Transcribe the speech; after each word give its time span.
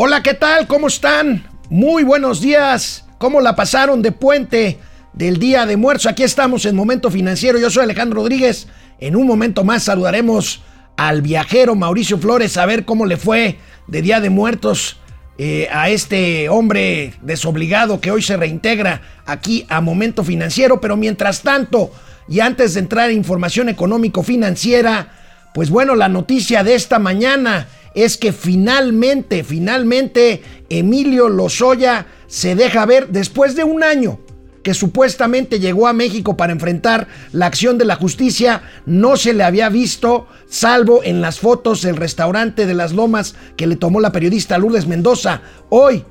Hola, 0.00 0.22
¿qué 0.22 0.34
tal? 0.34 0.68
¿Cómo 0.68 0.86
están? 0.86 1.44
Muy 1.70 2.04
buenos 2.04 2.40
días. 2.40 3.04
¿Cómo 3.18 3.40
la 3.40 3.56
pasaron 3.56 4.00
de 4.00 4.12
puente 4.12 4.78
del 5.12 5.40
Día 5.40 5.66
de 5.66 5.76
Muertos? 5.76 6.06
Aquí 6.06 6.22
estamos 6.22 6.66
en 6.66 6.76
Momento 6.76 7.10
Financiero. 7.10 7.58
Yo 7.58 7.68
soy 7.68 7.82
Alejandro 7.82 8.20
Rodríguez. 8.20 8.68
En 9.00 9.16
un 9.16 9.26
momento 9.26 9.64
más 9.64 9.82
saludaremos 9.82 10.62
al 10.96 11.20
viajero 11.20 11.74
Mauricio 11.74 12.16
Flores 12.16 12.56
a 12.56 12.64
ver 12.64 12.84
cómo 12.84 13.06
le 13.06 13.16
fue 13.16 13.58
de 13.88 14.00
Día 14.00 14.20
de 14.20 14.30
Muertos 14.30 15.00
eh, 15.36 15.66
a 15.72 15.90
este 15.90 16.48
hombre 16.48 17.14
desobligado 17.22 18.00
que 18.00 18.12
hoy 18.12 18.22
se 18.22 18.36
reintegra 18.36 19.02
aquí 19.26 19.66
a 19.68 19.80
Momento 19.80 20.22
Financiero. 20.22 20.80
Pero 20.80 20.96
mientras 20.96 21.42
tanto, 21.42 21.90
y 22.28 22.38
antes 22.38 22.74
de 22.74 22.80
entrar 22.80 23.10
en 23.10 23.16
información 23.16 23.68
económico-financiera, 23.68 25.17
pues 25.54 25.70
bueno, 25.70 25.94
la 25.94 26.08
noticia 26.08 26.62
de 26.62 26.74
esta 26.74 26.98
mañana 26.98 27.68
es 27.94 28.16
que 28.16 28.32
finalmente, 28.32 29.42
finalmente 29.44 30.42
Emilio 30.68 31.28
Lozoya 31.28 32.06
se 32.26 32.54
deja 32.54 32.86
ver 32.86 33.08
después 33.08 33.56
de 33.56 33.64
un 33.64 33.82
año 33.82 34.20
que 34.62 34.74
supuestamente 34.74 35.60
llegó 35.60 35.88
a 35.88 35.92
México 35.92 36.36
para 36.36 36.52
enfrentar 36.52 37.08
la 37.32 37.46
acción 37.46 37.78
de 37.78 37.86
la 37.86 37.96
justicia, 37.96 38.62
no 38.86 39.16
se 39.16 39.32
le 39.32 39.44
había 39.44 39.68
visto, 39.68 40.26
salvo 40.46 41.00
en 41.04 41.20
las 41.22 41.38
fotos 41.38 41.82
del 41.82 41.96
restaurante 41.96 42.66
de 42.66 42.74
las 42.74 42.92
Lomas 42.92 43.34
que 43.56 43.66
le 43.66 43.76
tomó 43.76 44.00
la 44.00 44.12
periodista 44.12 44.58
Lourdes 44.58 44.86
Mendoza. 44.86 45.40
Hoy, 45.70 46.04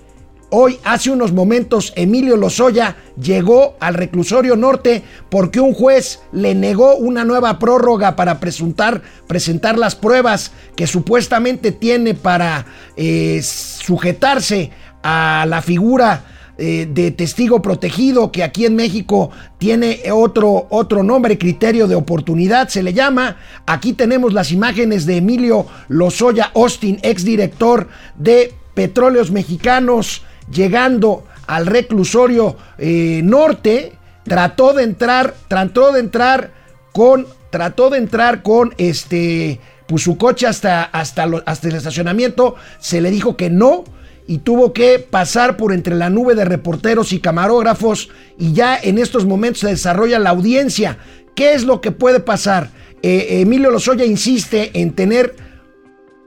hoy, 0.49 0.79
hace 0.83 1.09
unos 1.11 1.33
momentos, 1.33 1.93
Emilio 1.95 2.37
Lozoya 2.37 2.95
llegó 3.21 3.75
al 3.79 3.93
reclusorio 3.93 4.55
norte 4.55 5.03
porque 5.29 5.59
un 5.59 5.73
juez 5.73 6.21
le 6.31 6.55
negó 6.55 6.95
una 6.95 7.23
nueva 7.23 7.59
prórroga 7.59 8.15
para 8.15 8.39
presentar, 8.39 9.01
presentar 9.27 9.77
las 9.77 9.95
pruebas 9.95 10.51
que 10.75 10.87
supuestamente 10.87 11.71
tiene 11.71 12.13
para 12.13 12.65
eh, 12.95 13.41
sujetarse 13.43 14.71
a 15.03 15.45
la 15.47 15.61
figura 15.61 16.25
eh, 16.59 16.87
de 16.91 17.11
testigo 17.11 17.61
protegido, 17.61 18.31
que 18.31 18.43
aquí 18.43 18.65
en 18.65 18.75
México 18.75 19.29
tiene 19.59 20.01
otro, 20.11 20.65
otro 20.71 21.03
nombre, 21.03 21.37
criterio 21.37 21.87
de 21.87 21.93
oportunidad, 21.93 22.69
se 22.69 22.81
le 22.81 22.93
llama. 22.93 23.37
Aquí 23.67 23.93
tenemos 23.93 24.33
las 24.33 24.51
imágenes 24.51 25.05
de 25.05 25.17
Emilio 25.17 25.67
Lozoya 25.87 26.51
Austin, 26.55 26.97
exdirector 27.03 27.89
de 28.17 28.55
Petróleos 28.73 29.29
Mexicanos, 29.29 30.23
llegando 30.51 31.25
al 31.47 31.65
reclusorio 31.65 32.55
eh, 32.77 33.21
norte. 33.23 33.93
Trató 34.23 34.73
de 34.73 34.83
entrar, 34.83 35.35
trató 35.47 35.91
de 35.93 36.01
entrar 36.01 36.51
con, 36.91 37.27
trató 37.49 37.89
de 37.89 37.99
entrar 37.99 38.43
con 38.43 38.73
este, 38.77 39.59
pues 39.87 40.03
su 40.03 40.17
coche 40.17 40.47
hasta, 40.47 40.83
hasta, 40.83 41.27
hasta 41.45 41.67
el 41.69 41.75
estacionamiento. 41.75 42.55
Se 42.79 42.99
le 42.99 43.09
dijo 43.09 43.37
que 43.37 43.49
no 43.49 43.85
y 44.27 44.39
tuvo 44.39 44.73
que 44.73 44.99
pasar 44.99 45.55
por 45.55 45.71
entre 45.71 45.95
la 45.95 46.09
nube 46.09 46.35
de 46.35 46.43
reporteros 46.43 47.13
y 47.13 47.21
camarógrafos 47.21 48.09
y 48.37 48.51
ya 48.51 48.77
en 48.77 48.97
estos 48.97 49.25
momentos 49.25 49.61
se 49.61 49.67
desarrolla 49.67 50.19
la 50.19 50.31
audiencia. 50.31 50.97
¿Qué 51.33 51.53
es 51.53 51.63
lo 51.63 51.79
que 51.79 51.91
puede 51.91 52.19
pasar? 52.19 52.71
Eh, 53.01 53.41
Emilio 53.41 53.71
Lozoya 53.71 54.03
insiste 54.03 54.71
en 54.81 54.93
tener 54.93 55.35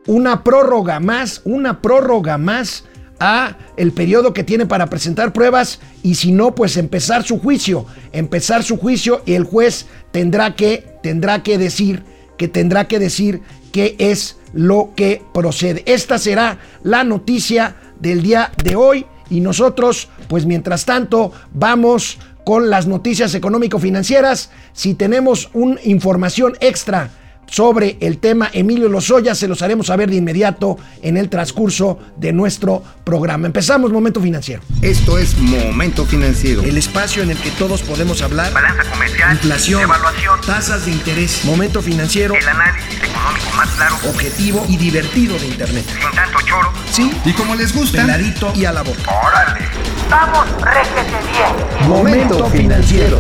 una 0.06 0.42
prórroga 0.42 0.98
más, 0.98 1.42
una 1.44 1.82
prórroga 1.82 2.38
más 2.38 2.84
a 3.20 3.56
el 3.76 3.92
periodo 3.92 4.32
que 4.32 4.42
tiene 4.42 4.66
para 4.66 4.88
presentar 4.88 5.32
pruebas 5.32 5.78
y 6.02 6.16
si 6.16 6.32
no, 6.32 6.54
pues 6.54 6.76
empezar 6.76 7.22
su 7.22 7.38
juicio, 7.38 7.86
empezar 8.12 8.64
su 8.64 8.78
juicio 8.78 9.22
y 9.27 9.34
el 9.34 9.44
juez 9.44 9.86
tendrá 10.10 10.56
que, 10.56 10.96
tendrá 11.02 11.42
que 11.42 11.58
decir, 11.58 12.02
que 12.36 12.48
tendrá 12.48 12.88
que 12.88 12.98
decir 12.98 13.42
qué 13.72 13.94
es 13.98 14.36
lo 14.52 14.92
que 14.96 15.22
procede. 15.32 15.82
Esta 15.86 16.18
será 16.18 16.58
la 16.82 17.04
noticia 17.04 17.77
del 18.00 18.22
día 18.22 18.50
de 18.64 18.74
hoy 18.74 19.06
y 19.28 19.40
nosotros, 19.40 20.08
pues 20.27 20.46
mientras 20.46 20.86
tanto, 20.86 21.32
vamos 21.52 22.18
con 22.44 22.70
las 22.70 22.86
noticias 22.86 23.34
económico-financieras. 23.34 24.50
Si 24.72 24.95
tenemos 24.95 25.50
una 25.52 25.78
información 25.84 26.55
extra 26.61 27.11
sobre 27.50 27.98
el 28.00 28.18
tema 28.18 28.48
Emilio 28.52 28.88
Lozoya, 28.88 29.34
se 29.34 29.48
los 29.48 29.61
haremos 29.61 29.88
saber 29.88 30.08
de 30.08 30.16
inmediato 30.16 30.78
en 31.02 31.16
el 31.16 31.28
transcurso 31.28 31.98
de 32.16 32.33
nuestro 32.33 32.83
programa. 33.05 33.46
Empezamos 33.46 33.92
Momento 33.92 34.20
Financiero. 34.20 34.62
Esto 34.80 35.18
es 35.18 35.36
Momento 35.36 36.06
Financiero. 36.06 36.62
El 36.62 36.78
espacio 36.78 37.22
en 37.22 37.30
el 37.30 37.39
que 37.39 37.50
todos 37.50 37.83
podemos 37.83 38.22
hablar. 38.22 38.52
Balanza 38.52 38.84
comercial. 38.90 39.33
Inflación. 39.33 39.83
Evaluación. 39.83 40.40
Tasas 40.46 40.86
de 40.86 40.92
interés. 40.92 41.44
Momento 41.44 41.83
Financiero. 41.83 42.34
El 42.34 42.48
análisis 42.48 42.94
económico 43.02 43.50
más 43.56 43.68
claro. 43.70 43.96
Objetivo 44.08 44.64
y 44.68 44.77
divertido 44.77 45.39
de 45.39 45.46
Internet. 45.48 45.84
Sin 45.86 46.16
tanto 46.16 46.39
choro. 46.46 46.72
Sí. 46.90 47.10
Y 47.24 47.33
como 47.33 47.56
les 47.56 47.74
gusta. 47.74 48.02
Peladito 48.02 48.52
y 48.55 48.64
a 48.64 48.72
la 48.72 48.83
boca. 48.83 49.00
Órale. 49.27 49.66
Vamos, 50.08 50.46
réjete 50.62 51.18
bien. 51.33 51.89
Momento 51.89 52.48
Financiero. 52.50 53.18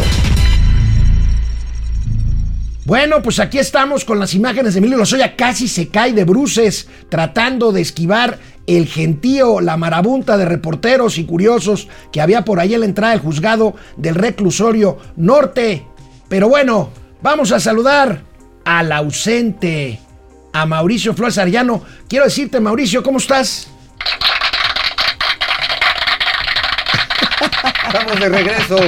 Bueno, 2.84 3.22
pues 3.22 3.38
aquí 3.38 3.58
estamos 3.58 4.04
con 4.04 4.18
las 4.18 4.34
imágenes 4.34 4.74
de 4.74 4.78
Emilio 4.78 4.96
Lozoya. 4.96 5.36
Casi 5.36 5.68
se 5.68 5.88
cae 5.88 6.12
de 6.12 6.24
bruces 6.24 6.88
tratando 7.08 7.72
de 7.72 7.82
esquivar 7.82 8.38
el 8.66 8.86
gentío, 8.86 9.60
la 9.60 9.76
marabunta 9.76 10.36
de 10.36 10.46
reporteros 10.46 11.18
y 11.18 11.24
curiosos 11.24 11.88
que 12.10 12.20
había 12.20 12.44
por 12.44 12.58
ahí 12.58 12.74
en 12.74 12.80
la 12.80 12.86
entrada 12.86 13.12
del 13.12 13.22
juzgado 13.22 13.74
del 13.96 14.14
reclusorio 14.14 14.98
norte. 15.16 15.86
Pero 16.28 16.48
bueno, 16.48 16.90
vamos 17.22 17.52
a 17.52 17.60
saludar 17.60 18.22
al 18.64 18.92
ausente, 18.92 20.00
a 20.52 20.66
Mauricio 20.66 21.14
Flores 21.14 21.38
Arellano. 21.38 21.82
Quiero 22.08 22.24
decirte, 22.24 22.60
Mauricio, 22.60 23.02
¿cómo 23.02 23.18
estás? 23.18 23.68
Estamos 27.86 28.20
de 28.20 28.28
regreso. 28.28 28.78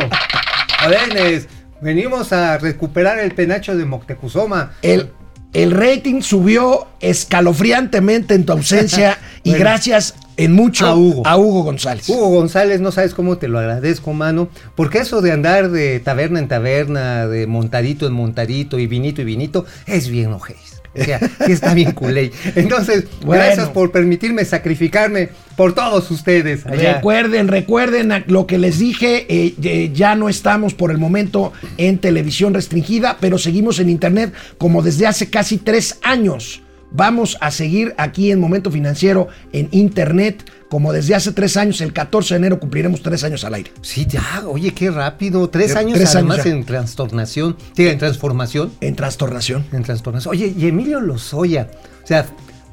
Adenes, 0.78 1.48
venimos 1.82 2.32
a 2.32 2.56
recuperar 2.58 3.18
el 3.18 3.34
penacho 3.34 3.76
de 3.76 3.84
Moctezuma. 3.84 4.72
El, 4.82 5.10
el 5.52 5.70
rating 5.72 6.22
subió 6.22 6.86
escalofriantemente 7.00 8.34
en 8.34 8.46
tu 8.46 8.52
ausencia 8.52 9.18
y 9.42 9.50
Bueno. 9.50 9.64
gracias 9.64 10.14
en 10.38 10.52
mucho 10.52 10.86
A 10.86 10.94
Hugo. 10.96 11.26
a 11.26 11.36
Hugo 11.36 11.62
González. 11.64 12.08
Hugo 12.08 12.28
González, 12.28 12.80
no 12.80 12.90
sabes 12.92 13.12
cómo 13.14 13.36
te 13.38 13.48
lo 13.48 13.58
agradezco, 13.58 14.12
mano. 14.12 14.48
Porque 14.74 14.98
eso 14.98 15.20
de 15.20 15.32
andar 15.32 15.70
de 15.70 16.00
taberna 16.00 16.38
en 16.38 16.48
taberna, 16.48 17.26
de 17.26 17.46
montadito 17.46 18.06
en 18.06 18.14
montadito 18.14 18.78
y 18.78 18.86
vinito 18.86 19.20
y 19.20 19.24
vinito, 19.24 19.66
es 19.86 20.08
bien 20.08 20.32
ojéis. 20.32 20.81
O 20.98 21.02
sea, 21.02 21.18
sí 21.46 21.52
está 21.52 21.72
bien 21.74 21.92
culé. 21.92 22.32
Entonces, 22.54 23.04
Bueno. 23.24 23.42
gracias 23.42 23.68
por 23.70 23.90
permitirme 23.92 24.44
sacrificarme 24.44 25.30
por 25.56 25.74
todos 25.74 26.10
ustedes. 26.10 26.66
allá. 26.66 26.94
Recuerden, 26.94 27.48
recuerden 27.48 28.24
lo 28.26 28.46
que 28.46 28.58
les 28.58 28.78
dije, 28.78 29.26
eh, 29.28 29.54
eh, 29.62 29.90
ya 29.94 30.14
no 30.14 30.28
estamos 30.28 30.74
por 30.74 30.90
el 30.90 30.98
momento 30.98 31.52
en 31.78 31.98
televisión 31.98 32.52
restringida, 32.54 33.16
pero 33.20 33.38
seguimos 33.38 33.78
en 33.78 33.88
internet 33.88 34.32
como 34.58 34.82
desde 34.82 35.06
hace 35.06 35.30
casi 35.30 35.58
tres 35.58 35.98
años. 36.02 36.60
Vamos 36.94 37.38
a 37.40 37.50
seguir 37.50 37.94
aquí 37.96 38.30
en 38.30 38.40
Momento 38.40 38.70
Financiero 38.70 39.28
en 39.52 39.68
internet 39.70 40.44
como 40.68 40.92
desde 40.92 41.14
hace 41.14 41.32
tres 41.32 41.56
años. 41.56 41.80
El 41.80 41.92
14 41.92 42.34
de 42.34 42.38
enero 42.38 42.60
cumpliremos 42.60 43.02
tres 43.02 43.24
años 43.24 43.44
al 43.44 43.54
aire. 43.54 43.72
Sí, 43.82 44.06
ya, 44.06 44.42
oye, 44.46 44.72
qué 44.72 44.90
rápido. 44.90 45.48
Tres 45.48 45.76
años 45.76 45.94
tres 45.94 46.14
además 46.14 46.40
años 46.40 46.46
en 46.46 46.64
trastornación, 46.64 47.56
sí, 47.76 47.88
en 47.88 47.98
transformación. 47.98 48.72
En 48.80 48.96
trastornación. 48.96 49.66
En 49.72 49.82
trastornación. 49.82 50.32
Oye, 50.32 50.54
y 50.56 50.66
Emilio 50.66 51.00
Lozoya, 51.00 51.68
o 52.02 52.06
sea, 52.06 52.26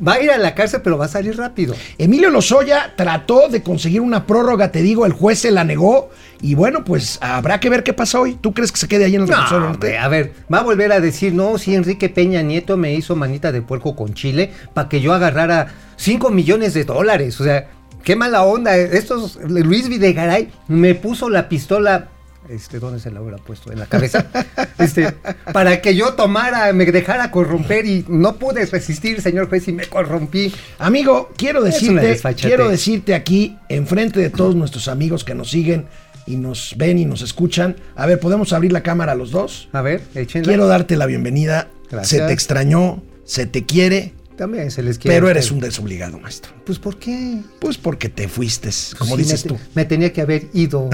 va 0.06 0.14
a 0.14 0.22
ir 0.22 0.32
a 0.32 0.38
la 0.38 0.56
cárcel, 0.56 0.82
pero 0.84 0.98
va 0.98 1.06
a 1.06 1.10
salir 1.10 1.38
rápido. 1.38 1.76
Emilio 1.98 2.30
Lozoya 2.30 2.94
trató 2.96 3.50
de 3.50 3.62
conseguir 3.64 4.02
una 4.02 4.26
prórroga, 4.26 4.72
te 4.72 4.82
digo, 4.82 5.06
el 5.06 5.14
juez 5.14 5.40
se 5.40 5.52
la 5.52 5.64
negó. 5.64 6.10
Y 6.42 6.56
bueno, 6.56 6.84
pues 6.86 7.18
habrá 7.22 7.60
que 7.60 7.70
ver 7.70 7.84
qué 7.84 7.94
pasa 7.94 8.20
hoy. 8.20 8.38
¿Tú 8.40 8.54
crees 8.54 8.72
que 8.72 8.78
se 8.80 8.88
quede 8.88 9.06
ahí 9.06 9.16
en 9.16 9.24
el 9.24 9.30
No, 9.30 9.60
norte? 9.60 9.98
a 9.98 10.08
ver, 10.08 10.34
va 10.54 10.60
a 10.60 10.64
volver 10.64 10.92
a 10.92 11.00
decir, 11.00 11.34
no, 11.34 11.58
sí, 11.58 11.76
Enrique 11.76 12.08
Peña 12.10 12.42
Nieto 12.42 12.78
me 12.78 12.94
hizo 12.94 13.16
manita 13.16 13.52
de 13.52 13.62
puerco 13.62 13.96
con 13.96 14.14
Chile 14.14 14.52
para 14.74 14.88
que 14.88 15.02
yo 15.02 15.14
agarrara 15.14 15.68
5 15.98 16.30
millones 16.30 16.74
de 16.74 16.86
dólares. 16.86 17.42
O 17.42 17.44
sea, 17.44 17.68
qué 18.04 18.16
mala 18.16 18.44
onda. 18.44 18.78
Estos, 18.78 19.38
Luis 19.48 19.90
Videgaray 19.90 20.50
me 20.70 20.96
puso 20.96 21.30
la 21.30 21.50
pistola. 21.50 22.08
Este, 22.50 22.80
¿dónde 22.80 23.00
se 23.00 23.12
la 23.12 23.22
hubiera 23.22 23.38
puesto? 23.38 23.72
En 23.72 23.80
la 23.80 23.86
cabeza. 23.86 24.26
Este, 24.80 25.12
para 25.52 25.82
que 25.82 25.94
yo 25.94 26.14
tomara, 26.14 26.72
me 26.72 26.86
dejara 26.86 27.32
corromper 27.32 27.86
y 27.86 28.06
no 28.08 28.38
pude 28.38 28.66
resistir, 28.66 29.22
señor 29.22 29.50
juez, 29.50 29.68
y 29.68 29.74
me 29.74 29.86
corrompí. 29.86 30.54
Amigo, 30.78 31.32
quiero 31.36 31.62
decirte, 31.62 32.18
quiero 32.36 32.70
decirte 32.70 33.14
aquí, 33.14 33.58
enfrente 33.68 34.22
de 34.22 34.30
todos 34.30 34.56
nuestros 34.56 34.88
amigos 34.88 35.26
que 35.26 35.36
nos 35.36 35.52
siguen 35.52 35.88
y 36.26 36.38
nos 36.38 36.76
ven 36.78 36.98
y 36.98 37.04
nos 37.04 37.22
escuchan. 37.22 37.76
A 37.98 38.06
ver, 38.06 38.22
¿podemos 38.22 38.54
abrir 38.54 38.72
la 38.72 38.82
cámara 38.82 39.16
los 39.16 39.32
dos? 39.32 39.68
A 39.74 39.82
ver, 39.82 40.02
échenla. 40.16 40.48
Quiero 40.48 40.68
darte 40.68 40.96
la 40.96 41.08
bienvenida. 41.08 41.68
Gracias. 41.92 42.22
Se 42.22 42.26
te 42.26 42.32
extrañó, 42.32 43.04
se 43.26 43.48
te 43.48 43.66
quiere, 43.66 44.14
También 44.40 44.72
se 44.72 44.82
les 44.82 44.98
quiere. 44.98 45.18
pero 45.18 45.30
eres 45.30 45.52
un 45.52 45.60
desobligado, 45.60 46.18
maestro. 46.18 46.54
Pues, 46.66 46.80
¿por 46.80 46.98
qué? 46.98 47.42
Pues 47.60 47.78
porque 47.78 48.08
te 48.08 48.30
fuiste, 48.30 48.70
como 48.98 49.18
Sí, 49.18 49.24
dices 49.24 49.44
me, 49.44 49.50
tú. 49.50 49.60
Me 49.76 49.84
tenía 49.84 50.14
que 50.14 50.22
haber 50.22 50.46
ido. 50.54 50.90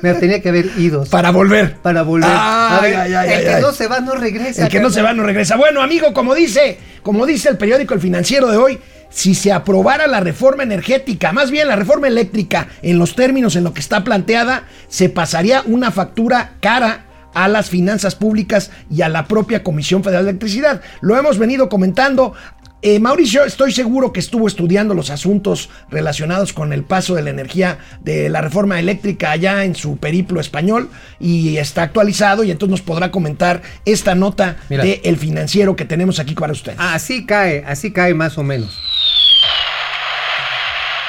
me 0.00 0.14
tenía 0.14 0.40
que 0.40 0.48
haber 0.48 0.70
ido. 0.78 1.04
Para 1.10 1.32
volver. 1.32 1.76
para 1.82 2.02
volver. 2.02 2.30
Ay, 2.32 2.78
A 2.78 2.80
ver, 2.80 2.96
ay, 2.96 3.14
ay, 3.14 3.32
el 3.32 3.54
que 3.56 3.60
no 3.60 3.72
se 3.72 3.88
va 3.88 3.98
no 3.98 4.14
regresa. 4.14 4.62
El 4.62 4.68
que 4.68 4.78
no 4.78 4.90
se 4.90 5.02
va 5.02 5.12
no 5.12 5.24
regresa. 5.24 5.56
Bueno, 5.56 5.82
amigo, 5.82 6.14
como 6.14 6.36
dice, 6.36 6.78
como 7.02 7.26
dice 7.26 7.48
el 7.48 7.58
periódico 7.58 7.94
El 7.94 8.00
Financiero 8.00 8.48
de 8.48 8.58
hoy, 8.58 8.78
si 9.10 9.34
se 9.34 9.50
aprobara 9.50 10.06
la 10.06 10.20
reforma 10.20 10.62
energética, 10.62 11.32
más 11.32 11.50
bien 11.50 11.66
la 11.66 11.74
reforma 11.74 12.06
eléctrica, 12.06 12.68
en 12.80 13.00
los 13.00 13.16
términos 13.16 13.56
en 13.56 13.64
lo 13.64 13.74
que 13.74 13.80
está 13.80 14.04
planteada, 14.04 14.68
se 14.86 15.08
pasaría 15.08 15.62
una 15.66 15.90
factura 15.90 16.52
cara 16.60 17.06
a 17.34 17.48
las 17.48 17.68
finanzas 17.68 18.14
públicas 18.14 18.70
y 18.88 19.02
a 19.02 19.08
la 19.08 19.26
propia 19.26 19.64
Comisión 19.64 20.04
Federal 20.04 20.26
de 20.26 20.30
Electricidad. 20.30 20.80
Lo 21.00 21.18
hemos 21.18 21.38
venido 21.38 21.68
comentando. 21.68 22.34
Eh, 22.86 23.00
Mauricio, 23.00 23.46
estoy 23.46 23.72
seguro 23.72 24.12
que 24.12 24.20
estuvo 24.20 24.46
estudiando 24.46 24.92
los 24.92 25.08
asuntos 25.08 25.70
relacionados 25.90 26.52
con 26.52 26.70
el 26.74 26.84
paso 26.84 27.14
de 27.14 27.22
la 27.22 27.30
energía 27.30 27.78
de 28.02 28.28
la 28.28 28.42
reforma 28.42 28.78
eléctrica 28.78 29.30
allá 29.30 29.64
en 29.64 29.74
su 29.74 29.96
periplo 29.96 30.38
español 30.38 30.90
y 31.18 31.56
está 31.56 31.84
actualizado 31.84 32.44
y 32.44 32.50
entonces 32.50 32.72
nos 32.72 32.82
podrá 32.82 33.10
comentar 33.10 33.62
esta 33.86 34.14
nota 34.14 34.58
Mira. 34.68 34.84
de 34.84 35.00
El 35.02 35.16
Financiero 35.16 35.76
que 35.76 35.86
tenemos 35.86 36.18
aquí 36.18 36.34
para 36.34 36.52
ustedes. 36.52 36.76
Así 36.78 37.24
cae, 37.24 37.64
así 37.66 37.90
cae 37.90 38.12
más 38.12 38.36
o 38.36 38.42
menos. 38.42 38.78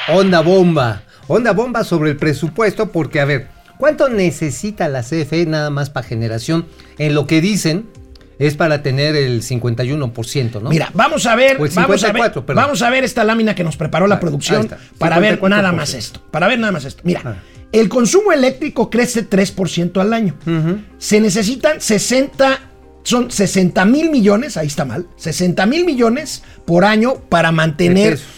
Onda 0.08 0.40
bomba. 0.40 1.02
Onda 1.28 1.52
bomba 1.52 1.84
sobre 1.84 2.08
el 2.08 2.16
presupuesto 2.16 2.90
porque, 2.90 3.20
a 3.20 3.26
ver, 3.26 3.48
¿cuánto 3.76 4.08
necesita 4.08 4.88
la 4.88 5.02
CFE 5.02 5.44
nada 5.44 5.68
más 5.68 5.90
para 5.90 6.08
generación? 6.08 6.66
En 6.96 7.14
lo 7.14 7.26
que 7.26 7.42
dicen 7.42 7.84
es 8.38 8.54
para 8.54 8.82
tener 8.82 9.16
el 9.16 9.42
51%, 9.42 10.60
¿no? 10.62 10.70
Mira, 10.70 10.90
vamos 10.94 11.26
a 11.26 11.34
ver, 11.36 11.58
vamos 11.58 11.76
a 11.76 11.86
ver, 11.86 11.98
54, 11.98 12.46
perdón. 12.46 12.64
vamos 12.64 12.82
a 12.82 12.90
ver 12.90 13.04
esta 13.04 13.24
lámina 13.24 13.54
que 13.54 13.64
nos 13.64 13.76
preparó 13.76 14.06
la 14.06 14.16
Ah, 14.16 14.20
producción 14.20 14.62
está, 14.62 14.78
para 14.98 15.18
ver 15.18 15.38
54%. 15.40 15.48
nada 15.48 15.72
más 15.72 15.94
esto. 15.94 16.20
Para 16.30 16.46
ver 16.48 16.58
nada 16.58 16.72
más 16.72 16.84
esto. 16.84 17.02
Mira, 17.04 17.22
Ah. 17.24 17.34
el 17.72 17.88
consumo 17.88 18.32
eléctrico 18.32 18.90
crece 18.90 19.22
3% 19.22 20.00
al 20.00 20.12
año. 20.12 20.34
Se 20.98 21.20
necesitan 21.20 21.80
60, 21.80 22.60
son 23.02 23.30
60 23.30 23.84
mil 23.84 24.10
millones, 24.10 24.56
ahí 24.56 24.66
está 24.66 24.84
mal, 24.84 25.06
60 25.16 25.64
mil 25.66 25.84
millones 25.84 26.42
por 26.64 26.84
año 26.84 27.14
para 27.28 27.52
mantener... 27.52 28.18
De 28.18 28.36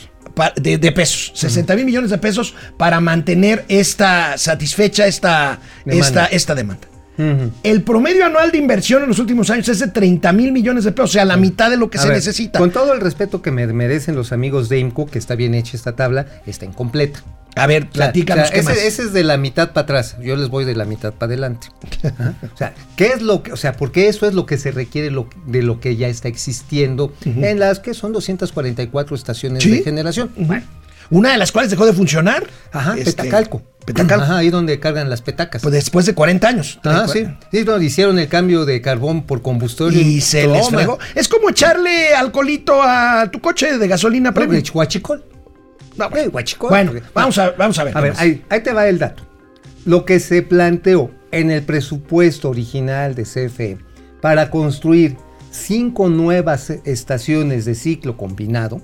De, 0.61 0.79
de 0.79 0.93
pesos, 0.93 1.33
60 1.35 1.75
mil 1.75 1.85
millones 1.85 2.11
de 2.11 2.19
pesos 2.19 2.55
para 2.77 3.01
mantener 3.01 3.65
esta 3.69 4.39
satisfecha 4.39 5.09
esta 5.09 5.59
Demanda. 5.85 6.07
esta, 6.07 6.27
esta 6.27 6.55
demanda. 6.55 6.87
El 7.63 7.83
promedio 7.83 8.25
anual 8.25 8.51
de 8.53 8.59
inversión 8.59 9.03
en 9.03 9.09
los 9.09 9.19
últimos 9.19 9.51
años 9.51 9.69
es 9.69 9.81
de 9.81 9.89
30 9.89 10.33
mil 10.33 10.53
millones 10.53 10.85
de 10.85 10.93
pesos, 10.93 11.11
o 11.11 11.13
sea, 11.15 11.25
la 11.25 11.37
mitad 11.37 11.69
de 11.71 11.77
lo 11.77 11.91
que 11.91 11.99
A 11.99 12.03
se 12.03 12.09
ver, 12.09 12.17
necesita. 12.17 12.59
Con 12.59 12.71
todo 12.71 12.93
el 12.95 13.01
respeto 13.01 13.43
que 13.43 13.51
me 13.51 13.67
merecen 13.67 14.15
los 14.15 14.33
amigos 14.33 14.69
de 14.69 14.79
IMCO, 14.79 15.07
que 15.07 15.19
está 15.19 15.35
bien 15.35 15.55
hecha 15.55 15.77
esta 15.77 15.97
tabla, 15.97 16.27
está 16.47 16.65
incompleta. 16.65 17.23
A 17.57 17.67
ver, 17.67 17.89
platícanos 17.91 18.45
o 18.45 18.47
sea, 18.47 18.55
qué 18.55 18.61
ese, 18.61 18.69
más. 18.69 18.79
ese 18.79 19.03
es 19.03 19.13
de 19.13 19.25
la 19.25 19.37
mitad 19.37 19.73
para 19.73 19.83
atrás. 19.83 20.17
Yo 20.23 20.37
les 20.37 20.49
voy 20.49 20.65
de 20.65 20.77
la 20.77 20.85
mitad 20.85 21.13
para 21.13 21.31
adelante. 21.31 21.67
Ajá. 22.05 22.35
O 22.55 22.57
sea, 22.57 22.73
¿qué 22.95 23.09
es 23.09 23.21
lo 23.23 23.43
que, 23.43 23.53
o 23.53 23.57
sea, 23.57 23.73
porque 23.73 24.07
eso 24.09 24.27
es 24.29 24.35
lo 24.35 24.47
que 24.47 24.59
se 24.59 24.71
requiere 24.71 25.11
lo- 25.11 25.29
de 25.47 25.63
lo 25.63 25.81
que 25.81 25.97
ya 25.97 26.07
está 26.07 26.29
existiendo 26.29 27.13
en 27.25 27.59
las 27.59 27.81
que 27.81 27.95
son 27.95 28.13
244 28.13 29.17
estaciones 29.17 29.65
Sí. 29.65 29.71
de 29.73 29.83
generación? 29.83 30.31
Bueno, 30.37 30.63
Una 31.11 31.33
de 31.33 31.39
las 31.39 31.53
cuales 31.53 31.71
dejó 31.71 31.87
de 31.87 31.93
funcionar. 31.93 32.47
ajá, 32.73 32.97
este, 32.99 33.13
Petacalco. 33.13 33.63
Petacalco. 33.87 34.25
Ajá, 34.25 34.37
ahí 34.39 34.51
donde 34.51 34.79
cargan 34.79 35.09
las 35.09 35.23
petacas. 35.23 35.63
Pues 35.63 35.73
después 35.73 36.05
de 36.05 36.15
40 36.15 36.47
años. 36.49 36.79
Ajá, 36.85 37.09
sí. 37.09 37.27
Sí, 37.51 37.63
donde 37.65 37.87
hicieron 37.87 38.19
el 38.19 38.29
cambio 38.29 38.67
de 38.67 38.83
carbón 38.83 39.23
por 39.23 39.41
combustible. 39.41 39.99
Y 39.99 40.21
se 40.21 40.47
les 40.47 40.69
fregó. 40.69 40.99
Es 41.15 41.29
como 41.29 41.49
echarle 41.49 42.15
alcoholito 42.15 42.83
a 42.83 43.31
tu 43.31 43.41
coche 43.41 43.79
de 43.79 43.89
gasolina 43.89 44.33
premium. 44.33 44.63
Huachicol. 44.75 45.25
No, 45.97 46.11
Eh, 46.17 46.29
huachicol. 46.29 46.69
Bueno, 46.71 46.93
Porque- 46.93 47.07
vamos 47.15 47.39
a, 47.39 47.51
vamos 47.53 47.79
a 47.79 47.85
ver. 47.85 47.97
A 47.97 48.01
ver, 48.03 48.13
ahí 48.19 48.61
te 48.63 48.73
va 48.73 48.87
el 48.87 48.99
dato. 48.99 49.25
Lo 49.87 50.05
que 50.05 50.21
se 50.21 50.43
planteó 50.43 51.11
en 51.33 51.51
el 51.51 51.63
presupuesto 51.63 52.51
original 52.51 53.15
de 53.15 53.25
CFE 53.25 53.79
para 54.21 54.51
construir 54.51 55.17
cinco 55.51 56.09
nuevas 56.11 56.71
estaciones 56.85 57.65
de 57.65 57.75
ciclo 57.75 58.17
combinado, 58.17 58.83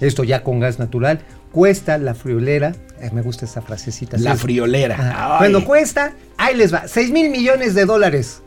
esto 0.00 0.24
ya 0.24 0.42
con 0.42 0.58
gas 0.58 0.78
natural, 0.78 1.20
cuesta 1.52 1.98
la 1.98 2.14
friolera, 2.14 2.74
eh, 3.00 3.10
me 3.12 3.22
gusta 3.22 3.44
esa 3.44 3.62
frasecita. 3.62 4.16
La 4.18 4.34
¿sí? 4.34 4.42
friolera. 4.42 5.36
Bueno, 5.38 5.64
cuesta, 5.64 6.12
ahí 6.36 6.56
les 6.56 6.72
va, 6.72 6.86
6 6.88 7.10
mil 7.10 7.30
millones 7.30 7.74
de 7.74 7.84
dólares. 7.84 8.42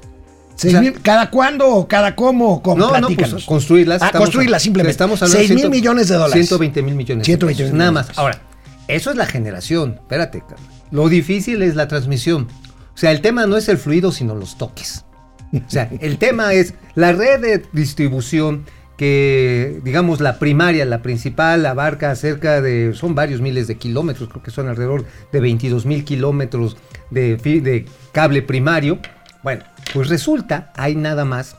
Seis 0.55 0.73
o 0.75 0.77
sea- 0.77 0.81
mil- 0.81 1.01
¿Cada 1.01 1.31
cuándo 1.31 1.67
o 1.69 1.87
cada 1.87 2.15
cómo? 2.15 2.61
cómo? 2.61 2.77
No, 2.77 2.99
no, 2.99 3.07
pues 3.09 3.45
construirlas. 3.45 4.01
Ah, 4.03 4.11
construirlas 4.15 4.61
simplemente. 4.61 4.91
Estamos 4.91 5.21
hablando 5.21 5.37
6 5.39 5.49
de 5.49 5.55
mil 5.55 5.69
millones 5.69 6.07
de 6.09 6.15
dólares. 6.15 6.33
120 6.47 6.81
mil 6.83 6.93
millones. 6.95 7.21
de 7.23 7.25
120 7.25 7.57
pesos, 7.63 7.71
mil 7.73 7.79
Nada 7.79 7.91
más. 7.91 8.09
Ahora, 8.17 8.41
eso 8.87 9.09
es 9.09 9.17
la 9.17 9.25
generación. 9.25 9.95
Espérate. 10.01 10.43
Lo 10.91 11.07
difícil 11.09 11.63
es 11.63 11.75
la 11.75 11.87
transmisión. 11.87 12.47
O 12.93 12.97
sea, 12.97 13.11
el 13.11 13.21
tema 13.21 13.47
no 13.47 13.57
es 13.57 13.69
el 13.69 13.77
fluido, 13.77 14.11
sino 14.11 14.35
los 14.35 14.57
toques. 14.57 15.05
O 15.53 15.69
sea, 15.69 15.89
el 15.99 16.17
tema 16.17 16.53
es 16.53 16.75
la 16.95 17.13
red 17.13 17.39
de 17.41 17.63
distribución 17.73 18.65
que, 19.01 19.81
digamos, 19.83 20.21
la 20.21 20.37
primaria, 20.37 20.85
la 20.85 21.01
principal, 21.01 21.65
abarca 21.65 22.15
cerca 22.15 22.61
de, 22.61 22.93
son 22.93 23.15
varios 23.15 23.41
miles 23.41 23.65
de 23.65 23.75
kilómetros, 23.75 24.29
creo 24.29 24.43
que 24.43 24.51
son 24.51 24.67
alrededor 24.67 25.05
de 25.31 25.39
22 25.39 25.87
mil 25.87 26.05
kilómetros 26.05 26.77
de, 27.09 27.35
de 27.35 27.85
cable 28.11 28.43
primario. 28.43 28.99
Bueno, 29.41 29.63
pues 29.91 30.07
resulta, 30.07 30.71
hay 30.75 30.93
nada 30.93 31.25
más 31.25 31.55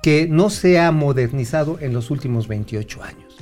que 0.00 0.28
no 0.30 0.48
se 0.48 0.78
ha 0.78 0.92
modernizado 0.92 1.78
en 1.80 1.92
los 1.92 2.12
últimos 2.12 2.46
28 2.46 3.02
años. 3.02 3.36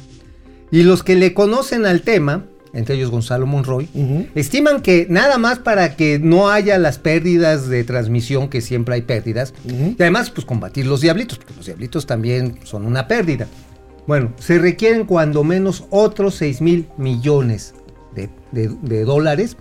Y 0.71 0.83
los 0.83 1.03
que 1.03 1.15
le 1.15 1.35
conocen 1.35 1.85
al 1.85 2.01
tema, 2.01 2.47
entre 2.75 2.97
ellos 2.97 3.11
Gonzalo 3.11 3.47
Monroy, 3.47 3.89
estiman 4.35 4.83
que 4.83 5.07
nada 5.09 5.39
más 5.39 5.59
para 5.61 5.97
que 5.97 6.19
no 6.19 6.51
haya 6.51 6.77
las 6.79 6.99
pérdidas 6.99 7.69
de 7.69 7.85
transmisión, 7.85 8.49
que 8.49 8.61
siempre 8.61 8.97
hay 8.97 9.03
pérdidas, 9.03 9.55
y 9.67 9.95
además 10.03 10.31
pues 10.31 10.45
combatir 10.45 10.87
los 10.87 11.01
diablitos, 11.01 11.39
porque 11.39 11.55
los 11.57 11.67
diablitos 11.67 12.07
también 12.07 12.59
son 12.65 12.85
una 12.85 13.07
pérdida. 13.09 13.47
Bueno, 14.07 14.33
se 14.39 14.59
requieren 14.59 15.07
cuando 15.07 15.45
menos 15.45 15.85
otros 15.91 16.35
6 16.35 16.61
mil 16.61 16.87
millones 16.99 17.75
de, 18.15 18.29
de- 18.53 18.75
de 18.83 19.05
dólares 19.05 19.57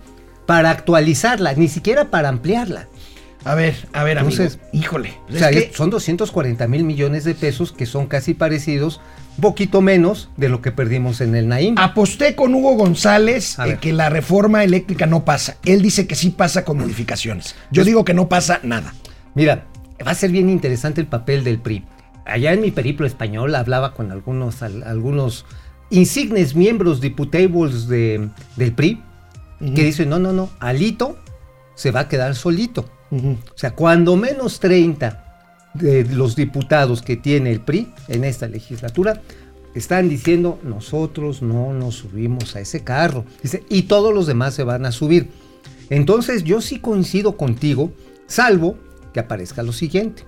para 0.46 0.70
actualizarla, 0.70 1.54
ni 1.54 1.68
siquiera 1.68 2.10
para 2.10 2.28
ampliarla. 2.28 2.88
A 3.44 3.54
ver, 3.54 3.74
a 3.92 4.04
ver, 4.04 4.18
amigo. 4.18 4.32
Entonces, 4.42 4.58
Híjole. 4.72 5.14
O 5.28 5.36
sea, 5.36 5.50
es 5.50 5.64
que- 5.66 5.74
son 5.74 5.90
240 5.90 6.66
mil 6.66 6.84
millones 6.84 7.24
de 7.24 7.34
pesos 7.34 7.72
que 7.72 7.84
son 7.86 8.06
casi 8.06 8.32
parecidos, 8.34 9.00
poquito 9.40 9.80
menos 9.82 10.30
de 10.36 10.48
lo 10.48 10.62
que 10.62 10.72
perdimos 10.72 11.20
en 11.20 11.34
el 11.34 11.48
Naim. 11.48 11.74
Aposté 11.78 12.34
con 12.34 12.54
Hugo 12.54 12.74
González 12.76 13.58
eh, 13.58 13.78
que 13.80 13.92
la 13.92 14.08
reforma 14.08 14.64
eléctrica 14.64 15.06
no 15.06 15.24
pasa. 15.24 15.56
Él 15.64 15.82
dice 15.82 16.06
que 16.06 16.14
sí 16.14 16.30
pasa 16.30 16.64
con 16.64 16.78
modificaciones. 16.78 17.54
Yo 17.70 17.84
digo 17.84 18.04
que 18.04 18.14
no 18.14 18.28
pasa 18.28 18.60
nada. 18.62 18.94
Mira, 19.34 19.66
va 20.06 20.12
a 20.12 20.14
ser 20.14 20.30
bien 20.30 20.48
interesante 20.48 21.00
el 21.00 21.06
papel 21.06 21.44
del 21.44 21.58
PRI. 21.58 21.84
Allá 22.26 22.52
en 22.54 22.62
mi 22.62 22.70
periplo 22.70 23.06
español 23.06 23.54
hablaba 23.54 23.92
con 23.92 24.10
algunos, 24.10 24.62
al- 24.62 24.84
algunos 24.84 25.44
insignes 25.90 26.54
miembros 26.54 27.00
diputables 27.02 27.88
de, 27.88 28.28
del 28.56 28.72
PRI 28.72 29.02
que 29.74 29.84
dicen, 29.84 30.08
no, 30.10 30.18
no, 30.18 30.32
no, 30.32 30.50
Alito 30.60 31.18
se 31.74 31.90
va 31.90 32.00
a 32.00 32.08
quedar 32.08 32.34
solito. 32.34 32.88
O 33.14 33.58
sea, 33.58 33.72
cuando 33.72 34.16
menos 34.16 34.60
30 34.60 35.24
de 35.74 36.04
los 36.04 36.36
diputados 36.36 37.02
que 37.02 37.16
tiene 37.16 37.50
el 37.50 37.60
PRI 37.60 37.92
en 38.08 38.24
esta 38.24 38.48
legislatura 38.48 39.20
están 39.74 40.08
diciendo, 40.08 40.60
nosotros 40.62 41.42
no 41.42 41.72
nos 41.72 41.96
subimos 41.96 42.54
a 42.56 42.60
ese 42.60 42.84
carro. 42.84 43.24
Dice, 43.42 43.64
y 43.68 43.82
todos 43.82 44.14
los 44.14 44.26
demás 44.26 44.54
se 44.54 44.64
van 44.64 44.86
a 44.86 44.92
subir. 44.92 45.28
Entonces 45.90 46.44
yo 46.44 46.60
sí 46.60 46.78
coincido 46.78 47.36
contigo, 47.36 47.92
salvo 48.26 48.76
que 49.12 49.20
aparezca 49.20 49.62
lo 49.62 49.72
siguiente. 49.72 50.24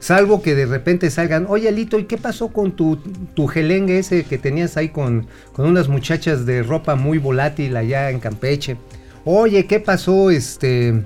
Salvo 0.00 0.42
que 0.42 0.54
de 0.54 0.66
repente 0.66 1.10
salgan, 1.10 1.46
oye 1.48 1.68
Alito, 1.68 1.98
¿y 1.98 2.04
qué 2.04 2.18
pasó 2.18 2.48
con 2.48 2.72
tu, 2.72 2.96
tu 3.34 3.48
gelengue 3.48 3.98
ese 3.98 4.24
que 4.24 4.38
tenías 4.38 4.76
ahí 4.76 4.90
con, 4.90 5.26
con 5.52 5.66
unas 5.66 5.88
muchachas 5.88 6.46
de 6.46 6.62
ropa 6.62 6.94
muy 6.94 7.18
volátil 7.18 7.76
allá 7.76 8.10
en 8.10 8.20
Campeche? 8.20 8.76
Oye, 9.24 9.66
¿qué 9.66 9.80
pasó? 9.80 10.30
Este, 10.30 11.04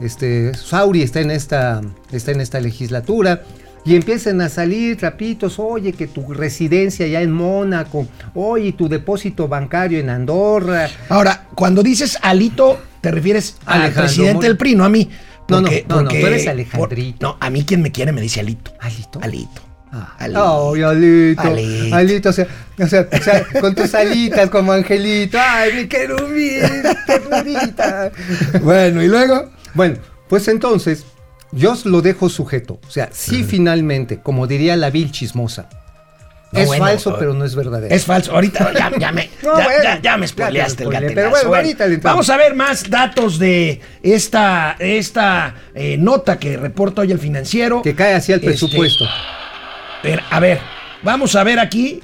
este, 0.00 0.54
Sauri 0.54 1.02
está 1.02 1.20
en 1.20 1.30
esta, 1.30 1.80
está 2.12 2.30
en 2.32 2.40
esta 2.40 2.60
legislatura. 2.60 3.42
Y 3.84 3.96
empiezan 3.96 4.40
a 4.42 4.50
salir 4.50 4.98
trapitos, 4.98 5.58
oye, 5.58 5.92
que 5.94 6.06
tu 6.08 6.34
residencia 6.34 7.06
ya 7.06 7.22
en 7.22 7.30
Mónaco, 7.32 8.06
oye, 8.34 8.72
tu 8.72 8.86
depósito 8.88 9.48
bancario 9.48 9.98
en 9.98 10.10
Andorra. 10.10 10.90
Ahora, 11.08 11.46
cuando 11.54 11.82
dices 11.82 12.18
Alito, 12.20 12.78
te 13.00 13.10
refieres 13.10 13.56
al 13.64 13.82
Alejandro 13.82 14.02
presidente 14.02 14.34
Mor- 14.34 14.42
del 14.42 14.56
PRI, 14.58 14.74
no 14.74 14.84
a 14.84 14.88
mí. 14.90 15.08
No, 15.48 15.62
no, 15.62 15.70
no, 15.88 16.02
no, 16.02 16.08
tú 16.10 16.16
eres 16.16 16.46
Alejandrito. 16.46 17.18
por- 17.18 17.22
no, 17.22 17.36
a 17.40 17.48
mí 17.48 17.64
quien 17.64 17.80
me 17.80 17.90
quiere 17.90 18.12
me 18.12 18.20
dice 18.20 18.40
Alito. 18.40 18.72
¿Alito? 18.80 19.20
Alito. 19.22 19.62
Ah, 19.90 20.14
Alito. 20.18 20.74
Ay, 20.74 20.82
Alito. 20.82 21.40
Alito. 21.40 21.96
Alito, 21.96 22.28
o 22.28 22.32
sea, 22.34 22.46
o 22.78 22.86
sea, 22.86 23.08
o 23.10 23.22
sea, 23.22 23.46
con 23.58 23.74
tus 23.74 23.94
alitas 23.94 24.50
como 24.50 24.72
angelito. 24.72 25.38
Ay, 25.40 25.72
mi 25.74 25.86
querubín, 25.86 26.60
ternurita. 27.06 28.10
Bueno, 28.62 29.02
y 29.02 29.06
luego. 29.08 29.50
Bueno, 29.74 29.96
pues 30.28 30.48
entonces, 30.48 31.04
yo 31.52 31.74
lo 31.84 32.02
dejo 32.02 32.28
sujeto. 32.28 32.80
O 32.86 32.90
sea, 32.90 33.08
sí, 33.12 33.44
finalmente, 33.44 34.20
como 34.20 34.46
diría 34.46 34.76
la 34.76 34.90
vil 34.90 35.10
chismosa. 35.12 35.68
No, 36.50 36.60
es 36.60 36.66
bueno, 36.66 36.86
falso, 36.86 37.14
pero 37.18 37.34
no 37.34 37.44
es 37.44 37.54
verdadero. 37.54 37.94
Es 37.94 38.06
falso. 38.06 38.32
Ahorita 38.32 38.72
ya, 38.72 38.90
ya 38.98 39.12
me, 39.12 39.28
No, 39.42 39.58
ya, 39.58 39.64
bueno, 39.64 39.82
ya- 39.84 40.00
ya 40.00 40.16
me 40.16 40.26
spoileaste 40.26 40.84
el 40.84 40.90
gatelazo. 40.90 41.14
pero 41.14 41.30
bueno, 41.30 41.54
ahorita 41.56 41.86
le 41.86 41.96
vamos 41.98 42.30
a 42.30 42.36
ver 42.38 42.54
más 42.54 42.88
datos 42.88 43.38
de 43.38 43.80
esta, 44.02 44.76
esta 44.78 45.54
eh, 45.74 45.98
nota 45.98 46.38
que 46.38 46.56
reporta 46.56 47.02
hoy 47.02 47.12
el 47.12 47.18
financiero. 47.18 47.82
que 47.82 47.94
cae 47.94 48.14
así 48.14 48.32
al 48.32 48.38
Este, 48.38 48.48
presupuesto. 48.48 49.04
A 50.30 50.40
ver, 50.40 50.58
vamos 51.02 51.34
a 51.36 51.44
ver 51.44 51.58
aquí 51.58 52.00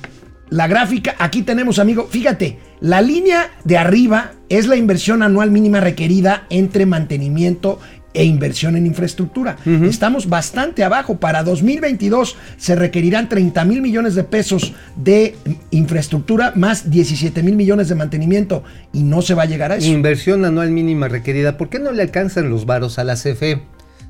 la 0.50 0.66
gráfica, 0.66 1.14
aquí 1.18 1.42
tenemos, 1.42 1.78
amigo, 1.78 2.06
fíjate, 2.10 2.58
la 2.84 3.00
línea 3.00 3.50
de 3.64 3.78
arriba 3.78 4.32
es 4.50 4.66
la 4.66 4.76
inversión 4.76 5.22
anual 5.22 5.50
mínima 5.50 5.80
requerida 5.80 6.44
entre 6.50 6.84
mantenimiento 6.84 7.80
e 8.12 8.24
inversión 8.24 8.76
en 8.76 8.84
infraestructura. 8.84 9.56
Estamos 9.64 10.28
bastante 10.28 10.84
abajo. 10.84 11.18
Para 11.18 11.42
2022 11.44 12.36
se 12.58 12.74
requerirán 12.74 13.30
30 13.30 13.64
mil 13.64 13.80
millones 13.80 14.14
de 14.14 14.24
pesos 14.24 14.74
de 14.96 15.34
infraestructura 15.70 16.52
más 16.56 16.90
17 16.90 17.42
mil 17.42 17.56
millones 17.56 17.88
de 17.88 17.94
mantenimiento 17.94 18.64
y 18.92 19.02
no 19.02 19.22
se 19.22 19.32
va 19.32 19.44
a 19.44 19.46
llegar 19.46 19.72
a 19.72 19.76
eso. 19.76 19.88
Inversión 19.88 20.44
anual 20.44 20.70
mínima 20.70 21.08
requerida. 21.08 21.56
¿Por 21.56 21.70
qué 21.70 21.78
no 21.78 21.90
le 21.90 22.02
alcanzan 22.02 22.50
los 22.50 22.66
varos 22.66 22.98
a 22.98 23.04
la 23.04 23.14
CFE? 23.14 23.62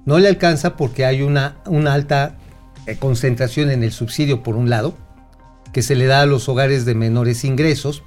No 0.04 0.18
le 0.18 0.26
alcanza 0.26 0.76
porque 0.76 1.04
hay 1.04 1.22
una, 1.22 1.58
una 1.66 1.94
alta 1.94 2.38
eh, 2.88 2.96
concentración 2.96 3.70
en 3.70 3.84
el 3.84 3.92
subsidio 3.92 4.42
por 4.42 4.56
un 4.56 4.68
lado, 4.68 4.96
que 5.72 5.82
se 5.82 5.94
le 5.94 6.06
da 6.06 6.22
a 6.22 6.26
los 6.26 6.48
hogares 6.48 6.84
de 6.84 6.96
menores 6.96 7.44
ingresos, 7.44 8.02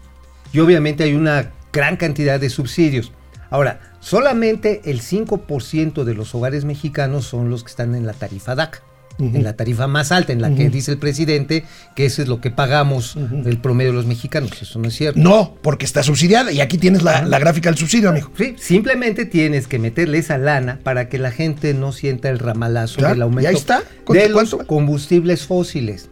y 0.58 0.60
obviamente 0.60 1.04
hay 1.04 1.14
una 1.14 1.52
gran 1.72 1.98
cantidad 1.98 2.40
de 2.40 2.50
subsidios. 2.50 3.12
Ahora, 3.52 3.80
solamente 4.00 4.82
el 4.86 5.02
5% 5.02 6.04
de 6.04 6.16
los 6.16 6.34
hogares 6.34 6.66
mexicanos 6.66 7.26
son 7.26 7.52
los 7.52 7.64
que 7.64 7.70
están 7.70 7.94
en 7.94 8.08
la 8.08 8.14
tarifa 8.14 8.56
DAC. 8.56 8.82
En 9.20 9.44
la 9.44 9.56
tarifa 9.56 9.86
más 9.88 10.12
alta, 10.12 10.34
en 10.34 10.42
la 10.42 10.54
que 10.54 10.70
dice 10.70 10.92
el 10.92 10.98
presidente 10.98 11.64
que 11.96 12.06
eso 12.06 12.24
es 12.24 12.28
lo 12.28 12.42
que 12.42 12.50
pagamos 12.50 13.18
el 13.46 13.60
promedio 13.60 13.92
de 13.92 13.98
los 13.98 14.06
mexicanos. 14.08 14.52
Eso 14.60 14.80
no 14.80 14.88
es 14.88 14.96
cierto. 14.96 15.20
No, 15.20 15.56
porque 15.62 15.86
está 15.86 16.02
subsidiada 16.02 16.52
y 16.52 16.60
aquí 16.60 16.80
tienes 16.80 17.04
la, 17.04 17.24
la 17.24 17.38
gráfica 17.38 17.70
del 17.70 17.78
subsidio, 17.78 18.10
amigo. 18.10 18.32
Sí, 18.36 18.56
simplemente 18.58 19.26
tienes 19.26 19.68
que 19.68 19.78
meterle 19.78 20.18
esa 20.18 20.40
lana 20.40 20.80
para 20.84 21.08
que 21.08 21.20
la 21.20 21.32
gente 21.32 21.76
no 21.76 21.92
sienta 21.94 22.30
el 22.30 22.40
ramalazo 22.40 23.02
del 23.02 23.22
aumento 23.22 23.44
y 23.44 23.46
ahí 23.46 23.56
está. 23.56 23.84
de 24.10 24.30
los 24.30 24.56
combustibles 24.68 25.46
fósiles. 25.46 26.10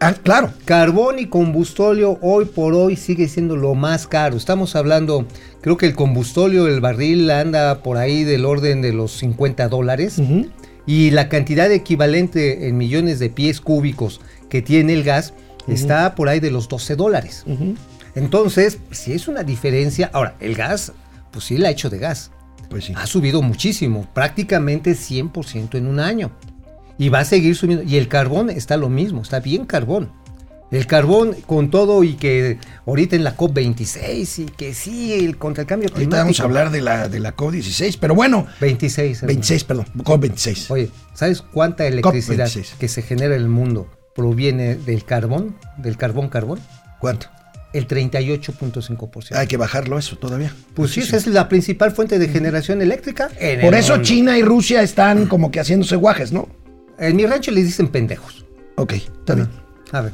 Ah, 0.00 0.14
claro. 0.14 0.52
Carbón 0.64 1.18
y 1.20 1.26
combustóleo 1.26 2.18
hoy 2.22 2.46
por 2.46 2.74
hoy 2.74 2.96
sigue 2.96 3.28
siendo 3.28 3.56
lo 3.56 3.74
más 3.74 4.08
caro. 4.08 4.36
Estamos 4.36 4.74
hablando, 4.74 5.26
creo 5.60 5.76
que 5.76 5.86
el 5.86 5.94
combustóleo, 5.94 6.66
el 6.66 6.80
barril 6.80 7.30
anda 7.30 7.82
por 7.82 7.96
ahí 7.98 8.24
del 8.24 8.44
orden 8.44 8.82
de 8.82 8.92
los 8.92 9.12
50 9.12 9.68
dólares. 9.68 10.20
Y 10.86 11.10
la 11.10 11.28
cantidad 11.28 11.70
equivalente 11.70 12.66
en 12.66 12.76
millones 12.76 13.20
de 13.20 13.30
pies 13.30 13.60
cúbicos 13.60 14.20
que 14.48 14.60
tiene 14.60 14.94
el 14.94 15.04
gas 15.04 15.34
está 15.68 16.16
por 16.16 16.28
ahí 16.28 16.40
de 16.40 16.50
los 16.50 16.68
12 16.68 16.96
dólares. 16.96 17.44
Entonces, 18.16 18.78
si 18.90 19.12
es 19.12 19.28
una 19.28 19.44
diferencia. 19.44 20.10
Ahora, 20.12 20.34
el 20.40 20.54
gas, 20.54 20.92
pues 21.30 21.44
sí 21.44 21.58
la 21.58 21.68
ha 21.68 21.70
hecho 21.70 21.88
de 21.90 21.98
gas. 21.98 22.32
Pues 22.68 22.86
sí. 22.86 22.94
Ha 22.96 23.06
subido 23.06 23.42
muchísimo, 23.42 24.06
prácticamente 24.12 24.92
100% 24.92 25.76
en 25.76 25.86
un 25.86 26.00
año. 26.00 26.32
Y 27.02 27.08
va 27.08 27.18
a 27.18 27.24
seguir 27.24 27.56
subiendo. 27.56 27.82
Y 27.84 27.96
el 27.96 28.06
carbón 28.06 28.48
está 28.48 28.76
lo 28.76 28.88
mismo, 28.88 29.22
está 29.22 29.40
bien 29.40 29.64
carbón. 29.66 30.12
El 30.70 30.86
carbón 30.86 31.34
con 31.46 31.68
todo 31.68 32.04
y 32.04 32.14
que 32.14 32.58
ahorita 32.86 33.16
en 33.16 33.24
la 33.24 33.36
COP26 33.36 34.38
y 34.38 34.44
que 34.46 34.72
sí, 34.72 35.12
el 35.12 35.36
contra 35.36 35.62
el 35.62 35.66
cambio 35.66 35.88
Ahorita 35.88 35.98
climático. 35.98 36.22
vamos 36.22 36.40
a 36.40 36.44
hablar 36.44 36.70
de 36.70 36.80
la, 36.80 37.08
de 37.08 37.18
la 37.18 37.34
COP16, 37.34 37.98
pero 38.00 38.14
bueno, 38.14 38.46
26. 38.60 39.16
hermano. 39.16 39.26
26, 39.26 39.64
perdón, 39.64 39.86
COP26. 39.96 40.70
Oye, 40.70 40.90
¿sabes 41.12 41.42
cuánta 41.42 41.88
electricidad 41.88 42.46
COP26. 42.46 42.76
que 42.78 42.86
se 42.86 43.02
genera 43.02 43.34
en 43.34 43.42
el 43.42 43.48
mundo 43.48 43.90
proviene 44.14 44.76
del 44.76 45.04
carbón? 45.04 45.56
Del 45.78 45.96
carbón 45.96 46.28
carbón. 46.28 46.60
¿Cuánto? 47.00 47.26
El 47.72 47.88
38.5%. 47.88 49.34
Hay 49.34 49.48
que 49.48 49.56
bajarlo 49.56 49.98
eso 49.98 50.16
todavía. 50.18 50.54
Pues 50.74 50.92
sí, 50.92 51.00
esa 51.00 51.16
es 51.16 51.26
la 51.26 51.48
principal 51.48 51.90
fuente 51.90 52.20
de 52.20 52.28
generación 52.28 52.80
eléctrica. 52.80 53.28
en 53.40 53.60
Por 53.60 53.74
eso 53.74 53.94
mundo. 53.94 54.04
China 54.06 54.38
y 54.38 54.42
Rusia 54.42 54.82
están 54.82 55.26
como 55.26 55.50
que 55.50 55.58
haciéndose 55.58 55.96
guajes, 55.96 56.30
¿no? 56.30 56.61
En 56.98 57.16
mi 57.16 57.26
rancho 57.26 57.50
les 57.50 57.64
dicen 57.64 57.88
pendejos. 57.88 58.44
Ok, 58.76 58.92
está 58.92 59.34
bien. 59.34 59.48
A 59.92 60.00
ver. 60.02 60.12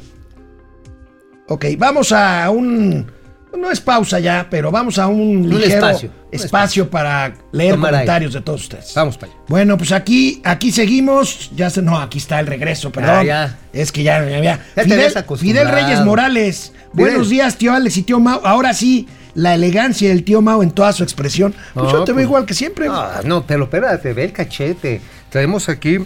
Ok, 1.47 1.65
vamos 1.77 2.11
a 2.11 2.49
un... 2.49 3.11
No 3.57 3.71
es 3.71 3.81
pausa 3.81 4.19
ya, 4.19 4.45
pero 4.47 4.69
vamos 4.69 4.99
a 4.99 5.07
un 5.07 5.49
ligero 5.49 5.87
espacio, 5.87 6.11
un 6.31 6.39
espacio 6.39 6.89
para 6.89 7.33
leer 7.51 7.73
Tomar 7.73 7.91
comentarios 7.91 8.33
de 8.33 8.41
todos 8.41 8.61
ustedes. 8.61 8.93
Vamos 8.93 9.17
para 9.17 9.31
allá. 9.31 9.41
Bueno, 9.47 9.75
pues 9.75 9.91
aquí, 9.91 10.39
aquí 10.45 10.71
seguimos. 10.71 11.49
Ya 11.55 11.71
se, 11.71 11.81
no, 11.81 11.97
aquí 11.97 12.19
está 12.19 12.39
el 12.39 12.45
regreso, 12.45 12.91
perdón. 12.91 13.15
Ah, 13.17 13.23
ya. 13.23 13.57
Es 13.73 13.91
que 13.91 14.03
ya, 14.03 14.23
ya, 14.23 14.39
ya. 14.39 14.59
Ya 14.75 14.83
te 15.23 15.35
Fidel, 15.37 15.67
Reyes 15.67 16.05
Morales. 16.05 16.73
Buenos 16.93 17.29
días, 17.29 17.57
tío 17.57 17.73
Alex 17.73 17.97
y 17.97 18.03
tío 18.03 18.19
Mau. 18.19 18.39
Ahora 18.43 18.73
sí, 18.75 19.07
la 19.33 19.55
elegancia 19.55 20.09
del 20.09 20.23
tío 20.23 20.41
Mau 20.41 20.61
en 20.61 20.69
toda 20.69 20.93
su 20.93 21.03
expresión. 21.03 21.55
Pues 21.73 21.91
yo 21.91 22.03
te 22.03 22.11
veo 22.11 22.17
pues- 22.17 22.25
igual 22.25 22.45
que 22.45 22.53
siempre. 22.53 22.87
Ah, 22.89 23.21
no, 23.25 23.45
pero 23.47 23.63
espérate, 23.63 24.13
ve 24.13 24.25
el 24.25 24.31
cachete. 24.31 25.01
Traemos 25.29 25.69
aquí 25.69 25.99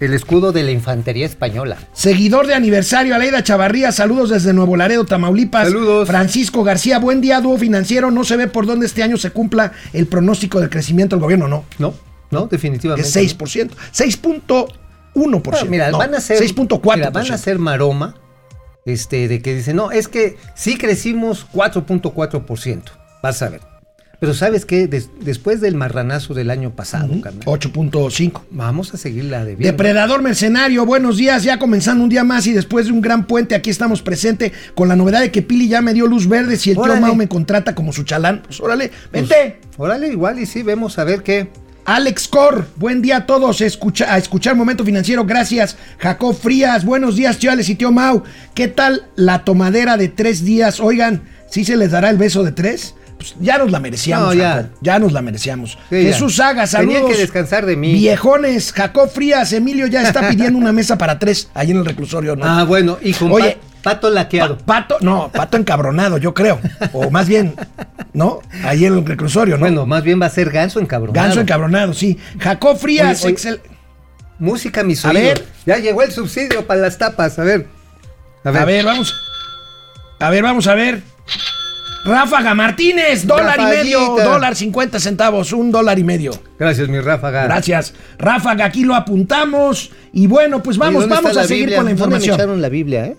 el 0.00 0.14
escudo 0.14 0.52
de 0.52 0.62
la 0.62 0.70
infantería 0.70 1.26
española. 1.26 1.76
Seguidor 1.92 2.46
de 2.46 2.54
aniversario, 2.54 3.14
Aleida 3.14 3.42
Chavarría, 3.42 3.92
saludos 3.92 4.30
desde 4.30 4.52
Nuevo 4.52 4.76
Laredo, 4.76 5.04
Tamaulipas. 5.04 5.66
Saludos. 5.68 6.06
Francisco 6.08 6.62
García, 6.64 6.98
buen 6.98 7.20
día, 7.20 7.40
dúo 7.40 7.58
financiero. 7.58 8.10
No 8.10 8.24
se 8.24 8.36
ve 8.36 8.46
por 8.46 8.66
dónde 8.66 8.86
este 8.86 9.02
año 9.02 9.16
se 9.16 9.30
cumpla 9.30 9.72
el 9.92 10.06
pronóstico 10.06 10.60
del 10.60 10.70
crecimiento 10.70 11.16
del 11.16 11.22
gobierno, 11.22 11.48
no. 11.48 11.64
No, 11.78 11.94
no, 12.30 12.46
definitivamente. 12.46 13.08
Es 13.08 13.16
6%. 13.16 13.70
6.1%. 13.92 15.58
Ah, 15.60 15.64
mira, 15.68 15.90
no, 15.90 15.98
van 15.98 16.14
a 16.14 16.20
ser 16.20 16.40
6.4%. 16.42 16.94
mira, 16.96 17.10
van 17.10 17.32
a 17.32 17.38
ser 17.38 17.58
maroma 17.58 18.14
este 18.84 19.28
de 19.28 19.42
que 19.42 19.54
dicen, 19.54 19.76
"No, 19.76 19.90
es 19.90 20.08
que 20.08 20.36
sí 20.54 20.78
crecimos 20.78 21.46
4.4%." 21.52 22.92
Vas 23.22 23.42
a 23.42 23.48
ver. 23.50 23.67
Pero 24.20 24.34
¿sabes 24.34 24.64
qué? 24.64 24.88
Des- 24.88 25.10
después 25.20 25.60
del 25.60 25.76
marranazo 25.76 26.34
del 26.34 26.50
año 26.50 26.70
pasado, 26.74 27.20
carnal, 27.20 27.44
8.5. 27.44 28.42
vamos 28.50 28.92
a 28.92 28.96
seguir 28.96 29.24
la 29.26 29.44
de 29.44 29.54
Depredador 29.54 30.22
Mercenario, 30.22 30.84
buenos 30.84 31.18
días, 31.18 31.44
ya 31.44 31.60
comenzando 31.60 32.02
un 32.02 32.10
día 32.10 32.24
más 32.24 32.44
y 32.48 32.52
después 32.52 32.86
de 32.86 32.92
un 32.92 33.00
gran 33.00 33.28
puente, 33.28 33.54
aquí 33.54 33.70
estamos 33.70 34.02
presente 34.02 34.52
con 34.74 34.88
la 34.88 34.96
novedad 34.96 35.20
de 35.20 35.30
que 35.30 35.42
Pili 35.42 35.68
ya 35.68 35.82
me 35.82 35.94
dio 35.94 36.08
luz 36.08 36.28
verde, 36.28 36.56
si 36.56 36.70
el 36.70 36.76
tío. 36.76 37.00
Mau 37.00 37.14
me 37.14 37.28
contrata 37.28 37.76
como 37.76 37.92
su 37.92 38.02
chalán, 38.02 38.42
pues 38.44 38.60
órale, 38.60 38.90
vente. 39.12 39.60
Órale, 39.76 40.08
igual 40.08 40.40
y 40.40 40.46
sí, 40.46 40.64
vemos 40.64 40.98
a 40.98 41.04
ver 41.04 41.22
qué. 41.22 41.48
Alex 41.84 42.26
Cor, 42.26 42.66
buen 42.74 43.00
día 43.00 43.18
a 43.18 43.26
todos, 43.26 43.60
escucha, 43.60 44.12
a 44.12 44.18
escuchar 44.18 44.56
Momento 44.56 44.84
Financiero, 44.84 45.24
gracias. 45.24 45.76
Jacob 45.98 46.34
Frías, 46.36 46.84
buenos 46.84 47.14
días, 47.14 47.38
tío 47.38 47.52
Alex 47.52 47.68
y 47.68 47.76
tío 47.76 47.92
Mau. 47.92 48.24
¿Qué 48.54 48.66
tal 48.66 49.06
la 49.14 49.44
tomadera 49.44 49.96
de 49.96 50.08
tres 50.08 50.44
días? 50.44 50.80
Oigan, 50.80 51.22
¿sí 51.48 51.64
se 51.64 51.76
les 51.76 51.92
dará 51.92 52.10
el 52.10 52.18
beso 52.18 52.42
de 52.42 52.50
tres? 52.52 52.94
Pues 53.18 53.34
ya 53.40 53.58
nos 53.58 53.70
la 53.72 53.80
merecíamos, 53.80 54.28
No, 54.28 54.34
ya. 54.34 54.52
Jacob, 54.54 54.70
ya 54.80 54.98
nos 55.00 55.12
la 55.12 55.22
merecíamos. 55.22 55.72
Sí. 55.90 56.02
Jesús 56.02 56.36
Saga, 56.36 56.66
saludos. 56.68 56.94
Tenían 56.94 57.12
que 57.12 57.18
descansar 57.20 57.66
de 57.66 57.74
mí. 57.76 57.92
Viejones, 57.92 58.72
Jacob 58.72 59.10
Frías, 59.10 59.52
Emilio 59.52 59.86
ya 59.88 60.02
está 60.02 60.28
pidiendo 60.28 60.56
una 60.58 60.72
mesa 60.72 60.96
para 60.96 61.18
tres 61.18 61.50
ahí 61.54 61.72
en 61.72 61.78
el 61.78 61.84
reclusorio, 61.84 62.36
¿no? 62.36 62.44
Ah, 62.46 62.62
bueno, 62.64 62.96
y 63.02 63.12
con 63.14 63.32
Oye, 63.32 63.58
pa- 63.82 63.94
pato 63.94 64.08
laqueado. 64.10 64.56
Pa- 64.58 64.64
pato, 64.82 64.98
no, 65.00 65.30
pato 65.32 65.56
encabronado, 65.56 66.18
yo 66.18 66.32
creo. 66.32 66.60
O 66.92 67.10
más 67.10 67.26
bien, 67.26 67.56
¿no? 68.12 68.38
Ahí 68.62 68.84
en 68.86 68.94
el 68.98 69.04
reclusorio, 69.04 69.56
¿no? 69.56 69.60
Bueno, 69.62 69.84
más 69.84 70.04
bien 70.04 70.22
va 70.22 70.26
a 70.26 70.30
ser 70.30 70.50
ganso 70.50 70.78
encabronado. 70.78 71.26
Ganso 71.26 71.40
encabronado, 71.40 71.94
sí. 71.94 72.16
Jacob 72.38 72.78
Frías, 72.78 73.24
Oye, 73.24 73.34
oye, 73.34 73.36
excel- 73.36 73.60
Música, 74.38 74.84
mis 74.84 75.04
A 75.04 75.12
ver. 75.12 75.44
Ya 75.66 75.78
llegó 75.78 76.02
el 76.02 76.12
subsidio 76.12 76.64
para 76.68 76.80
las 76.82 76.96
tapas, 76.98 77.36
a 77.40 77.42
ver. 77.42 77.66
A 78.44 78.52
ver. 78.52 78.84
vamos. 78.84 79.12
A 80.20 80.30
ver, 80.30 80.44
vamos 80.44 80.68
a 80.68 80.74
ver. 80.74 81.02
Ráfaga 82.08 82.54
Martínez, 82.54 83.26
dólar 83.26 83.60
y 83.60 83.64
medio, 83.64 84.16
dólar 84.24 84.56
50 84.56 84.98
centavos, 84.98 85.52
un 85.52 85.70
dólar 85.70 85.98
y 85.98 86.04
medio. 86.04 86.32
Gracias, 86.58 86.88
mi 86.88 87.00
Ráfaga. 87.00 87.44
Gracias. 87.44 87.92
Ráfaga, 88.18 88.64
aquí 88.64 88.82
lo 88.84 88.94
apuntamos. 88.94 89.90
Y 90.12 90.26
bueno, 90.26 90.62
pues 90.62 90.78
vamos, 90.78 91.02
¿dónde 91.02 91.14
vamos 91.16 91.36
a 91.36 91.44
seguir 91.44 91.64
Biblia? 91.66 91.76
con 91.78 91.84
la 91.84 91.90
¿Dónde 91.90 92.00
información. 92.02 92.36
me 92.36 92.42
echaron 92.42 92.62
la 92.62 92.68
Biblia, 92.70 93.06
eh? 93.06 93.16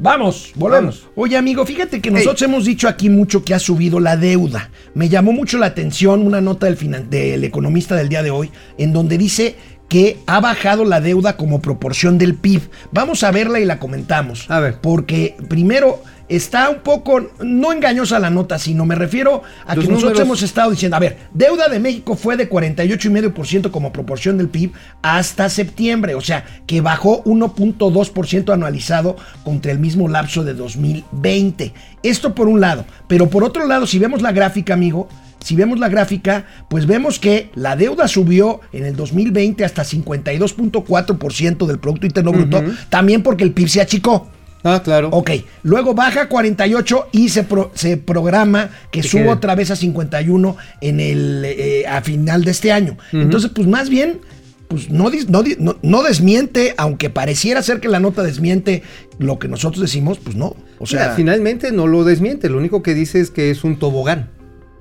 Vamos, 0.00 0.52
volvemos. 0.54 1.00
Vamos. 1.00 1.12
Oye, 1.16 1.36
amigo, 1.36 1.64
fíjate 1.66 2.00
que 2.00 2.10
nosotros 2.10 2.42
hemos 2.42 2.64
dicho 2.66 2.86
aquí 2.86 3.08
mucho 3.10 3.42
que 3.44 3.54
ha 3.54 3.58
subido 3.58 3.98
la 3.98 4.16
deuda. 4.16 4.70
Me 4.94 5.08
llamó 5.08 5.32
mucho 5.32 5.58
la 5.58 5.66
atención 5.66 6.24
una 6.24 6.40
nota 6.40 6.66
del, 6.66 6.76
finan- 6.78 7.08
del 7.08 7.42
economista 7.42 7.96
del 7.96 8.08
día 8.08 8.22
de 8.22 8.30
hoy, 8.30 8.50
en 8.76 8.92
donde 8.92 9.18
dice 9.18 9.56
que 9.88 10.18
ha 10.26 10.40
bajado 10.40 10.84
la 10.84 11.00
deuda 11.00 11.36
como 11.36 11.60
proporción 11.60 12.18
del 12.18 12.34
PIB. 12.34 12.62
Vamos 12.92 13.24
a 13.24 13.30
verla 13.30 13.58
y 13.58 13.64
la 13.64 13.78
comentamos. 13.78 14.50
A 14.50 14.60
ver. 14.60 14.80
Porque 14.80 15.36
primero 15.48 16.02
está 16.28 16.68
un 16.68 16.80
poco, 16.80 17.30
no 17.40 17.72
engañosa 17.72 18.18
la 18.18 18.30
nota, 18.30 18.58
sino 18.58 18.84
me 18.84 18.94
refiero 18.94 19.42
a 19.66 19.74
Los 19.74 19.86
que 19.86 19.90
nosotros 19.90 20.20
hemos 20.20 20.42
estado 20.42 20.70
diciendo, 20.70 20.96
a 20.96 21.00
ver, 21.00 21.16
deuda 21.32 21.68
de 21.68 21.80
México 21.80 22.16
fue 22.16 22.36
de 22.36 22.50
48,5% 22.50 23.70
como 23.70 23.92
proporción 23.92 24.36
del 24.36 24.48
PIB 24.48 24.72
hasta 25.02 25.48
septiembre, 25.48 26.14
o 26.14 26.20
sea, 26.20 26.44
que 26.66 26.80
bajó 26.80 27.24
1.2% 27.24 28.52
anualizado 28.52 29.16
contra 29.42 29.72
el 29.72 29.78
mismo 29.78 30.08
lapso 30.08 30.44
de 30.44 30.54
2020. 30.54 31.72
Esto 32.02 32.34
por 32.34 32.48
un 32.48 32.60
lado, 32.60 32.84
pero 33.06 33.30
por 33.30 33.42
otro 33.42 33.66
lado, 33.66 33.86
si 33.86 33.98
vemos 33.98 34.22
la 34.22 34.32
gráfica, 34.32 34.74
amigo, 34.74 35.08
si 35.40 35.56
vemos 35.56 35.78
la 35.78 35.88
gráfica, 35.88 36.46
pues 36.68 36.86
vemos 36.86 37.18
que 37.18 37.50
la 37.54 37.76
deuda 37.76 38.08
subió 38.08 38.60
en 38.72 38.84
el 38.84 38.96
2020 38.96 39.64
hasta 39.64 39.84
52.4% 39.84 41.66
del 41.66 41.78
Producto 41.78 42.06
Interno 42.06 42.32
Bruto, 42.32 42.62
también 42.88 43.22
porque 43.22 43.44
el 43.44 43.52
PIB 43.52 43.68
se 43.68 43.80
achicó. 43.80 44.28
Ah, 44.64 44.82
claro. 44.84 45.08
Ok, 45.12 45.30
luego 45.62 45.94
baja 45.94 46.22
a 46.22 46.28
48 46.28 47.08
y 47.12 47.28
se, 47.28 47.44
pro- 47.44 47.70
se 47.74 47.96
programa 47.96 48.70
que 48.90 49.02
suba 49.04 49.22
quede. 49.22 49.32
otra 49.32 49.54
vez 49.54 49.70
a 49.70 49.76
51 49.76 50.56
en 50.80 51.00
el, 51.00 51.44
eh, 51.46 51.86
a 51.86 52.02
final 52.02 52.42
de 52.44 52.50
este 52.50 52.72
año. 52.72 52.96
Entonces, 53.12 53.52
pues 53.54 53.68
más 53.68 53.88
bien, 53.88 54.20
pues 54.66 54.90
no, 54.90 55.10
no, 55.28 55.76
no- 55.82 56.02
desmiente, 56.02 56.74
aunque 56.76 57.08
pareciera 57.08 57.62
ser 57.62 57.78
que 57.78 57.88
la 57.88 58.00
nota 58.00 58.24
desmiente 58.24 58.82
lo 59.18 59.38
que 59.38 59.46
nosotros 59.46 59.80
decimos, 59.80 60.18
pues 60.18 60.34
no. 60.34 60.46
O 60.80 60.84
Mira, 60.90 61.04
sea, 61.04 61.10
finalmente 61.14 61.70
no 61.70 61.86
lo 61.86 62.02
desmiente, 62.02 62.48
lo 62.48 62.58
único 62.58 62.82
que 62.82 62.94
dice 62.94 63.20
es 63.20 63.30
que 63.30 63.50
es 63.52 63.62
un 63.62 63.78
tobogán. 63.78 64.28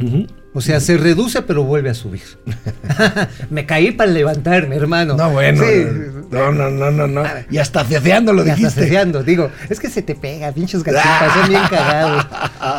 Ujú. 0.04 0.26
O 0.54 0.62
sea, 0.62 0.80
se 0.80 0.98
reduce 0.98 1.42
pero 1.44 1.64
vuelve 1.64 1.90
a 1.92 1.94
subir. 1.94 2.24
Me 3.50 3.66
caí 3.66 3.92
para 3.92 4.10
levantarme, 4.12 4.76
hermano. 4.76 5.16
No, 5.16 5.30
bueno. 5.30 5.64
Sí. 5.64 5.86
No, 6.32 6.52
no, 6.52 6.70
no, 6.72 6.90
no, 6.92 7.08
no. 7.08 7.24
Y 7.52 7.58
hasta 7.60 7.84
ceceando 7.86 8.34
lo 8.34 8.46
Y 8.46 8.50
hasta 8.50 8.70
ceseando, 8.72 9.24
digo, 9.24 9.50
es 9.70 9.80
que 9.80 9.90
se 9.90 10.02
te 10.02 10.16
pega, 10.16 10.52
pinches 10.52 10.84
gachitas, 10.86 11.34
son 11.34 11.50
bien 11.50 11.62
cagados. 11.70 12.26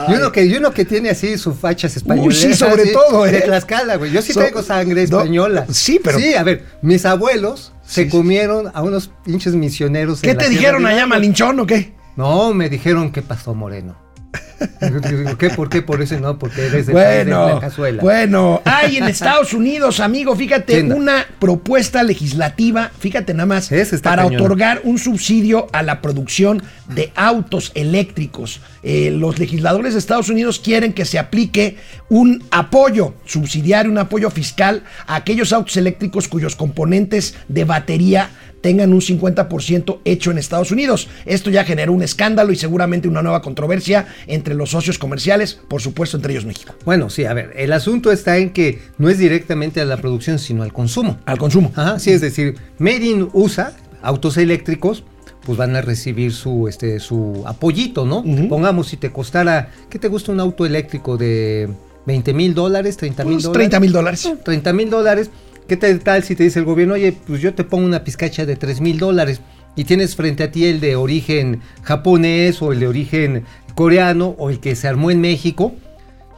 Y 0.08 0.12
uno 0.14 0.32
que, 0.32 0.44
y 0.44 0.54
uno 0.56 0.72
que 0.72 0.84
tiene 0.84 1.10
así 1.10 1.38
sus 1.38 1.56
fachas 1.56 1.96
españolas. 1.96 2.36
sí, 2.38 2.52
sobre 2.54 2.86
todo, 2.88 3.26
¿eh? 3.26 3.30
De 3.32 3.40
Tlaxcala, 3.42 3.96
güey. 3.96 4.10
Yo 4.10 4.22
sí 4.22 4.32
So- 4.32 4.40
traigo 4.40 4.62
sangre 4.62 5.06
no, 5.08 5.18
española. 5.20 5.66
sí, 5.70 6.00
pero- 6.02 6.18
Sí, 6.18 6.34
a 6.34 6.42
ver, 6.42 6.64
mis 6.82 7.06
abuelos 7.06 7.72
se 7.86 8.04
Sí, 8.04 8.10
comieron 8.10 8.70
a 8.74 8.82
unos 8.82 9.10
pinches 9.24 9.54
misioneros. 9.54 10.20
¿Qué 10.20 10.30
en 10.32 10.38
te 10.38 10.48
dijeron 10.48 10.84
allá. 10.84 11.06
Malinchón 11.06 11.60
o 11.60 11.66
qué? 11.66 11.94
No, 12.16 12.52
me 12.52 12.68
dijeron 12.68 13.12
qué 13.12 13.22
pasó, 13.22 13.54
Moreno. 13.54 13.96
¿Qué? 15.38 15.50
¿Por 15.50 15.68
qué? 15.68 15.82
Por 15.82 16.02
eso 16.02 16.18
no, 16.18 16.38
porque 16.38 16.66
eres 16.66 16.86
de, 16.86 16.92
país 16.92 17.26
de 17.26 17.32
Bueno, 17.32 17.48
la 17.54 17.60
cazuela. 17.60 18.02
bueno, 18.02 18.62
hay 18.64 18.96
en 18.96 19.04
Estados 19.04 19.52
Unidos, 19.52 20.00
amigo, 20.00 20.34
fíjate, 20.36 20.82
una 20.82 21.26
propuesta 21.38 22.02
legislativa, 22.02 22.90
fíjate 22.98 23.34
nada 23.34 23.46
más, 23.46 23.70
para 24.02 24.24
cañón. 24.24 24.40
otorgar 24.40 24.80
un 24.84 24.98
subsidio 24.98 25.68
a 25.72 25.82
la 25.82 26.00
producción 26.00 26.62
de 26.88 27.12
autos 27.14 27.72
eléctricos. 27.74 28.60
Eh, 28.82 29.10
los 29.10 29.38
legisladores 29.38 29.94
de 29.94 30.00
Estados 30.00 30.28
Unidos 30.28 30.60
quieren 30.60 30.92
que 30.92 31.04
se 31.04 31.18
aplique 31.18 31.76
un 32.08 32.44
apoyo 32.50 33.14
subsidiario, 33.24 33.90
un 33.90 33.98
apoyo 33.98 34.30
fiscal 34.30 34.84
a 35.06 35.16
aquellos 35.16 35.52
autos 35.52 35.76
eléctricos 35.76 36.28
cuyos 36.28 36.56
componentes 36.56 37.34
de 37.48 37.64
batería 37.64 38.30
tengan 38.60 38.92
un 38.92 39.00
50% 39.00 39.98
hecho 40.04 40.30
en 40.30 40.38
Estados 40.38 40.70
Unidos. 40.70 41.08
Esto 41.26 41.50
ya 41.50 41.64
generó 41.64 41.92
un 41.92 42.02
escándalo 42.02 42.52
y 42.52 42.56
seguramente 42.56 43.08
una 43.08 43.22
nueva 43.22 43.42
controversia 43.42 44.06
entre 44.26 44.54
los 44.54 44.70
socios 44.70 44.98
comerciales, 44.98 45.58
por 45.68 45.80
supuesto 45.80 46.16
entre 46.16 46.32
ellos 46.32 46.44
México. 46.44 46.74
Bueno, 46.84 47.10
sí, 47.10 47.24
a 47.24 47.34
ver, 47.34 47.52
el 47.56 47.72
asunto 47.72 48.12
está 48.12 48.38
en 48.38 48.50
que 48.50 48.80
no 48.98 49.08
es 49.08 49.18
directamente 49.18 49.80
a 49.80 49.84
la 49.84 49.96
producción, 49.96 50.38
sino 50.38 50.62
al 50.62 50.72
consumo. 50.72 51.18
Al 51.24 51.38
consumo. 51.38 51.72
Ajá, 51.74 51.98
sí, 51.98 52.10
es 52.10 52.20
decir, 52.20 52.56
Made 52.78 53.04
in 53.04 53.28
USA, 53.32 53.72
autos 54.02 54.36
eléctricos, 54.36 55.04
pues 55.44 55.56
van 55.56 55.76
a 55.76 55.80
recibir 55.80 56.32
su, 56.32 56.68
este, 56.68 57.00
su 57.00 57.42
apoyito, 57.46 58.04
¿no? 58.04 58.22
Pongamos, 58.48 58.88
si 58.88 58.96
te 58.96 59.10
costara, 59.10 59.70
¿qué 59.88 59.98
te 59.98 60.08
gusta 60.08 60.32
un 60.32 60.40
auto 60.40 60.66
eléctrico 60.66 61.16
de 61.16 61.70
20 62.06 62.34
mil 62.34 62.54
dólares, 62.54 62.96
30 62.96 63.24
mil 63.24 63.32
Unos 63.32 63.42
dólares? 63.44 63.70
30 63.70 63.80
mil 63.80 63.92
dólares. 63.92 64.32
30 64.44 64.72
mil 64.72 64.90
dólares. 64.90 65.30
¿Qué 65.68 65.76
tal, 65.76 66.24
si 66.24 66.34
te 66.34 66.44
dice 66.44 66.60
el 66.60 66.64
gobierno, 66.64 66.94
oye, 66.94 67.12
pues 67.12 67.42
yo 67.42 67.52
te 67.52 67.62
pongo 67.62 67.84
una 67.84 68.02
pizcacha 68.02 68.46
de 68.46 68.56
3 68.56 68.80
mil 68.80 68.98
dólares 68.98 69.42
y 69.76 69.84
tienes 69.84 70.16
frente 70.16 70.42
a 70.42 70.50
ti 70.50 70.64
el 70.64 70.80
de 70.80 70.96
origen 70.96 71.60
japonés 71.82 72.62
o 72.62 72.72
el 72.72 72.80
de 72.80 72.88
origen 72.88 73.44
coreano 73.74 74.34
o 74.38 74.48
el 74.48 74.60
que 74.60 74.74
se 74.74 74.88
armó 74.88 75.10
en 75.10 75.20
México 75.20 75.74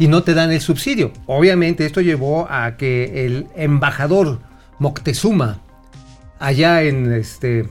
y 0.00 0.08
no 0.08 0.25
te 0.25 0.34
dan 0.34 0.50
el 0.50 0.60
subsidio? 0.60 1.12
Obviamente 1.26 1.87
esto 1.87 2.00
llevó 2.00 2.49
a 2.50 2.76
que 2.76 3.25
el 3.25 3.46
embajador 3.54 4.40
Moctezuma 4.80 5.60
allá 6.40 6.82
en 6.82 7.12
este 7.12 7.68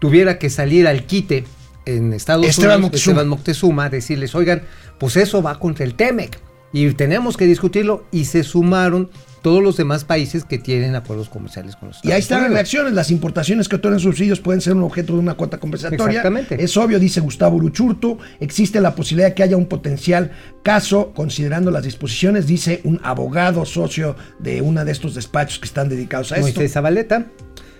tuviera 0.00 0.40
que 0.40 0.50
salir 0.50 0.88
al 0.88 1.04
quite 1.04 1.44
en 1.86 2.12
Estados 2.12 2.44
Esteban 2.44 2.78
Unidos, 2.78 2.82
Moctezuma. 2.82 3.12
Esteban 3.12 3.28
Moctezuma, 3.28 3.88
decirles, 3.88 4.34
oigan, 4.34 4.62
pues 4.98 5.16
eso 5.16 5.42
va 5.42 5.60
contra 5.60 5.84
el 5.84 5.94
TEMEC 5.94 6.40
y 6.72 6.90
tenemos 6.94 7.36
que 7.36 7.46
discutirlo 7.46 8.04
y 8.10 8.24
se 8.24 8.42
sumaron 8.42 9.10
todos 9.42 9.62
los 9.62 9.76
demás 9.76 10.04
países 10.04 10.44
que 10.44 10.58
tienen 10.58 10.94
acuerdos 10.94 11.28
comerciales 11.28 11.76
con 11.76 11.88
los 11.88 12.04
Y 12.04 12.12
ahí 12.12 12.18
Estados 12.18 12.22
están 12.22 12.36
las 12.38 12.46
Unidos. 12.46 12.54
reacciones. 12.54 12.92
Las 12.94 13.10
importaciones 13.10 13.68
que 13.68 13.76
otorgan 13.76 14.00
subsidios 14.00 14.40
pueden 14.40 14.60
ser 14.60 14.74
un 14.74 14.82
objeto 14.82 15.14
de 15.14 15.20
una 15.20 15.34
cuota 15.34 15.58
compensatoria. 15.58 16.06
Exactamente. 16.20 16.62
Es 16.62 16.76
obvio, 16.76 16.98
dice 16.98 17.20
Gustavo 17.20 17.56
Uruchurtu. 17.56 18.18
Existe 18.40 18.80
la 18.80 18.94
posibilidad 18.94 19.28
de 19.28 19.34
que 19.34 19.42
haya 19.42 19.56
un 19.56 19.66
potencial 19.66 20.32
caso, 20.62 21.12
considerando 21.14 21.70
las 21.70 21.84
disposiciones, 21.84 22.46
dice 22.46 22.80
un 22.84 23.00
abogado 23.02 23.64
socio 23.64 24.16
de 24.38 24.60
uno 24.62 24.84
de 24.84 24.92
estos 24.92 25.14
despachos 25.14 25.58
que 25.58 25.66
están 25.66 25.88
dedicados 25.88 26.32
a 26.32 26.36
esto. 26.36 26.46
Moisés 26.46 26.72
Zabaleta. 26.72 27.26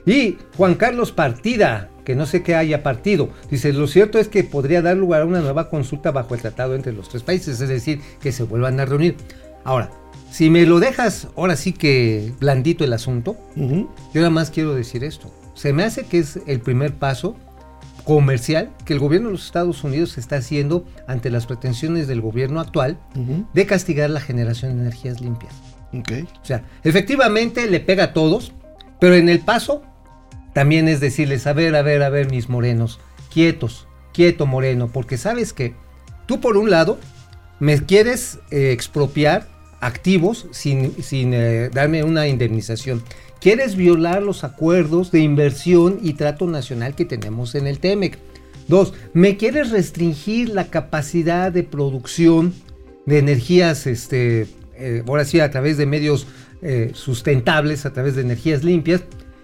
Y 0.07 0.39
Juan 0.57 0.75
Carlos 0.77 1.13
Partida, 1.13 1.91
que 2.05 2.15
no 2.15 2.25
sé 2.25 2.43
qué 2.43 2.55
haya 2.55 2.83
partido, 2.83 3.29
dice, 3.51 3.73
lo 3.75 3.87
cierto 3.87 4.19
es 4.19 4.29
que 4.29 4.43
podría 4.43 4.81
dar 4.81 4.97
lugar 4.97 5.23
a 5.23 5.27
una 5.27 5.41
nueva 5.41 5.69
consulta 5.69 6.13
bajo 6.13 6.35
el 6.35 6.41
tratado 6.41 6.75
entre 6.75 6.93
los 6.93 7.11
tres 7.11 7.23
países, 7.23 7.61
es 7.61 7.69
decir, 7.69 8.01
que 8.21 8.33
se 8.33 8.45
vuelvan 8.45 8.81
a 8.81 8.87
reunir. 8.87 9.17
Ahora, 9.65 9.91
si 10.31 10.51
me 10.51 10.67
lo 10.67 10.79
dejas 10.81 11.29
ahora 11.37 11.57
sí 11.57 11.73
que 11.73 12.33
blandito 12.41 12.85
el 12.85 12.93
asunto, 12.93 13.37
Ujú. 13.57 13.89
yo 14.15 14.21
nada 14.21 14.31
más 14.31 14.51
quiero 14.51 14.75
decir 14.75 15.05
esto. 15.05 15.33
Se 15.55 15.73
me 15.73 15.85
hace 15.85 16.05
que 16.07 16.19
es 16.19 16.39
el 16.47 16.61
primer 16.61 16.95
paso 16.95 17.37
comercial 18.05 18.71
que 18.85 18.93
el 18.95 19.01
gobierno 19.01 19.29
de 19.29 19.33
los 19.33 19.45
Estados 19.47 19.85
Unidos 19.85 20.17
está 20.19 20.37
haciendo 20.37 20.87
ante 21.07 21.31
las 21.31 21.47
pretensiones 21.47 22.07
del 22.09 22.21
gobierno 22.21 22.61
actual 22.61 22.99
de 23.53 23.67
castigar 23.67 24.09
la 24.11 24.21
generación 24.21 24.77
de 24.77 24.83
energías 24.83 25.21
limpias. 25.21 25.53
Ok. 25.93 26.13
O 26.43 26.45
sea, 26.45 26.65
efectivamente 26.85 27.67
le 27.69 27.81
pega 27.81 28.05
a 28.05 28.13
todos, 28.13 28.53
pero 29.01 29.15
en 29.15 29.29
el 29.29 29.41
paso 29.41 29.83
también 30.55 30.89
es 30.89 31.01
decirles, 31.01 31.47
a 31.47 31.53
ver, 31.53 31.75
a 31.77 31.83
ver, 31.83 32.03
a 32.03 32.09
ver, 32.09 32.31
mis 32.31 32.49
morenos, 32.49 32.99
quietos, 33.33 33.87
quieto 34.15 34.47
moreno, 34.47 34.89
porque 34.93 35.19
sabes 35.19 35.53
que 35.53 35.75
tú 36.27 36.41
por 36.41 36.57
un 36.57 36.71
lado 36.71 36.99
me 37.61 37.79
quieres 37.85 38.39
eh, 38.51 38.71
expropiar 38.73 39.49
activos 39.81 40.47
sin, 40.51 41.03
sin 41.03 41.33
eh, 41.35 41.71
darme 41.73 42.05
una 42.05 42.27
indemnización. 42.29 43.03
Quieres 43.41 43.77
violar 43.77 44.23
los 44.23 44.43
acuerdos 44.43 45.13
de 45.13 45.21
inversión 45.21 46.01
y 46.03 46.15
trato 46.15 46.47
nacional 46.47 46.95
que 46.95 47.05
tenemos 47.05 47.55
en 47.55 47.67
el 47.67 47.79
TEMEC. 47.79 48.19
Dos, 48.67 48.93
me 49.15 49.37
quieres 49.37 49.71
restringir 49.71 50.51
la 50.51 50.67
capacidad 50.67 51.53
de 51.53 51.63
producción 51.63 52.53
de 53.07 53.19
energías, 53.19 53.87
este, 53.87 54.47
eh, 54.77 55.03
ahora 55.07 55.25
sí, 55.25 55.41
a 55.41 55.51
través 55.51 55.79
de 55.79 55.87
medios 55.87 56.27
eh, 56.61 56.91
sustentables, 56.95 57.87
a 57.87 57.93
través 57.93 58.17
de 58.17 58.23
energías 58.23 58.65
limpias. 58.65 59.03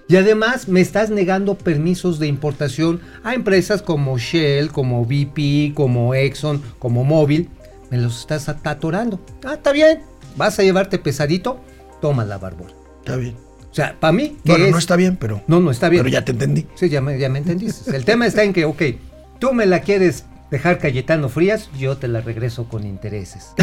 Y 0.09 0.17
además 0.17 0.69
me 0.69 0.83
estás 0.83 1.09
negando 1.09 1.57
permisos 1.57 2.19
de 2.19 2.27
importación 2.27 3.01
a 3.23 3.35
empresas 3.35 3.81
como 3.81 4.19
Shell, 4.19 4.71
como 4.71 5.07
BP, 5.07 5.73
como 5.73 6.15
Exxon, 6.15 6.61
como 6.79 7.05
Móvil. 7.05 7.49
Me 7.91 7.99
los 7.99 8.21
estás 8.21 8.49
atorando. 8.49 9.19
Ah, 9.45 9.55
está 9.55 9.73
bien. 9.73 10.14
Vas 10.37 10.59
a 10.59 10.63
llevarte 10.63 10.99
pesadito. 10.99 11.61
Toma 12.01 12.25
la 12.25 12.39
barbora. 12.39 12.73
Está 13.01 13.17
bien. 13.17 13.35
O 13.71 13.75
sea, 13.75 13.97
para 13.99 14.13
mí. 14.13 14.37
¿qué 14.45 14.53
Bueno, 14.53 14.67
no 14.71 14.79
es? 14.79 14.85
está 14.85 14.97
bien, 14.97 15.17
pero, 15.17 15.43
No, 15.47 15.61
no 15.61 15.71
está 15.71 15.89
bien. 15.89 16.03
pero 16.03 16.13
ya 16.13 16.25
te 16.25 16.33
entendí. 16.33 16.67
Sí, 16.75 16.89
ya 16.89 17.01
me, 17.01 17.19
ya 17.19 17.29
me 17.29 17.39
entendiste. 17.39 17.95
El 17.97 18.05
tema 18.05 18.27
está 18.27 18.43
en 18.45 18.53
que, 18.53 18.65
ok, 18.65 18.83
tú 19.41 19.53
me 19.53 19.67
la 19.67 19.81
quieres 19.81 20.25
dejar 20.51 20.79
Cayetano 20.79 21.29
Frías, 21.29 21.69
yo 21.79 21.97
te 21.97 22.07
la 22.07 22.21
regreso 22.21 22.69
con 22.69 22.85
intereses. 22.87 23.49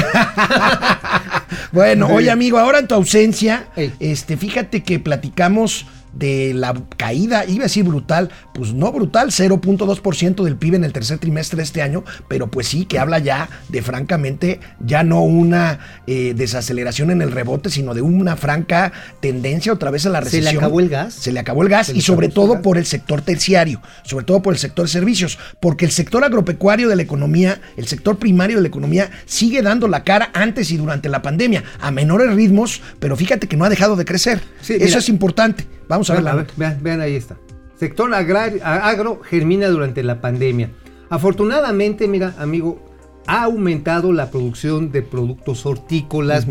Bueno, 1.72 2.08
oye 2.08 2.30
amigo, 2.32 2.58
ahora 2.58 2.80
en 2.80 2.88
tu 2.88 2.96
ausencia, 2.96 3.68
Ey. 3.78 3.94
este, 4.00 4.36
fíjate 4.36 4.84
que 4.84 5.00
platicamos 5.00 5.86
de 6.14 6.54
la 6.54 6.74
caída, 6.98 7.46
iba 7.46 7.64
a 7.64 7.68
decir 7.68 7.84
brutal, 7.84 8.30
pues 8.54 8.74
no 8.74 8.92
brutal, 8.92 9.32
0.2% 9.32 10.44
del 10.44 10.56
PIB 10.58 10.76
en 10.76 10.84
el 10.84 10.94
tercer 10.94 11.20
trimestre 11.20 11.58
de 11.58 11.64
este 11.64 11.82
año, 11.82 12.04
pero 12.28 12.48
pues 12.50 12.68
sí, 12.68 12.86
que 12.86 13.00
habla 13.00 13.20
ya 13.20 13.50
de 13.70 13.82
francamente, 13.82 14.60
ya 14.80 15.04
no 15.04 15.24
una 15.24 15.80
eh, 16.08 16.34
desaceleración 16.36 17.12
en 17.12 17.22
el 17.22 17.32
rebote, 17.32 17.70
sino 17.70 17.94
de 17.94 18.02
una 18.02 18.36
franca 18.36 18.92
tendencia 19.22 19.74
otra 19.74 19.92
vez 19.92 20.06
a 20.06 20.10
la 20.10 20.20
¿Se 20.20 20.26
recesión. 20.26 20.54
le 20.54 20.60
acabó 20.60 20.80
el 20.80 20.90
gas? 20.90 21.14
Se 21.14 21.32
le 21.32 21.40
acabó 21.40 21.64
el 21.64 21.70
gas 21.70 21.88
Se 21.88 21.98
y 21.98 22.02
sobre 22.02 22.30
todo 22.30 22.54
gas. 22.54 22.62
por 22.62 22.78
el 22.78 22.86
sector 22.86 23.22
terciario, 23.22 23.82
sobre 24.04 24.26
todo 24.26 24.42
por 24.42 24.54
el 24.54 24.60
sector 24.60 24.88
servicios, 24.90 25.38
porque 25.60 25.86
el 25.86 25.92
sector 25.92 26.24
agropecuario 26.24 26.90
de 26.90 26.96
la 26.96 27.02
economía, 27.02 27.62
el 27.78 27.88
sector 27.88 28.18
primario 28.18 28.58
de 28.58 28.64
la 28.64 28.68
economía 28.68 29.10
sigue 29.26 29.62
dando 29.62 29.88
la 29.88 30.04
cara 30.04 30.30
antes 30.34 30.72
y 30.72 30.78
durante 30.78 31.10
la 31.10 31.22
pandemia, 31.22 31.64
a 31.80 31.92
menores 31.92 32.34
ritmos, 32.34 32.82
pero 33.00 33.16
fíjate 33.16 33.48
que 33.48 33.58
no 33.58 33.66
ha 33.66 33.70
dejado 33.70 33.96
de 33.96 34.06
crecer. 34.06 34.42
Sí, 34.62 34.74
Eso 34.74 34.86
mira. 34.86 35.00
es 35.00 35.10
importante. 35.10 35.68
Vamos 35.88 36.01
a 36.10 36.14
Vean, 36.14 36.38
nota. 36.38 36.54
vean, 36.58 36.80
vean, 36.82 37.02
ahí 37.02 37.16
está. 37.16 37.38
Sector 37.78 38.14
agrario, 38.14 38.60
agro 38.64 39.22
germina 39.24 39.68
durante 39.68 40.04
la 40.04 40.22
pandemia. 40.22 40.72
Afortunadamente, 41.10 42.08
mira, 42.08 42.36
amigo, 42.38 42.80
ha 43.28 43.44
aumentado 43.44 44.14
la 44.14 44.32
producción 44.32 44.92
de 44.92 45.02
productos 45.02 45.66
hortícolas 45.66 46.48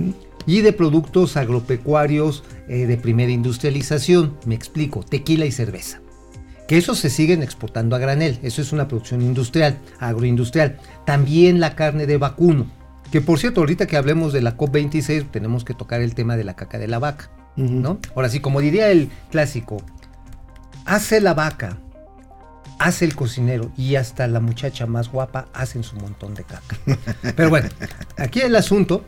y 0.46 0.60
de 0.60 0.72
productos 0.72 1.36
agropecuarios 1.36 2.44
eh, 2.68 2.86
de 2.86 2.96
primera 2.96 3.30
industrialización. 3.32 4.36
Me 4.46 4.54
explico, 4.54 5.02
tequila 5.02 5.46
y 5.46 5.52
cerveza. 5.52 6.00
Que 6.68 6.78
esos 6.78 6.98
se 6.98 7.10
siguen 7.10 7.42
exportando 7.42 7.96
a 7.96 7.98
granel. 7.98 8.38
Eso 8.42 8.62
es 8.62 8.72
una 8.72 8.86
producción 8.86 9.22
industrial, 9.22 9.78
agroindustrial. 9.98 10.78
También 11.04 11.58
la 11.58 11.74
carne 11.74 12.06
de 12.06 12.16
vacuno. 12.16 12.66
Que 13.10 13.20
por 13.20 13.38
cierto, 13.38 13.60
ahorita 13.60 13.86
que 13.86 13.96
hablemos 13.96 14.32
de 14.32 14.40
la 14.40 14.56
COP26, 14.56 15.30
tenemos 15.30 15.64
que 15.64 15.74
tocar 15.74 16.00
el 16.00 16.14
tema 16.14 16.36
de 16.36 16.44
la 16.44 16.54
caca 16.54 16.78
de 16.78 16.86
la 16.86 17.00
vaca. 17.00 17.30
¿No? 17.56 17.98
Ahora 18.14 18.28
sí, 18.28 18.40
como 18.40 18.60
diría 18.60 18.90
el 18.90 19.10
clásico, 19.30 19.82
hace 20.84 21.20
la 21.20 21.34
vaca, 21.34 21.78
hace 22.78 23.04
el 23.04 23.14
cocinero 23.14 23.70
y 23.76 23.96
hasta 23.96 24.26
la 24.26 24.40
muchacha 24.40 24.86
más 24.86 25.10
guapa 25.10 25.48
hacen 25.52 25.82
su 25.82 25.96
montón 25.96 26.34
de 26.34 26.44
caca. 26.44 26.76
Pero 27.36 27.50
bueno, 27.50 27.68
aquí 28.16 28.40
el 28.40 28.56
asunto 28.56 29.04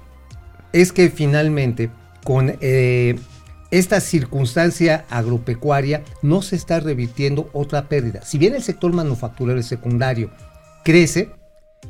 es 0.72 0.92
que 0.92 1.10
finalmente 1.10 1.90
con 2.24 2.56
eh, 2.60 3.18
esta 3.70 4.00
circunstancia 4.00 5.06
agropecuaria 5.08 6.02
no 6.20 6.42
se 6.42 6.56
está 6.56 6.78
revirtiendo 6.78 7.48
otra 7.54 7.88
pérdida. 7.88 8.22
Si 8.22 8.36
bien 8.36 8.54
el 8.54 8.62
sector 8.62 8.92
manufacturero 8.92 9.58
y 9.58 9.62
secundario 9.62 10.30
crece, 10.84 11.30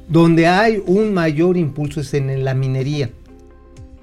Donde 0.09 0.47
hay 0.47 0.83
un 0.87 1.13
mayor 1.13 1.57
impulso 1.57 2.01
es 2.01 2.15
en 2.15 2.45
la 2.45 2.55
minería. 2.55 3.11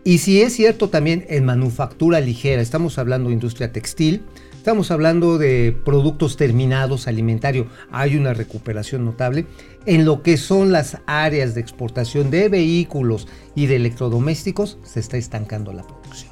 Y 0.03 0.19
si 0.19 0.41
es 0.41 0.53
cierto 0.53 0.89
también 0.89 1.25
en 1.29 1.45
manufactura 1.45 2.19
ligera, 2.21 2.62
estamos 2.62 2.97
hablando 2.97 3.29
de 3.29 3.35
industria 3.35 3.71
textil, 3.71 4.23
estamos 4.55 4.91
hablando 4.91 5.38
de 5.38 5.75
productos 5.85 6.38
terminados, 6.38 7.07
alimentario, 7.07 7.67
hay 7.91 8.15
una 8.15 8.33
recuperación 8.33 9.05
notable. 9.05 9.45
En 9.85 10.05
lo 10.05 10.23
que 10.23 10.38
son 10.38 10.71
las 10.71 10.97
áreas 11.05 11.55
de 11.55 11.62
exportación 11.62 12.31
de 12.31 12.49
vehículos 12.49 13.27
y 13.55 13.65
de 13.65 13.75
electrodomésticos, 13.77 14.79
se 14.83 14.99
está 14.99 15.17
estancando 15.17 15.73
la 15.73 15.83
producción. 15.83 16.31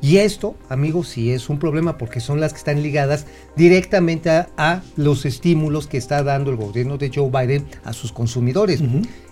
Y 0.00 0.18
esto, 0.18 0.54
amigos, 0.68 1.08
sí 1.08 1.32
es 1.32 1.48
un 1.48 1.58
problema 1.58 1.98
porque 1.98 2.20
son 2.20 2.40
las 2.40 2.52
que 2.52 2.58
están 2.58 2.82
ligadas 2.82 3.26
directamente 3.56 4.30
a, 4.30 4.48
a 4.56 4.82
los 4.96 5.26
estímulos 5.26 5.88
que 5.88 5.96
está 5.98 6.22
dando 6.22 6.50
el 6.50 6.56
gobierno 6.56 6.98
de 6.98 7.10
Joe 7.12 7.30
Biden 7.30 7.66
a 7.84 7.92
sus 7.92 8.12
consumidores. 8.12 8.80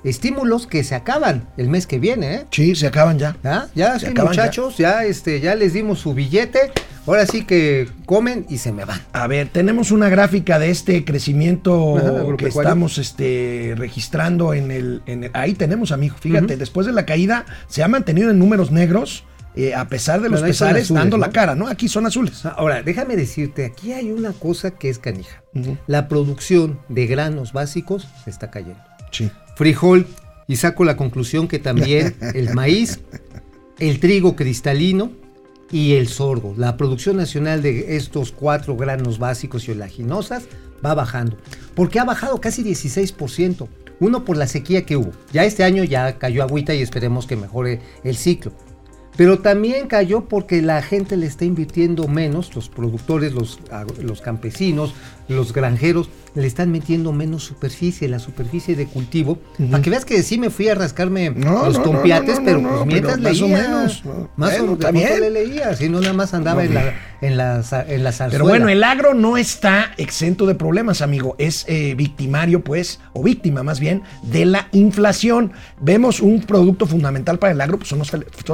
Estímulos 0.02 0.66
que 0.66 0.82
se 0.84 0.94
acaban 0.94 1.48
el 1.56 1.68
mes 1.68 1.86
que 1.86 1.98
viene, 1.98 2.34
¿eh? 2.34 2.44
Sí, 2.50 2.74
se 2.74 2.86
acaban 2.88 3.18
ya. 3.18 3.36
¿Ya? 3.42 3.68
Ya, 3.74 3.98
Se 3.98 4.06
sí, 4.06 4.12
acaban 4.12 4.32
muchachos, 4.32 4.76
ya. 4.76 5.04
este, 5.04 5.40
ya 5.40 5.54
les 5.54 5.72
dimos 5.72 6.00
su 6.00 6.14
billete. 6.14 6.72
Ahora 7.06 7.24
sí 7.26 7.44
que 7.44 7.88
comen 8.04 8.44
y 8.48 8.58
se 8.58 8.72
me 8.72 8.84
van. 8.84 9.00
A 9.12 9.28
ver, 9.28 9.48
tenemos 9.48 9.92
una 9.92 10.08
gráfica 10.08 10.58
de 10.58 10.70
este 10.70 11.04
crecimiento 11.04 11.96
Ajá, 11.96 12.36
que 12.36 12.48
estamos 12.48 12.98
este, 12.98 13.74
registrando 13.76 14.52
en 14.54 14.72
el, 14.72 15.02
en 15.06 15.24
el- 15.24 15.30
Ahí 15.32 15.54
tenemos, 15.54 15.92
amigo. 15.92 16.16
Fíjate, 16.18 16.56
después 16.56 16.84
de 16.86 16.92
la 16.92 17.06
caída 17.06 17.46
se 17.68 17.84
ha 17.84 17.88
mantenido 17.88 18.30
en 18.32 18.40
números 18.40 18.72
negros, 18.72 19.22
eh, 19.56 19.74
a 19.74 19.88
pesar 19.88 20.20
de 20.20 20.28
los 20.28 20.42
pesares, 20.42 20.84
azules, 20.84 21.00
dando 21.00 21.16
¿no? 21.16 21.26
la 21.26 21.32
cara, 21.32 21.54
¿no? 21.54 21.66
Aquí 21.66 21.88
son 21.88 22.06
azules. 22.06 22.44
Ahora, 22.44 22.82
déjame 22.82 23.16
decirte, 23.16 23.64
aquí 23.64 23.92
hay 23.92 24.10
una 24.10 24.32
cosa 24.32 24.72
que 24.72 24.90
es 24.90 24.98
canija. 24.98 25.42
La 25.86 26.08
producción 26.08 26.78
de 26.90 27.06
granos 27.06 27.52
básicos 27.52 28.06
se 28.24 28.30
está 28.30 28.50
cayendo. 28.50 28.82
Sí. 29.10 29.30
Frijol, 29.56 30.06
y 30.46 30.56
saco 30.56 30.84
la 30.84 30.96
conclusión 30.96 31.48
que 31.48 31.58
también 31.58 32.14
el 32.34 32.54
maíz, 32.54 33.00
el 33.78 34.00
trigo 34.00 34.36
cristalino 34.36 35.10
y 35.70 35.94
el 35.94 36.08
sorgo, 36.08 36.54
la 36.56 36.76
producción 36.76 37.16
nacional 37.16 37.62
de 37.62 37.96
estos 37.96 38.32
cuatro 38.32 38.76
granos 38.76 39.18
básicos 39.18 39.66
y 39.66 39.72
oleaginosas 39.72 40.44
va 40.84 40.94
bajando. 40.94 41.36
Porque 41.74 41.98
ha 41.98 42.04
bajado 42.04 42.40
casi 42.40 42.62
16%. 42.62 43.66
Uno 43.98 44.26
por 44.26 44.36
la 44.36 44.46
sequía 44.46 44.84
que 44.84 44.96
hubo. 44.96 45.12
Ya 45.32 45.44
este 45.44 45.64
año 45.64 45.82
ya 45.82 46.18
cayó 46.18 46.42
agüita 46.42 46.74
y 46.74 46.82
esperemos 46.82 47.26
que 47.26 47.36
mejore 47.36 47.80
el 48.04 48.16
ciclo. 48.16 48.52
Pero 49.16 49.38
también 49.38 49.86
cayó 49.86 50.24
porque 50.24 50.60
la 50.60 50.82
gente 50.82 51.16
le 51.16 51.26
está 51.26 51.44
invirtiendo 51.44 52.06
menos, 52.06 52.54
los 52.54 52.68
productores, 52.68 53.32
los, 53.32 53.58
los 54.02 54.20
campesinos, 54.20 54.94
los 55.28 55.52
granjeros, 55.52 56.08
le 56.34 56.46
están 56.46 56.70
metiendo 56.70 57.12
menos 57.12 57.44
superficie, 57.44 58.08
la 58.08 58.18
superficie 58.18 58.76
de 58.76 58.86
cultivo. 58.86 59.38
Para 59.70 59.82
que 59.82 59.88
veas 59.88 60.04
que 60.04 60.22
sí 60.22 60.36
me 60.36 60.50
fui 60.50 60.68
a 60.68 60.74
rascarme 60.74 61.30
No, 61.30 61.64
los 61.64 61.78
no, 61.78 61.84
no, 61.84 62.02
pero 62.02 62.02
pues 62.24 62.40
pero 62.44 62.84
mientras 62.86 63.18
más 63.20 63.40
o 63.40 63.44
leía. 63.46 63.62
menos, 63.62 64.04
no. 64.04 64.28
Más 64.36 64.58
Bueno, 64.58 64.72
o 64.74 64.92
bien. 64.92 65.20
le 65.20 65.30
leía, 65.30 65.74
si 65.74 65.88
no 65.88 65.98
nada 66.00 66.12
más 66.12 66.34
andaba 66.34 66.62
en 66.62 66.74
la, 66.74 66.92
en 67.22 67.36
la, 67.38 67.62
za- 67.62 67.86
en 67.88 68.04
la 68.04 68.12
Pero 68.30 68.44
bueno, 68.44 68.68
el 68.68 68.84
agro 68.84 69.14
no 69.14 69.38
está 69.38 69.92
exento 69.96 70.44
de 70.44 70.54
problemas, 70.54 71.00
amigo. 71.00 71.36
Es 71.38 71.64
eh, 71.68 71.94
victimario, 71.96 72.62
pues, 72.62 73.00
o 73.14 73.22
víctima 73.22 73.62
más 73.62 73.80
bien, 73.80 74.02
de 74.22 74.44
la 74.44 74.68
inflación. 74.72 75.52
Vemos 75.80 76.20
un 76.20 76.42
producto 76.42 76.86
fundamental 76.86 77.38
para 77.38 77.52
el 77.54 77.60
agro, 77.62 77.78
pues 77.78 77.88
son 77.88 77.98
los, 78.00 78.08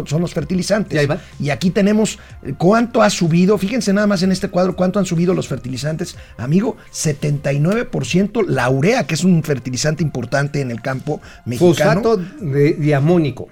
son- 0.09 0.21
los 0.21 0.33
fertilizantes. 0.35 0.95
Y 0.95 0.99
ahí 0.99 1.07
va. 1.07 1.19
Y 1.41 1.51
aquí 1.51 1.71
tenemos 1.71 2.21
eh, 2.45 2.55
cuánto 2.57 3.03
ha 3.03 3.11
subido, 3.11 3.59
fíjense 3.59 3.93
nada 3.93 4.07
más 4.07 4.23
en 4.23 4.31
este 4.31 4.47
cuadro, 4.49 4.77
cuánto 4.77 5.01
han 5.01 5.05
subido 5.07 5.35
los 5.35 5.49
fertilizantes. 5.49 6.17
Amigo, 6.63 6.77
79% 6.93 8.47
la 8.47 8.71
urea, 8.71 9.05
que 9.07 9.15
es 9.15 9.25
un 9.25 9.43
fertilizante 9.43 10.03
importante 10.03 10.61
en 10.61 10.71
el 10.71 10.81
campo 10.81 11.21
mexicano. 11.45 12.03
Fosfato 12.03 12.17
de 12.41 12.75
diamónico. 12.75 13.49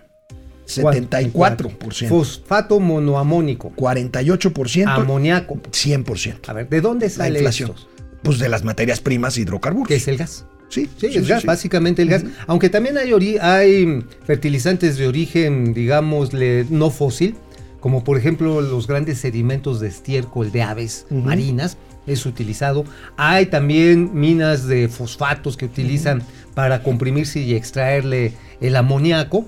74%. 0.67 2.09
Fosfato 2.09 2.79
monoamónico. 2.79 3.73
48%. 3.75 4.87
Amoniaco. 4.87 5.57
100%. 5.57 6.49
A 6.49 6.53
ver, 6.53 6.69
¿de 6.69 6.81
dónde 6.81 7.07
La 7.07 7.11
sale 7.13 7.39
inflación. 7.41 7.71
estos? 7.71 7.89
Pues 8.23 8.39
de 8.39 8.49
las 8.49 8.63
materias 8.63 9.01
primas 9.01 9.37
hidrocarburos. 9.37 9.89
Que 9.89 9.97
es 9.97 10.07
el 10.07 10.17
gas. 10.17 10.45
Sí, 10.69 10.89
Sí, 10.99 11.07
el 11.07 11.27
gas, 11.27 11.45
básicamente 11.45 12.03
el 12.03 12.09
gas. 12.11 12.23
Aunque 12.47 12.69
también 12.69 12.97
hay, 12.97 13.13
hay 13.39 14.05
fertilizantes 14.25 14.99
de 14.99 15.09
origen, 15.09 15.75
digamos, 15.75 16.31
no 16.33 16.91
fósil, 16.91 17.35
como 17.81 18.05
por 18.05 18.17
ejemplo 18.17 18.61
los 18.61 18.87
grandes 18.87 19.19
sedimentos 19.19 19.81
de 19.81 19.89
estiércol 19.89 20.53
de 20.53 20.63
aves 20.63 21.07
marinas, 21.11 21.77
es 22.07 22.27
utilizado. 22.27 22.85
Hay 23.17 23.47
también 23.47 24.11
minas 24.15 24.67
de 24.67 24.89
fosfatos 24.89 25.57
que 25.57 25.67
utilizan 25.67 26.23
para 26.55 26.83
comprimirse 26.83 27.41
y 27.41 27.55
extraerle 27.55 28.35
el 28.61 28.77
amoníaco. 28.77 29.47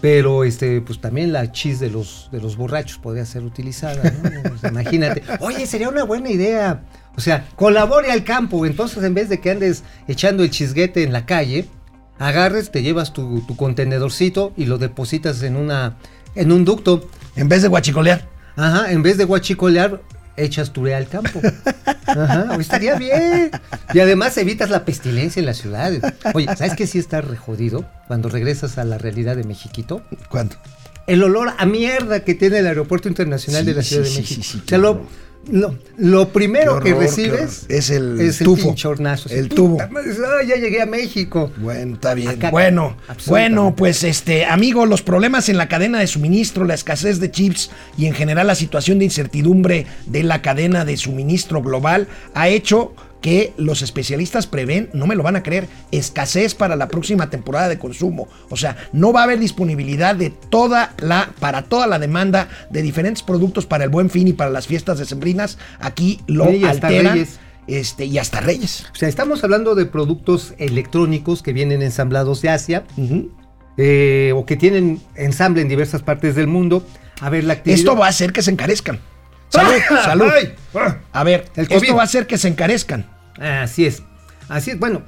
Pero 0.00 0.44
este, 0.44 0.80
pues 0.80 1.00
también 1.00 1.32
la 1.32 1.50
chis 1.50 1.80
de 1.80 1.90
los, 1.90 2.28
de 2.30 2.40
los 2.40 2.56
borrachos 2.56 2.98
podría 2.98 3.26
ser 3.26 3.42
utilizada, 3.42 4.12
¿no? 4.22 4.56
Sea, 4.58 4.70
imagínate. 4.70 5.24
Oye, 5.40 5.66
sería 5.66 5.88
una 5.88 6.04
buena 6.04 6.30
idea. 6.30 6.84
O 7.16 7.20
sea, 7.20 7.48
colabore 7.56 8.12
al 8.12 8.22
campo. 8.22 8.64
Entonces, 8.64 9.02
en 9.02 9.14
vez 9.14 9.28
de 9.28 9.40
que 9.40 9.50
andes 9.50 9.82
echando 10.06 10.44
el 10.44 10.50
chisguete 10.50 11.02
en 11.02 11.12
la 11.12 11.26
calle, 11.26 11.66
agarres, 12.20 12.70
te 12.70 12.82
llevas 12.82 13.12
tu, 13.12 13.40
tu 13.40 13.56
contenedorcito 13.56 14.52
y 14.56 14.66
lo 14.66 14.78
depositas 14.78 15.42
en 15.42 15.56
una, 15.56 15.96
en 16.36 16.52
un 16.52 16.64
ducto. 16.64 17.08
En 17.34 17.48
vez 17.48 17.62
de 17.62 17.68
guachicolear. 17.68 18.28
Ajá, 18.54 18.92
en 18.92 19.02
vez 19.02 19.16
de 19.16 19.24
guachicolear, 19.24 20.00
echas 20.38 20.72
turea 20.72 20.96
al 20.96 21.08
campo. 21.08 21.40
Ajá, 22.06 22.56
estaría 22.58 22.96
bien. 22.96 23.50
Y 23.92 24.00
además 24.00 24.36
evitas 24.38 24.70
la 24.70 24.84
pestilencia 24.84 25.40
en 25.40 25.46
las 25.46 25.58
ciudades. 25.58 26.00
Oye, 26.34 26.46
¿sabes 26.56 26.74
qué 26.74 26.86
sí 26.86 26.98
está 26.98 27.20
rejodido 27.20 27.84
cuando 28.06 28.28
regresas 28.28 28.78
a 28.78 28.84
la 28.84 28.98
realidad 28.98 29.36
de 29.36 29.44
Mexiquito? 29.44 30.02
¿Cuánto? 30.28 30.56
El 31.06 31.22
olor 31.22 31.52
a 31.56 31.64
mierda 31.66 32.20
que 32.24 32.34
tiene 32.34 32.58
el 32.58 32.66
Aeropuerto 32.66 33.08
Internacional 33.08 33.62
Sí, 33.62 33.68
de 33.70 33.74
la 33.74 33.82
Ciudad 33.82 34.04
sí, 34.04 34.08
de 34.08 34.14
sí, 34.14 34.20
México. 34.20 34.42
sí, 34.42 34.50
sí, 34.58 34.62
o 34.64 34.68
sea, 34.68 34.78
lo, 34.78 35.06
lo, 35.50 35.74
lo 35.96 36.28
primero 36.28 36.74
horror, 36.74 36.84
que 36.84 36.94
recibes. 36.94 37.66
Es 37.68 37.90
el 37.90 38.20
es 38.20 38.38
tufo. 38.38 38.68
pinchornazo. 38.68 39.28
El 39.30 39.48
tubo. 39.48 39.78
madre, 39.90 40.12
ah, 40.26 40.42
ya 40.46 40.56
llegué 40.56 40.80
a 40.82 40.86
México. 40.86 41.50
Bueno, 41.58 41.94
está 41.94 42.14
bien. 42.14 42.28
Acá- 42.28 42.50
bueno, 42.50 42.96
bueno, 43.26 43.74
pues 43.76 44.04
este, 44.04 44.44
amigo, 44.44 44.86
los 44.86 45.02
problemas 45.02 45.48
en 45.48 45.56
la 45.56 45.68
cadena 45.68 45.98
de 46.00 46.06
suministro, 46.06 46.64
la 46.64 46.74
escasez 46.74 47.20
de 47.20 47.30
chips 47.30 47.70
y 47.96 48.06
en 48.06 48.14
general 48.14 48.46
la 48.46 48.54
situación 48.54 48.98
de 48.98 49.06
incertidumbre 49.06 49.86
de 50.06 50.22
la 50.22 50.42
cadena 50.42 50.84
de 50.84 50.96
suministro 50.96 51.62
global 51.62 52.08
ha 52.34 52.48
hecho 52.48 52.92
que 53.20 53.52
los 53.56 53.82
especialistas 53.82 54.46
prevén, 54.46 54.90
no 54.92 55.06
me 55.06 55.16
lo 55.16 55.22
van 55.22 55.36
a 55.36 55.42
creer, 55.42 55.68
escasez 55.90 56.54
para 56.54 56.76
la 56.76 56.88
próxima 56.88 57.30
temporada 57.30 57.68
de 57.68 57.78
consumo. 57.78 58.28
O 58.48 58.56
sea, 58.56 58.76
no 58.92 59.12
va 59.12 59.20
a 59.20 59.24
haber 59.24 59.38
disponibilidad 59.38 60.14
de 60.14 60.30
toda 60.30 60.94
la, 60.98 61.32
para 61.40 61.62
toda 61.62 61.86
la 61.86 61.98
demanda 61.98 62.48
de 62.70 62.82
diferentes 62.82 63.22
productos 63.22 63.66
para 63.66 63.84
el 63.84 63.90
buen 63.90 64.10
fin 64.10 64.28
y 64.28 64.32
para 64.32 64.50
las 64.50 64.66
fiestas 64.66 64.98
decembrinas. 64.98 65.58
Aquí 65.80 66.20
lo 66.26 66.44
alteran. 66.44 67.14
Reyes. 67.14 67.40
Este, 67.66 68.06
y 68.06 68.16
hasta 68.16 68.40
Reyes. 68.40 68.86
O 68.92 68.96
sea, 68.96 69.10
estamos 69.10 69.44
hablando 69.44 69.74
de 69.74 69.84
productos 69.84 70.54
electrónicos 70.56 71.42
que 71.42 71.52
vienen 71.52 71.82
ensamblados 71.82 72.40
de 72.40 72.48
Asia 72.48 72.84
eh, 73.76 74.32
o 74.34 74.46
que 74.46 74.56
tienen 74.56 75.02
ensamble 75.16 75.60
en 75.60 75.68
diversas 75.68 76.02
partes 76.02 76.34
del 76.34 76.46
mundo. 76.46 76.82
A 77.20 77.28
ver, 77.28 77.44
la 77.44 77.54
actividad. 77.54 77.78
Esto 77.78 77.94
va 77.94 78.06
a 78.06 78.08
hacer 78.08 78.32
que 78.32 78.40
se 78.40 78.50
encarezcan. 78.50 79.00
Salud, 79.50 79.80
salud. 80.04 80.30
A 81.12 81.24
ver, 81.24 81.46
El 81.56 81.62
esto 81.64 81.74
COVID. 81.76 81.94
va 81.96 82.00
a 82.02 82.04
hacer 82.04 82.26
que 82.26 82.38
se 82.38 82.48
encarezcan. 82.48 83.06
Así 83.40 83.86
es. 83.86 84.02
Así 84.48 84.72
es. 84.72 84.78
Bueno, 84.78 85.02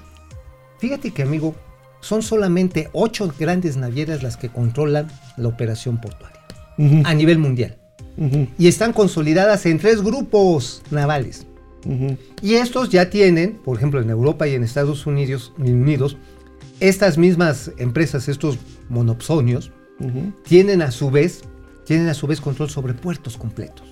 fíjate 0.79 1.11
que, 1.13 1.23
amigo, 1.23 1.55
son 2.01 2.23
solamente 2.23 2.89
ocho 2.93 3.33
grandes 3.39 3.77
navieras 3.77 4.23
las 4.23 4.37
que 4.37 4.49
controlan 4.49 5.09
la 5.37 5.49
operación 5.49 6.01
portuaria 6.01 6.41
a 7.05 7.15
nivel 7.15 7.39
mundial. 7.39 7.77
Y 8.59 8.69
están 8.69 8.93
consolidadas 8.93 9.65
en 9.67 9.79
tres 9.79 10.03
grupos 10.03 10.83
navales. 10.91 11.47
Y 12.43 12.55
estos 12.55 12.91
ya 12.91 13.09
tienen, 13.11 13.59
por 13.65 13.77
ejemplo, 13.77 14.01
en 14.01 14.11
Europa 14.11 14.47
y 14.47 14.55
en 14.55 14.63
Estados 14.63 15.07
Unidos, 15.07 15.53
Unidos, 15.59 16.17
estas 16.81 17.17
mismas 17.19 17.71
empresas, 17.79 18.29
estos 18.29 18.59
monopsonios, 18.89 19.73
tienen 20.45 20.81
a 20.83 20.91
su 20.91 21.11
vez, 21.11 21.43
tienen 21.85 22.09
a 22.09 22.15
su 22.15 22.27
vez 22.27 22.41
control 22.41 22.71
sobre 22.71 22.95
puertos 22.95 23.37
completos. 23.37 23.87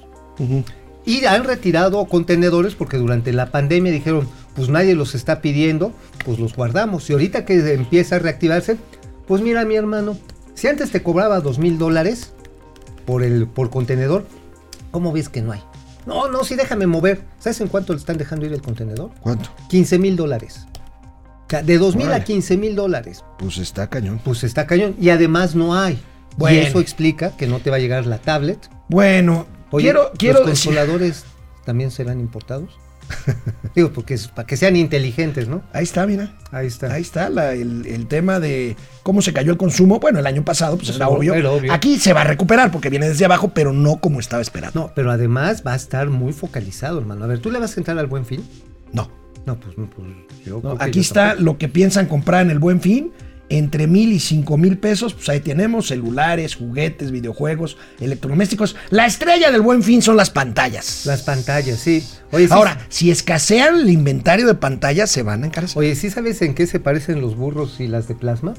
Y 1.05 1.25
han 1.25 1.45
retirado 1.45 2.05
contenedores 2.07 2.75
porque 2.75 2.99
durante 2.99 3.33
la 3.33 3.51
pandemia 3.51 3.93
dijeron, 3.93 4.29
pues 4.55 4.69
nadie 4.69 4.95
los 4.95 5.15
está 5.15 5.41
pidiendo, 5.41 5.93
pues 6.25 6.39
los 6.39 6.55
guardamos. 6.55 7.09
Y 7.09 7.15
ahorita 7.15 7.45
que 7.45 7.73
empieza 7.73 8.17
a 8.17 8.19
reactivarse, 8.19 8.77
pues 9.27 9.41
mira 9.41 9.65
mi 9.65 9.77
hermano, 9.77 10.19
si 10.55 10.67
antes 10.67 10.91
te 10.91 11.03
cobraba 11.03 11.41
dos 11.41 11.59
mil 11.59 11.79
dólares 11.79 12.33
por, 13.07 13.23
el, 13.23 13.47
por 13.47 13.71
contenedor, 13.71 14.27
¿cómo 14.91 15.13
ves 15.13 15.29
que 15.29 15.41
no 15.41 15.53
hay? 15.53 15.63
No, 16.05 16.29
no, 16.29 16.43
sí 16.43 16.57
déjame 16.57 16.87
mover. 16.87 17.23
¿Sabes 17.39 17.61
en 17.61 17.69
cuánto 17.69 17.93
le 17.93 17.99
están 17.99 18.17
dejando 18.19 18.47
ir 18.47 18.53
el 18.53 18.63
contenedor? 18.63 19.11
¿Cuánto? 19.21 19.51
15 19.69 19.99
mil 19.99 20.17
dólares. 20.17 20.67
O 21.47 21.51
sea, 21.51 21.63
de 21.63 21.79
2 21.79 21.97
mil 21.97 22.07
a 22.07 22.11
Órale. 22.11 22.25
15 22.25 22.57
mil 22.57 22.75
dólares. 22.75 23.25
Pues 23.39 23.59
está 23.59 23.89
cañón. 23.89 24.21
Pues 24.25 24.43
está 24.43 24.67
cañón. 24.67 24.97
Y 25.01 25.11
además 25.11 25.55
no 25.55 25.75
hay. 25.75 25.99
Bueno. 26.37 26.57
Y 26.57 26.61
eso 26.61 26.81
explica 26.81 27.37
que 27.37 27.47
no 27.47 27.61
te 27.61 27.71
va 27.71 27.77
a 27.77 27.79
llegar 27.79 28.07
la 28.07 28.19
tablet. 28.19 28.71
Bueno, 28.89 29.47
Oye, 29.71 29.85
quiero, 29.85 30.13
quiero 30.17 30.39
¿los 30.41 30.49
decir. 30.49 30.75
consoladores 30.75 31.25
también 31.65 31.91
serán 31.91 32.21
importados? 32.21 32.71
Digo, 33.75 33.91
porque 33.93 34.15
es 34.15 34.29
para 34.29 34.47
que 34.47 34.57
sean 34.59 34.77
inteligentes, 34.77 35.49
¿no? 35.49 35.63
Ahí 35.73 35.85
está, 35.85 36.07
mira. 36.07 36.37
Ahí 36.51 36.67
está. 36.67 36.93
Ahí 36.93 37.01
está 37.03 37.31
la- 37.31 37.55
el, 37.55 37.87
el 37.87 38.07
tema 38.07 38.39
de 38.39 38.77
cómo 39.03 39.23
se 39.23 39.33
cayó 39.33 39.51
el 39.53 39.57
consumo. 39.57 39.99
Bueno, 39.99 40.19
el 40.19 40.27
año 40.27 40.45
pasado, 40.45 40.77
pues 40.77 40.95
era 40.95 41.09
obvio. 41.09 41.33
obvio. 41.33 41.73
Aquí 41.73 41.99
se 41.99 42.13
va 42.13 42.21
a 42.21 42.25
recuperar 42.25 42.71
porque 42.71 42.91
viene 42.91 43.09
desde 43.09 43.25
abajo, 43.25 43.53
pero 43.55 43.73
no 43.73 43.97
como 44.01 44.21
estaba 44.21 44.43
esperando. 44.43 44.79
No, 44.79 44.93
pero 44.95 45.11
además 45.11 45.63
va 45.67 45.73
a 45.73 45.77
estar 45.77 46.11
muy 46.11 46.33
focalizado, 46.35 46.99
hermano. 46.99 47.25
A 47.25 47.29
ver, 47.29 47.39
¿tú 47.39 47.51
le 47.51 47.59
vas 47.59 47.77
a 47.77 47.81
entrar 47.81 47.99
al 47.99 48.07
buen 48.09 48.27
fin? 48.27 48.47
No. 48.93 49.11
No, 49.47 49.59
pues, 49.59 49.75
pues 49.75 50.09
yo 50.45 50.57
no. 50.57 50.61
creo 50.61 50.79
que 50.79 50.85
Aquí 50.85 50.93
yo 50.99 51.01
está 51.01 51.29
tampoco. 51.29 51.45
lo 51.45 51.59
que 51.59 51.69
piensan 51.69 52.07
comprar 52.07 52.43
en 52.43 52.51
el 52.51 52.59
buen 52.59 52.83
fin. 52.83 53.13
Entre 53.51 53.87
mil 53.87 54.13
y 54.13 54.21
cinco 54.21 54.59
mil 54.59 54.79
pesos, 54.79 55.15
pues 55.15 55.29
ahí 55.29 55.41
tenemos 55.41 55.89
celulares, 55.89 56.55
juguetes, 56.55 57.11
videojuegos, 57.11 57.79
electrodomésticos. 57.99 58.77
La 58.91 59.07
estrella 59.07 59.51
del 59.51 59.63
buen 59.63 59.83
fin 59.83 60.03
son 60.03 60.17
las 60.17 60.31
pantallas. 60.31 61.07
Las 61.07 61.23
pantallas, 61.23 61.79
sí. 61.79 62.05
Oye, 62.31 62.47
sí, 62.47 62.53
Ahora, 62.53 62.79
si 62.89 63.11
escasean 63.11 63.77
el 63.81 63.91
inventario 63.91 64.47
de 64.47 64.55
pantallas, 64.55 65.11
se 65.11 65.23
van 65.23 65.45
a 65.45 65.47
encarecer. 65.47 65.79
Oye, 65.79 65.95
¿sí 65.95 66.11
sabes 66.11 66.43
en 66.43 66.55
qué 66.55 66.67
se 66.67 66.79
parecen 66.79 67.21
los 67.21 67.37
burros 67.37 67.81
y 67.81 67.87
las 67.87 68.07
de 68.07 68.15
plasma? 68.15 68.55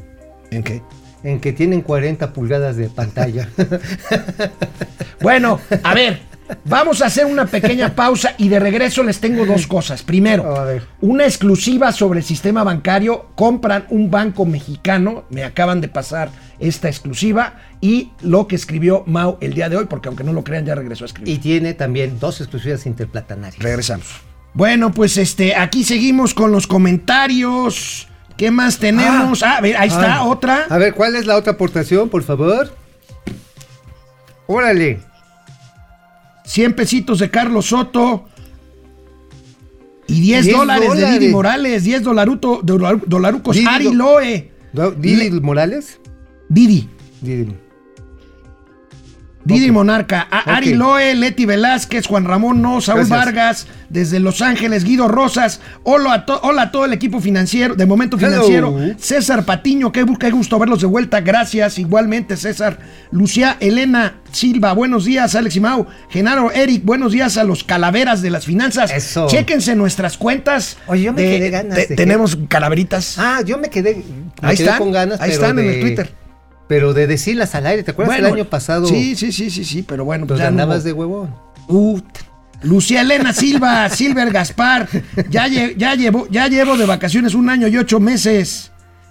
¿En 0.49 0.63
qué? 0.63 0.81
En 1.23 1.39
que 1.39 1.53
tienen 1.53 1.81
40 1.81 2.33
pulgadas 2.33 2.77
de 2.77 2.89
pantalla. 2.89 3.49
Bueno, 5.21 5.59
a 5.83 5.93
ver, 5.93 6.21
vamos 6.65 7.01
a 7.01 7.05
hacer 7.07 7.25
una 7.25 7.45
pequeña 7.45 7.95
pausa 7.95 8.35
y 8.37 8.49
de 8.49 8.59
regreso 8.59 9.03
les 9.03 9.19
tengo 9.19 9.45
dos 9.45 9.67
cosas. 9.67 10.03
Primero, 10.03 10.55
una 11.01 11.25
exclusiva 11.25 11.91
sobre 11.91 12.19
el 12.19 12.25
sistema 12.25 12.63
bancario. 12.63 13.27
Compran 13.35 13.85
un 13.89 14.09
banco 14.11 14.45
mexicano, 14.45 15.25
me 15.29 15.43
acaban 15.43 15.81
de 15.81 15.87
pasar 15.87 16.29
esta 16.59 16.87
exclusiva 16.89 17.55
y 17.81 18.11
lo 18.21 18.47
que 18.47 18.55
escribió 18.55 19.03
Mau 19.07 19.37
el 19.41 19.53
día 19.53 19.69
de 19.69 19.77
hoy, 19.77 19.85
porque 19.85 20.07
aunque 20.09 20.23
no 20.23 20.33
lo 20.33 20.43
crean, 20.43 20.65
ya 20.65 20.75
regresó 20.75 21.05
a 21.05 21.07
escribir. 21.07 21.33
y 21.33 21.37
tiene 21.37 21.73
también 21.73 22.19
dos 22.19 22.41
exclusivas 22.41 22.85
interplatanarias. 22.85 23.61
Regresamos. 23.63 24.07
Bueno, 24.53 24.91
pues 24.91 25.17
este, 25.17 25.55
aquí 25.55 25.83
seguimos 25.83 26.33
con 26.33 26.51
los 26.51 26.67
comentarios. 26.67 28.07
¿Qué 28.35 28.51
más 28.51 28.77
tenemos? 28.77 29.43
Ah, 29.43 29.57
a 29.57 29.61
ver, 29.61 29.77
ahí 29.77 29.89
está, 29.89 30.15
Ah. 30.15 30.23
otra. 30.25 30.65
A 30.69 30.77
ver, 30.77 30.93
¿cuál 30.93 31.15
es 31.15 31.25
la 31.25 31.35
otra 31.35 31.53
aportación, 31.53 32.09
por 32.09 32.23
favor? 32.23 32.73
Órale. 34.47 34.99
100 36.49 36.73
pesitos 36.73 37.19
de 37.19 37.29
Carlos 37.29 37.67
Soto. 37.67 38.25
Y 40.07 40.19
10, 40.21 40.45
10 40.45 40.57
dólares, 40.57 40.81
de 40.81 40.87
dólares. 40.95 41.19
Didi 41.19 41.31
Morales, 41.31 41.83
10 41.83 42.01
dolaruto, 42.03 42.61
dolar- 42.63 43.03
dolarucos. 43.05 43.55
Didi 43.55 43.67
Ari 43.67 43.93
Loe. 43.93 44.51
¿Didi 44.97 45.29
Le- 45.29 45.41
Morales? 45.41 45.99
Didi. 46.49 46.89
Didi. 47.21 47.53
Didi. 49.55 49.71
Monarca. 49.71 50.21
Ari. 50.29 50.73
Loe, 50.73 51.15
Leti 51.15 51.45
Velázquez, 51.45 52.05
Juan 52.07 52.25
Ramón 52.25 52.61
No, 52.61 52.81
Saúl 52.81 53.05
Gracias. 53.07 53.17
Vargas, 53.25 53.67
desde 53.89 54.19
Los 54.19 54.41
Ángeles, 54.41 54.83
Guido 54.83 55.07
Rosas. 55.07 55.61
Hola 55.83 56.13
a, 56.13 56.25
to- 56.25 56.39
hola 56.43 56.63
a 56.63 56.71
todo 56.71 56.85
el 56.85 56.93
equipo 56.93 57.19
financiero, 57.21 57.75
de 57.75 57.85
Momento 57.85 58.17
Hello. 58.17 58.43
Financiero. 58.43 58.95
César 58.99 59.45
Patiño, 59.45 59.91
qué, 59.91 60.03
gusto 60.31 60.59
verlos 60.59 60.81
de 60.81 60.87
vuelta. 60.87 61.21
Gracias, 61.21 61.77
igualmente, 61.79 62.37
César. 62.37 62.79
Lucía 63.11 63.57
Elena 63.59 64.15
Silva, 64.31 64.73
buenos 64.73 65.05
días, 65.05 65.33
Alex 65.35 65.55
y 65.55 65.59
Mau. 65.59 65.87
Genaro 66.09 66.51
Eric, 66.51 66.83
buenos 66.85 67.11
días 67.11 67.37
a 67.37 67.43
los 67.43 67.63
calaveras 67.63 68.21
de 68.21 68.29
las 68.29 68.45
finanzas. 68.45 68.91
Eso. 68.91 69.27
Chéquense 69.27 69.75
nuestras 69.75 70.17
cuentas. 70.17 70.77
Oye, 70.87 71.03
yo 71.03 71.13
me 71.13 71.21
quedé 71.23 71.49
ganas 71.49 71.75
de 71.77 71.87
que- 71.87 71.95
Tenemos 71.95 72.37
calaveritas. 72.47 73.17
Ah, 73.17 73.41
yo 73.45 73.57
me 73.57 73.69
quedé, 73.69 74.03
me 74.41 74.47
Ahí 74.49 74.55
quedé 74.57 74.65
están, 74.65 74.79
con 74.79 74.91
ganas. 74.91 75.19
ahí 75.21 75.31
pero 75.31 75.41
están 75.41 75.59
en 75.59 75.65
el 75.69 75.79
Twitter. 75.79 76.13
Pero 76.69 76.93
de 76.93 77.07
decirlas 77.07 77.53
al 77.55 77.65
aire, 77.65 77.83
¿te 77.83 77.91
acuerdas 77.91 78.17
el 78.19 78.25
año 78.27 78.45
pasado? 78.45 78.85
Sí, 78.85 79.15
sí, 79.17 79.33
sí, 79.33 79.49
sí, 79.49 79.65
sí, 79.65 79.81
pero 79.83 80.05
bueno, 80.05 80.25
Pues 80.27 80.37
ya 80.39 80.45
no 80.45 80.49
andabas 80.51 80.83
de 80.85 80.93
huevón. 80.93 81.35
Ut. 81.67 82.05
Lucía 82.61 83.01
Elena 83.01 83.33
Silva, 83.33 83.89
Silver 83.89 84.31
Gaspar, 84.31 84.87
ya, 85.29 85.47
lle- 85.47 85.75
ya, 85.77 85.95
llevo, 85.95 86.27
ya 86.29 86.47
llevo 86.47 86.77
de 86.77 86.85
vacaciones 86.85 87.33
un 87.33 87.49
año 87.49 87.67
y 87.67 87.75
ocho 87.77 87.99
meses. 87.99 88.68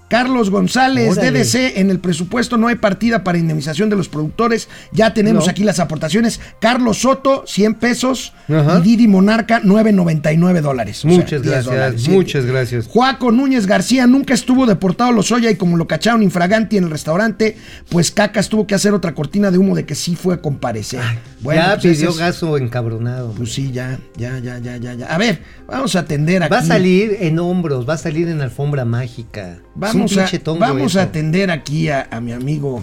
Carlos 0.09 0.51
González, 0.51 1.19
Órale. 1.19 1.41
DDC, 1.45 1.79
en 1.79 1.91
el 1.91 1.99
presupuesto 2.01 2.57
no 2.57 2.69
hay 2.69 2.77
partida 2.77 3.25
para 3.25 3.39
indemnización 3.39 3.91
de 3.91 3.97
los 3.97 4.09
productores. 4.09 4.69
Ya 4.93 5.13
tenemos 5.15 5.45
No. 5.47 5.51
aquí 5.51 5.65
las 5.65 5.81
aportaciones. 5.81 6.41
Carlos 6.61 6.99
Soto, 7.03 7.45
100 7.47 7.75
pesos. 7.75 8.33
Ajá. 8.49 8.79
Y 8.79 8.83
Didi 8.83 9.07
Monarca, 9.09 9.61
9.99 9.63 10.61
dólares. 10.63 10.99
O 11.05 11.09
sea, 11.09 11.11
Muchas 11.11 11.43
10 11.43 11.43
gracias, 11.43 11.65
dólares, 11.67 12.03
sí. 12.03 12.11
muchas 12.11 12.45
gracias. 12.47 12.87
Juaco 12.87 13.31
Núñez 13.33 13.67
García 13.67 14.07
nunca 14.07 14.33
estuvo 14.35 14.65
deportado 14.67 15.11
a 15.11 15.13
Lozoya 15.13 15.51
y 15.51 15.57
como 15.57 15.77
lo 15.77 15.87
cacharon 15.87 16.23
infraganti 16.23 16.77
en 16.79 16.85
el 16.85 16.91
restaurante, 16.91 17.57
pues 17.91 18.11
Cacas 18.11 18.49
tuvo 18.49 18.67
que 18.67 18.75
hacer 18.75 18.95
otra 18.95 19.15
cortina 19.15 19.51
de 19.51 19.59
humo 19.59 19.77
de 19.77 19.85
que 19.85 19.95
sí 19.95 20.17
fue 20.17 20.35
a 20.35 20.41
comparecer. 20.41 21.01
ya 21.43 21.79
pues 21.81 21.97
pidió 21.97 22.11
es- 22.11 22.17
gaso 22.19 22.57
encabronado. 22.57 23.33
Pues 23.33 23.53
sí, 23.53 23.71
ya, 23.73 23.99
ya, 24.17 24.39
ya, 24.39 24.59
ya, 24.59 24.77
ya, 24.79 24.95
ya. 24.95 25.07
A 25.07 25.19
ver, 25.19 25.43
vamos 25.67 25.95
a 25.97 26.01
atender 26.01 26.43
aquí. 26.43 26.53
Va 26.53 26.61
a 26.61 26.65
salir 26.65 27.17
en 27.21 27.39
hombros, 27.39 27.89
va 27.89 27.95
a 27.95 27.99
salir 27.99 28.29
en 28.29 28.41
alfombra 28.41 28.85
mágica. 28.85 29.59
Vamos, 29.79 30.19
a, 30.19 30.29
vamos 30.59 30.83
eso. 30.93 30.99
a 31.01 31.03
atender 31.05 31.51
aquí 31.53 31.89
a, 31.89 32.09
a 32.11 32.21
mi 32.21 32.33
amigo, 32.33 32.83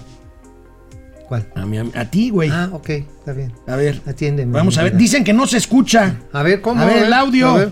¿Cuál? 1.28 1.46
a, 1.54 1.66
mi 1.66 1.78
a 1.78 2.10
ti, 2.10 2.30
güey. 2.30 2.50
Ah, 2.50 2.70
ok, 2.72 2.90
está 2.90 3.34
bien. 3.34 3.52
A 3.68 3.76
ver, 3.76 4.02
Atiéndeme. 4.08 4.54
vamos 4.54 4.78
a 4.78 4.84
ver. 4.84 4.96
Dicen 4.96 5.24
que 5.26 5.34
no 5.34 5.46
se 5.46 5.58
escucha. 5.58 6.16
A 6.32 6.42
ver, 6.42 6.62
¿cómo? 6.62 6.82
A 6.82 6.86
ver, 6.86 7.04
el 7.04 7.14
audio. 7.14 7.50
A 7.50 7.58
ver. 7.58 7.72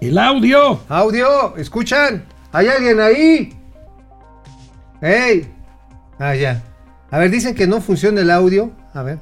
El 0.00 0.18
audio. 0.18 0.80
Audio, 0.88 1.56
¿escuchan? 1.56 2.24
¿Hay 2.50 2.66
alguien 2.66 2.98
ahí? 2.98 3.54
¡Ey! 5.00 5.48
Ah, 6.18 6.34
ya. 6.34 6.60
A 7.10 7.18
ver, 7.18 7.30
dicen 7.30 7.54
que 7.54 7.68
no 7.68 7.80
funciona 7.80 8.20
el 8.20 8.30
audio. 8.32 8.72
A 8.94 9.02
ver. 9.02 9.18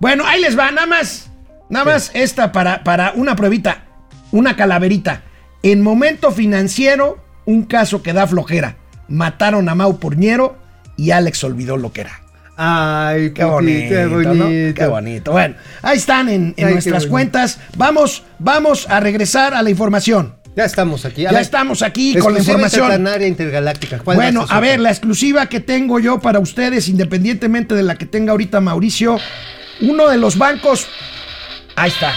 Bueno, 0.00 0.24
ahí 0.26 0.40
les 0.40 0.58
va, 0.58 0.70
nada 0.70 0.86
más. 0.86 1.28
Nada 1.68 1.84
más 1.84 2.10
esta 2.14 2.52
para, 2.52 2.82
para 2.84 3.12
una 3.16 3.36
pruebita, 3.36 3.84
una 4.32 4.56
calaverita. 4.56 5.22
En 5.62 5.82
momento 5.82 6.30
financiero, 6.32 7.18
un 7.48 7.62
caso 7.62 8.02
que 8.02 8.12
da 8.12 8.26
flojera. 8.26 8.76
Mataron 9.08 9.70
a 9.70 9.74
Mau 9.74 9.98
Porñero 9.98 10.58
y 10.98 11.12
Alex 11.12 11.42
olvidó 11.44 11.78
lo 11.78 11.92
que 11.92 12.02
era. 12.02 12.20
Ay, 12.58 13.30
Qué 13.32 13.44
bonito, 13.44 13.88
qué 13.88 14.04
¿no? 14.04 14.44
bonito. 14.44 14.74
Qué 14.74 14.86
bonito. 14.86 15.32
Bueno, 15.32 15.54
ahí 15.80 15.96
están 15.96 16.28
en, 16.28 16.34
en 16.34 16.52
Ay, 16.58 16.64
qué 16.66 16.72
nuestras 16.72 17.06
cuentas. 17.06 17.58
Vamos, 17.76 18.24
vamos 18.38 18.86
a 18.90 19.00
regresar 19.00 19.54
a 19.54 19.62
la 19.62 19.70
información. 19.70 20.34
Ya 20.56 20.64
estamos 20.64 21.06
aquí. 21.06 21.22
Ya 21.22 21.30
ver, 21.32 21.40
estamos 21.40 21.80
aquí 21.82 22.16
con 22.16 22.34
la 22.34 22.40
información. 22.40 23.06
intergaláctica. 23.22 24.00
¿Cuál 24.00 24.16
Bueno, 24.16 24.44
a 24.46 24.60
ver, 24.60 24.80
la 24.80 24.90
exclusiva 24.90 25.46
que 25.46 25.60
tengo 25.60 26.00
yo 26.00 26.18
para 26.18 26.40
ustedes, 26.40 26.88
independientemente 26.88 27.74
de 27.74 27.82
la 27.82 27.94
que 27.94 28.04
tenga 28.04 28.32
ahorita 28.32 28.60
Mauricio, 28.60 29.18
uno 29.80 30.08
de 30.08 30.18
los 30.18 30.36
bancos, 30.36 30.86
ahí 31.76 31.88
está. 31.90 32.12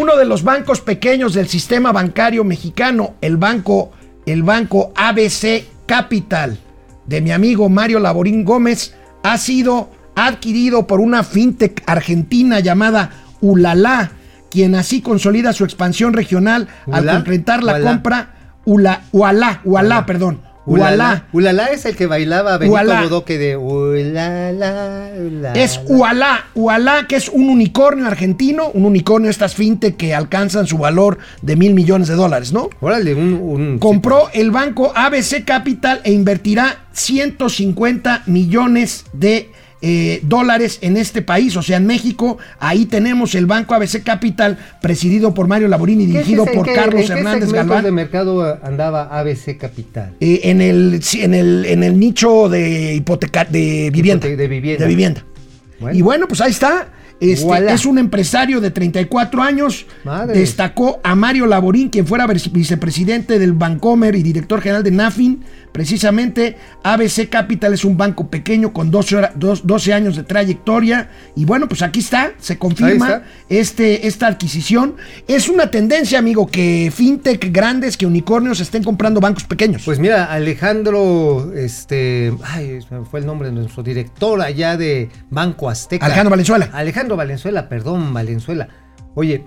Uno 0.00 0.16
de 0.16 0.24
los 0.24 0.42
bancos 0.42 0.80
pequeños 0.80 1.34
del 1.34 1.48
sistema 1.48 1.92
bancario 1.92 2.44
mexicano, 2.44 3.14
el 3.20 3.36
banco, 3.36 3.92
el 4.24 4.42
banco 4.42 4.90
ABC 4.96 5.64
Capital 5.84 6.58
de 7.04 7.20
mi 7.20 7.30
amigo 7.30 7.68
Mario 7.68 7.98
Laborín 7.98 8.42
Gómez, 8.44 8.94
ha 9.22 9.36
sido 9.36 9.90
adquirido 10.16 10.86
por 10.86 11.00
una 11.00 11.24
fintech 11.24 11.82
argentina 11.86 12.60
llamada 12.60 13.10
Ulala, 13.42 14.12
quien 14.50 14.74
así 14.76 15.02
consolida 15.02 15.52
su 15.52 15.64
expansión 15.64 16.14
regional 16.14 16.68
al 16.90 17.02
¿Ulá? 17.02 17.12
concretar 17.14 17.62
la 17.62 17.80
compra 17.80 18.58
Ula, 18.64 19.02
Ualá, 19.12 19.60
Ualá, 19.64 20.06
perdón. 20.06 20.40
Ualá. 20.64 20.86
Ulala. 20.86 21.26
Ulala 21.32 21.66
es 21.66 21.84
el 21.86 21.96
que 21.96 22.06
bailaba 22.06 22.58
Benito 22.58 22.74
Ualá. 22.74 23.02
Bodoque 23.02 23.38
de 23.38 23.56
Ulala, 23.56 25.10
ulala. 25.18 25.52
Es 25.54 25.80
Ualá, 25.86 26.46
Ualá, 26.54 27.06
que 27.08 27.16
es 27.16 27.28
un 27.28 27.48
unicornio 27.48 28.06
argentino, 28.06 28.68
un 28.72 28.84
unicornio 28.84 29.30
estas 29.30 29.54
fintech 29.54 29.96
que 29.96 30.14
alcanzan 30.14 30.66
su 30.66 30.78
valor 30.78 31.18
de 31.42 31.56
mil 31.56 31.74
millones 31.74 32.08
de 32.08 32.14
dólares, 32.14 32.52
¿no? 32.52 32.70
Órale, 32.80 33.14
un... 33.14 33.34
un 33.34 33.78
Compró 33.78 34.28
el 34.32 34.50
banco 34.50 34.92
ABC 34.94 35.44
Capital 35.44 36.00
e 36.04 36.12
invertirá 36.12 36.84
150 36.92 38.22
millones 38.26 39.04
de 39.12 39.50
eh, 39.82 40.20
dólares 40.22 40.78
en 40.80 40.96
este 40.96 41.22
país, 41.22 41.56
o 41.56 41.62
sea, 41.62 41.76
en 41.76 41.86
México. 41.86 42.38
Ahí 42.60 42.86
tenemos 42.86 43.34
el 43.34 43.46
banco 43.46 43.74
ABC 43.74 44.02
Capital, 44.02 44.56
presidido 44.80 45.34
por 45.34 45.48
Mario 45.48 45.68
Laborini 45.68 46.04
y 46.04 46.06
¿Qué 46.06 46.12
dirigido 46.12 46.44
por 46.46 46.54
¿En 46.56 46.62
qué- 46.62 46.72
Carlos 46.74 47.00
en 47.02 47.06
qué 47.08 47.12
Hernández 47.14 47.48
segmentos 47.48 47.52
Galván. 47.68 47.84
de 47.84 47.90
mercado 47.92 48.58
andaba 48.62 49.02
ABC 49.18 49.58
Capital? 49.58 50.12
Eh, 50.20 50.40
en, 50.44 50.60
el, 50.60 51.00
en, 51.14 51.34
el, 51.34 51.64
en 51.66 51.82
el 51.82 51.98
nicho 51.98 52.48
de 52.48 52.94
hipoteca 52.94 53.44
de 53.44 53.90
vivienda. 53.92 54.28
De 54.28 54.48
vivienda. 54.48 54.84
De 54.84 54.88
vivienda. 54.88 55.24
Bueno. 55.80 55.98
Y 55.98 56.02
bueno, 56.02 56.28
pues 56.28 56.40
ahí 56.40 56.52
está. 56.52 56.88
Este, 57.20 57.44
Voilà. 57.44 57.72
es 57.72 57.86
un 57.86 57.98
empresario 57.98 58.60
de 58.60 58.72
34 58.72 59.42
años. 59.42 59.86
Madre. 60.02 60.36
Destacó 60.40 61.00
a 61.04 61.14
Mario 61.14 61.46
Laborín, 61.46 61.88
quien 61.88 62.04
fuera 62.04 62.26
vice- 62.26 62.50
vicepresidente 62.50 63.38
del 63.38 63.52
Bancomer 63.52 64.14
y 64.16 64.24
director 64.24 64.60
general 64.60 64.82
de 64.82 64.90
Nafin. 64.90 65.44
Precisamente, 65.72 66.56
ABC 66.84 67.28
Capital 67.28 67.74
es 67.74 67.84
un 67.84 67.96
banco 67.96 68.28
pequeño 68.28 68.72
con 68.72 68.90
12, 68.90 69.16
hora- 69.16 69.32
dos- 69.34 69.66
12 69.66 69.92
años 69.92 70.16
de 70.16 70.22
trayectoria. 70.22 71.10
Y 71.34 71.44
bueno, 71.44 71.66
pues 71.68 71.82
aquí 71.82 72.00
está, 72.00 72.32
se 72.38 72.58
confirma 72.58 73.06
está. 73.06 73.24
este, 73.48 74.06
esta 74.06 74.26
adquisición. 74.28 74.96
Es 75.26 75.48
una 75.48 75.70
tendencia, 75.70 76.18
amigo, 76.18 76.46
que 76.46 76.92
fintech 76.94 77.50
grandes, 77.52 77.96
que 77.96 78.06
unicornios 78.06 78.60
estén 78.60 78.84
comprando 78.84 79.20
bancos 79.20 79.44
pequeños. 79.44 79.82
Pues 79.84 79.98
mira, 79.98 80.26
Alejandro, 80.32 81.52
este, 81.54 82.32
ay, 82.44 82.78
fue 83.10 83.20
el 83.20 83.26
nombre 83.26 83.48
de 83.48 83.54
nuestro 83.54 83.82
director 83.82 84.40
allá 84.40 84.76
de 84.76 85.10
Banco 85.30 85.68
Azteca. 85.68 86.06
Alejandro 86.06 86.30
Valenzuela. 86.30 86.64
Alejandro 86.66 86.92
Alejandro 86.92 87.16
Valenzuela, 87.16 87.68
perdón, 87.70 88.12
Valenzuela. 88.12 88.68
Oye, 89.14 89.44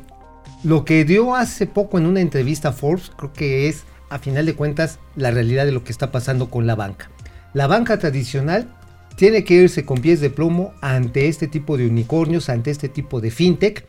lo 0.64 0.84
que 0.84 1.06
dio 1.06 1.36
hace 1.36 1.68
poco 1.68 2.00
en 2.00 2.06
una 2.08 2.20
entrevista 2.22 2.70
a 2.70 2.72
Forbes, 2.74 3.12
creo 3.16 3.32
que 3.32 3.70
es, 3.70 3.84
a 4.10 4.20
final 4.20 4.46
de 4.46 4.56
cuentas, 4.56 5.00
la 5.15 5.32
realidad 5.32 5.65
de 5.65 5.72
lo 5.72 5.84
que 5.84 5.91
está 5.91 6.12
pasando 6.12 6.50
con 6.50 6.68
la 6.68 6.76
banca. 6.76 7.10
La 7.54 7.68
banca 7.68 7.98
tradicional 7.98 8.68
tiene 9.15 9.44
que 9.44 9.56
irse 9.56 9.86
con 9.86 10.02
pies 10.02 10.20
de 10.20 10.30
plomo 10.30 10.74
ante 10.82 11.28
este 11.28 11.48
tipo 11.48 11.78
de 11.78 11.88
unicornios, 11.88 12.50
ante 12.50 12.72
este 12.72 12.89
tipo 12.89 13.22
de 13.22 13.32
fintech, 13.32 13.86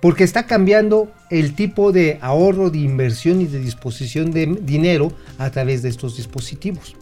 porque 0.00 0.24
está 0.24 0.46
cambiando 0.46 1.10
el 1.30 1.54
tipo 1.54 1.92
de 1.92 2.18
ahorro, 2.20 2.70
de 2.70 2.78
inversión 2.78 3.40
y 3.40 3.46
de 3.46 3.58
disposición 3.58 4.30
de 4.30 4.46
dinero 4.60 5.12
a 5.38 5.50
través 5.50 5.82
de 5.82 5.88
estos 5.88 6.16
dispositivos. 6.16 6.94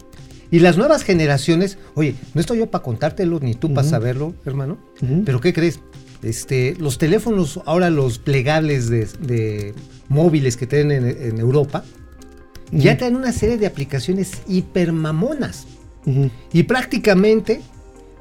Y 0.51 0.59
las 0.59 0.77
nuevas 0.77 1.03
generaciones, 1.03 1.77
oye, 1.95 2.15
no 2.33 2.41
estoy 2.41 2.59
yo 2.59 2.71
para 2.71 2.83
contártelo 2.83 3.39
ni 3.39 3.55
tú 3.55 3.73
para 3.73 3.87
saberlo, 3.87 4.33
hermano, 4.45 4.77
pero 5.25 5.41
¿qué 5.41 5.53
crees? 5.53 5.81
Este, 6.23 6.75
los 6.79 6.97
teléfonos, 6.97 7.59
ahora 7.65 7.89
los 7.89 8.19
plegables 8.19 8.89
de, 8.89 9.05
de 9.19 9.73
móviles 10.07 10.55
que 10.55 10.65
tienen 10.65 11.05
en, 11.05 11.21
en 11.21 11.39
Europa, 11.39 11.83
ya 12.71 12.97
traen 12.97 13.15
una 13.15 13.31
serie 13.31 13.57
de 13.57 13.67
aplicaciones 13.67 14.41
hipermamonas. 14.47 15.67
Ujú. 16.05 16.29
Y 16.51 16.63
prácticamente, 16.63 17.61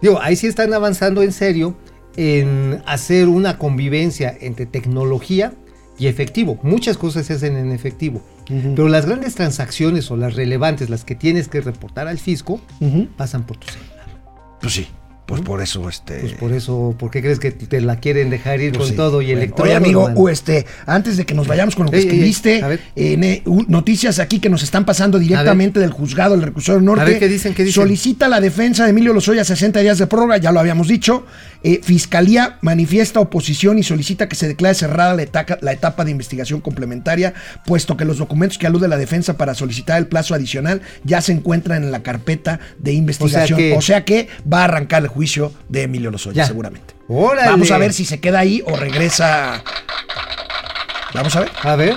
digo, 0.00 0.20
ahí 0.20 0.36
sí 0.36 0.46
están 0.46 0.72
avanzando 0.72 1.22
en 1.22 1.32
serio 1.32 1.76
en 2.16 2.82
hacer 2.86 3.28
una 3.28 3.58
convivencia 3.58 4.36
entre 4.40 4.66
tecnología 4.66 5.52
y 5.98 6.06
efectivo. 6.06 6.58
Muchas 6.62 6.96
cosas 6.96 7.26
se 7.26 7.34
hacen 7.34 7.56
en 7.56 7.72
efectivo. 7.72 8.22
Pero 8.46 8.88
las 8.88 9.06
grandes 9.06 9.34
transacciones 9.34 10.10
o 10.10 10.18
las 10.18 10.34
relevantes, 10.34 10.90
las 10.90 11.04
que 11.04 11.14
tienes 11.14 11.48
que 11.48 11.62
reportar 11.62 12.08
al 12.08 12.18
fisco, 12.18 12.60
pasan 13.16 13.46
por 13.46 13.56
tu 13.56 13.68
celular. 13.68 14.06
Pues 14.60 14.74
sí, 14.74 14.86
pues 15.26 15.40
por 15.40 15.62
eso 15.62 15.88
este. 15.88 16.16
Pues 16.20 16.32
por 16.34 16.52
eso, 16.52 16.94
¿por 16.98 17.10
qué 17.10 17.22
crees 17.22 17.38
que 17.38 17.50
te 17.50 17.80
la 17.80 17.96
quieren 17.96 18.28
dejar 18.30 18.60
ir 18.60 18.72
Pues 18.72 18.78
con 18.82 18.88
sí. 18.90 18.94
todo 18.94 19.22
y 19.22 19.26
Bueno, 19.26 19.38
electrónico? 19.40 19.64
Oye, 19.64 19.76
amigo, 19.76 20.10
u- 20.14 20.28
este, 20.28 20.66
antes 20.86 21.16
de 21.16 21.24
que 21.24 21.32
nos 21.34 21.46
vayamos 21.46 21.74
con 21.74 21.86
lo 21.86 21.90
que 21.92 21.98
Ey, 21.98 22.02
ey, 22.04 22.08
ey, 22.10 22.30
escribiste, 22.30 22.78
en, 22.94 23.24
eh, 23.24 23.42
noticias 23.68 24.18
aquí 24.18 24.38
que 24.38 24.50
nos 24.50 24.62
están 24.62 24.84
pasando 24.84 25.18
directamente 25.18 25.80
del 25.80 25.90
juzgado 25.92 26.34
del 26.34 26.42
recursorio 26.42 26.82
norte. 26.82 27.02
A 27.02 27.04
ver, 27.06 27.18
¿qué 27.18 27.28
dicen? 27.28 27.54
¿Qué 27.54 27.64
dicen? 27.64 27.82
Solicita 27.82 28.28
la 28.28 28.40
defensa 28.40 28.84
de 28.84 28.90
Emilio 28.90 29.12
Lozoya 29.14 29.44
60 29.44 29.80
días 29.80 29.98
de 29.98 30.06
prórroga, 30.06 30.36
ya 30.36 30.52
lo 30.52 30.60
habíamos 30.60 30.88
dicho. 30.88 31.24
Eh, 31.62 31.80
Fiscalía 31.82 32.58
manifiesta 32.60 33.20
oposición 33.20 33.78
y 33.78 33.82
solicita 33.82 34.28
que 34.28 34.36
se 34.36 34.46
declare 34.46 34.74
cerrada 34.74 35.14
la 35.14 35.22
etapa, 35.22 35.56
la 35.62 35.72
etapa 35.72 36.04
de 36.04 36.10
investigación 36.10 36.60
complementaria, 36.60 37.32
puesto 37.64 37.96
que 37.96 38.04
los 38.04 38.18
documentos 38.18 38.58
que 38.58 38.66
alude 38.66 38.88
la 38.88 38.98
defensa 38.98 39.38
para 39.38 39.54
solicitar 39.54 39.98
el 39.98 40.06
plazo 40.06 40.34
adicional 40.34 40.82
ya 41.04 41.22
se 41.22 41.32
encuentran 41.32 41.82
en 41.82 41.92
la 41.92 42.02
carpeta 42.02 42.60
de 42.78 42.92
investigación. 42.92 43.58
que- 43.58 43.74
o 43.76 43.80
sea 43.80 44.04
que 44.04 44.28
va 44.52 44.60
a 44.60 44.64
arrancar 44.64 45.02
el 45.02 45.08
juicio 45.14 45.52
de 45.68 45.84
Emilio 45.84 46.10
Lozoya, 46.10 46.36
Ya. 46.42 46.46
seguramente. 46.46 46.94
¡Órale! 47.08 47.48
Vamos 47.50 47.70
a 47.70 47.78
ver 47.78 47.92
si 47.92 48.04
se 48.04 48.20
queda 48.20 48.40
ahí 48.40 48.62
o 48.66 48.76
regresa. 48.76 49.62
Vamos 51.14 51.34
a 51.36 51.40
ver. 51.40 51.50
A 51.62 51.76
ver. 51.76 51.96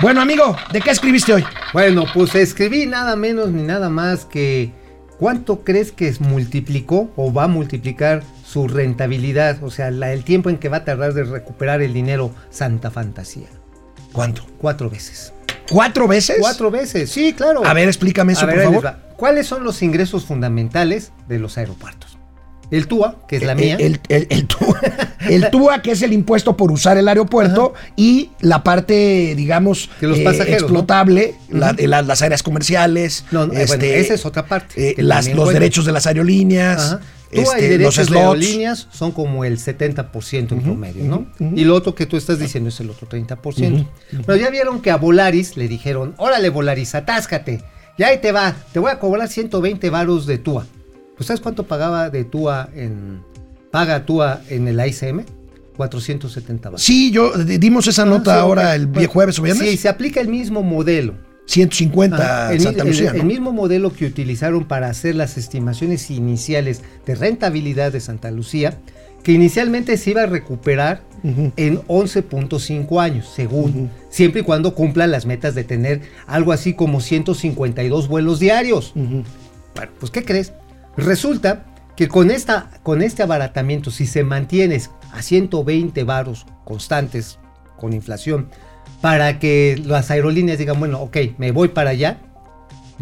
Bueno, 0.00 0.20
amigo, 0.20 0.56
¿de 0.72 0.80
qué 0.80 0.90
escribiste 0.90 1.32
hoy? 1.32 1.44
Bueno, 1.72 2.04
pues 2.12 2.34
escribí 2.34 2.84
nada 2.86 3.16
menos 3.16 3.48
ni 3.50 3.62
nada 3.62 3.88
más 3.88 4.24
que 4.26 4.70
cuánto 5.18 5.64
crees 5.64 5.92
que 5.92 6.14
multiplicó 6.20 7.10
o 7.16 7.32
va 7.32 7.44
a 7.44 7.48
multiplicar 7.48 8.22
su 8.46 8.68
rentabilidad, 8.68 9.62
o 9.64 9.70
sea, 9.70 9.90
la- 9.90 10.12
el 10.12 10.22
tiempo 10.24 10.50
en 10.50 10.58
que 10.58 10.68
va 10.68 10.78
a 10.78 10.84
tardar 10.84 11.14
de 11.14 11.24
recuperar 11.24 11.80
el 11.80 11.94
dinero 11.94 12.30
Santa 12.50 12.90
Fantasía. 12.90 13.48
¿Cuánto? 14.12 14.44
Cuatro 14.58 14.90
veces. 14.90 15.32
¿Cuatro 15.70 16.06
veces? 16.06 16.36
Cuatro 16.40 16.70
veces, 16.70 17.10
sí, 17.10 17.32
claro. 17.32 17.64
A 17.66 17.72
ver, 17.72 17.88
explícame 17.88 18.34
eso, 18.34 18.44
A 18.46 18.48
por 18.50 18.62
favor. 18.62 18.94
¿Cuáles 19.16 19.46
son 19.46 19.64
los 19.64 19.82
ingresos 19.82 20.26
fundamentales 20.26 21.10
de 21.26 21.38
los 21.38 21.56
aeropuertos? 21.58 22.15
El 22.70 22.88
TUA, 22.88 23.16
que 23.28 23.36
es 23.36 23.42
la 23.44 23.54
mía. 23.54 23.76
El, 23.78 24.00
el, 24.08 24.26
el 24.30 24.46
TUA, 24.46 24.80
el 25.28 25.50
TUA, 25.50 25.82
que 25.82 25.92
es 25.92 26.02
el 26.02 26.12
impuesto 26.12 26.56
por 26.56 26.72
usar 26.72 26.96
el 26.98 27.06
aeropuerto, 27.08 27.74
y 27.96 28.30
la 28.40 28.64
parte, 28.64 29.34
digamos, 29.36 29.88
Que 30.00 30.06
los 30.08 30.18
eh, 30.18 30.52
explotable, 30.54 31.34
la- 31.48 31.68
Ujú. 31.68 31.76
de 31.76 31.86
la- 31.88 32.02
las 32.02 32.22
áreas 32.22 32.42
comerciales, 32.42 33.24
No, 33.30 33.46
no, 33.46 33.52
eh, 33.54 33.66
bueno, 33.66 33.84
esa 33.84 34.14
es 34.14 34.26
otra 34.26 34.46
parte, 34.46 34.90
eh, 34.90 35.02
las- 35.02 35.28
los 35.32 35.52
derechos 35.52 35.86
de 35.86 35.92
las 35.92 36.06
aerolíneas, 36.06 36.80
Ajá. 36.94 37.00
TUA 37.30 37.42
este, 37.42 37.58
y 37.58 37.60
los 37.62 37.70
derechos 37.70 37.96
de 37.96 38.04
slots. 38.04 38.20
aerolíneas 38.20 38.88
son 38.92 39.12
como 39.12 39.44
el 39.44 39.58
70% 39.58 40.52
en 40.54 40.62
promedio, 40.62 41.04
¿no? 41.04 41.26
Y 41.56 41.64
lo 41.64 41.74
otro 41.74 41.94
que 41.94 42.06
tú 42.06 42.16
estás 42.16 42.38
diciendo 42.38 42.68
es 42.68 42.78
el 42.80 42.90
otro 42.90 43.08
30%. 43.08 43.86
Pero 44.24 44.36
ya 44.36 44.50
vieron 44.50 44.80
que 44.80 44.90
a 44.90 44.96
Volaris 44.96 45.56
le 45.56 45.68
dijeron, 45.68 46.14
órale 46.18 46.50
Volaris, 46.50 46.94
atáscate. 46.94 47.62
Ya 47.98 48.08
ahí 48.08 48.18
te 48.18 48.30
va, 48.32 48.54
te 48.72 48.78
voy 48.78 48.90
a 48.90 48.98
cobrar 48.98 49.28
120 49.28 49.88
varos 49.90 50.26
de 50.26 50.38
TUA. 50.38 50.66
¿Pues 51.16 51.26
sabes 51.26 51.40
cuánto 51.40 51.64
pagaba 51.66 52.10
de 52.10 52.24
TUA 52.24 52.70
en... 52.74 53.22
paga 53.70 54.04
TUA 54.04 54.42
en 54.48 54.68
el 54.68 54.86
ICM? 54.86 55.24
470 55.76 56.68
varos. 56.70 56.82
Sí, 56.82 57.10
yo 57.10 57.32
dimos 57.36 57.86
esa 57.86 58.04
nota 58.04 58.32
Ah, 58.32 58.36
sí, 58.36 58.40
ahora 58.40 58.74
el 58.74 58.86
Bueno, 58.86 59.08
jueves 59.08 59.38
o 59.38 59.42
viernes. 59.42 59.70
Sí, 59.70 59.76
se 59.76 59.88
aplica 59.88 60.20
el 60.20 60.28
mismo 60.28 60.62
modelo. 60.62 61.14
150 61.46 62.16
Ajá, 62.16 62.52
el, 62.52 62.60
Santa 62.60 62.84
Lucía, 62.84 63.12
el 63.12 63.18
¿no? 63.18 63.24
mismo 63.24 63.52
modelo 63.52 63.92
que 63.92 64.04
utilizaron 64.04 64.64
para 64.64 64.88
hacer 64.88 65.14
las 65.14 65.38
estimaciones 65.38 66.10
iniciales 66.10 66.82
de 67.06 67.14
rentabilidad 67.14 67.92
de 67.92 68.00
Santa 68.00 68.32
Lucía, 68.32 68.78
que 69.22 69.32
inicialmente 69.32 69.96
se 69.96 70.10
iba 70.10 70.22
a 70.22 70.26
recuperar 70.26 71.02
en 71.24 71.80
11.5 71.82 73.00
años, 73.00 73.28
según, 73.34 73.90
siempre 74.10 74.40
y 74.40 74.44
cuando 74.44 74.74
cumplan 74.74 75.10
las 75.10 75.26
metas 75.26 75.54
de 75.54 75.64
tener 75.64 76.02
algo 76.26 76.52
así 76.52 76.74
como 76.74 77.00
152 77.00 78.08
vuelos 78.08 78.40
diarios. 78.40 78.92
Bueno, 78.94 79.92
pues 79.98 80.10
¿qué 80.10 80.24
crees? 80.24 80.52
Resulta 80.96 81.64
que 81.96 82.08
con, 82.08 82.30
esta, 82.30 82.70
con 82.82 83.02
este 83.02 83.22
abaratamiento, 83.22 83.90
si 83.90 84.06
se 84.06 84.22
mantienes 84.24 84.90
a 85.12 85.22
120 85.22 86.04
varos 86.04 86.46
constantes 86.64 87.38
con 87.76 87.92
inflación, 87.92 88.48
para 89.00 89.38
que 89.38 89.80
las 89.84 90.10
aerolíneas 90.10 90.58
digan, 90.58 90.78
bueno, 90.78 91.00
ok, 91.00 91.16
me 91.38 91.52
voy 91.52 91.68
para 91.68 91.90
allá, 91.90 92.18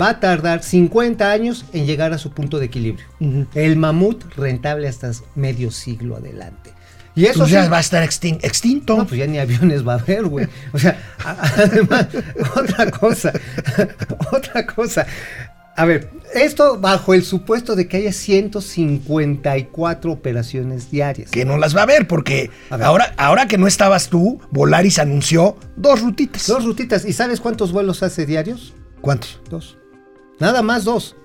va 0.00 0.10
a 0.10 0.20
tardar 0.20 0.62
50 0.62 1.30
años 1.30 1.64
en 1.72 1.86
llegar 1.86 2.12
a 2.12 2.18
su 2.18 2.30
punto 2.32 2.58
de 2.58 2.66
equilibrio. 2.66 3.06
El 3.54 3.76
mamut 3.76 4.24
rentable 4.36 4.88
hasta 4.88 5.10
medio 5.36 5.70
siglo 5.70 6.16
adelante. 6.16 6.70
Y 7.16 7.26
eso 7.26 7.40
Pues 7.40 7.52
ya 7.52 7.62
sí- 7.64 7.70
va 7.70 7.76
a 7.76 7.80
estar 7.80 8.02
extin- 8.02 8.40
extinto. 8.42 8.96
no, 8.96 9.06
pues 9.06 9.20
ya 9.20 9.26
ni 9.28 9.38
aviones 9.38 9.86
va 9.86 9.94
a 9.94 9.98
haber, 9.98 10.24
güey. 10.24 10.48
O 10.72 10.78
sea, 10.80 10.98
además, 11.24 12.08
otra 12.56 12.90
cosa, 12.90 13.32
otra 14.32 14.66
cosa. 14.66 15.06
A 15.76 15.86
ver, 15.86 16.10
esto 16.34 16.78
bajo 16.78 17.14
el 17.14 17.24
supuesto 17.24 17.74
de 17.74 17.88
que 17.88 17.96
haya 17.96 18.12
154 18.12 20.12
operaciones 20.12 20.90
diarias. 20.90 21.30
que 21.30 21.44
no 21.44 21.58
las 21.58 21.76
va 21.76 21.82
a 21.82 21.86
ver, 21.86 22.06
porque 22.06 22.50
A 22.70 22.76
ver. 22.76 22.86
ahora, 22.86 23.14
ahora 23.16 23.48
que 23.48 23.58
no 23.58 23.66
estabas 23.66 24.08
tú, 24.08 24.40
Volaris 24.50 24.98
anunció 24.98 25.56
dos 25.76 26.00
rutitas. 26.00 26.46
Dos 26.46 26.64
rutitas. 26.64 27.04
¿Y 27.04 27.12
sabes 27.12 27.40
cuántos 27.40 27.72
vuelos 27.72 28.02
hace 28.02 28.26
diarios? 28.26 28.74
¿Cuántos? 29.00 29.40
Dos. 29.50 29.78
Nada 30.38 30.62
más 30.62 30.84
dos. 30.84 31.16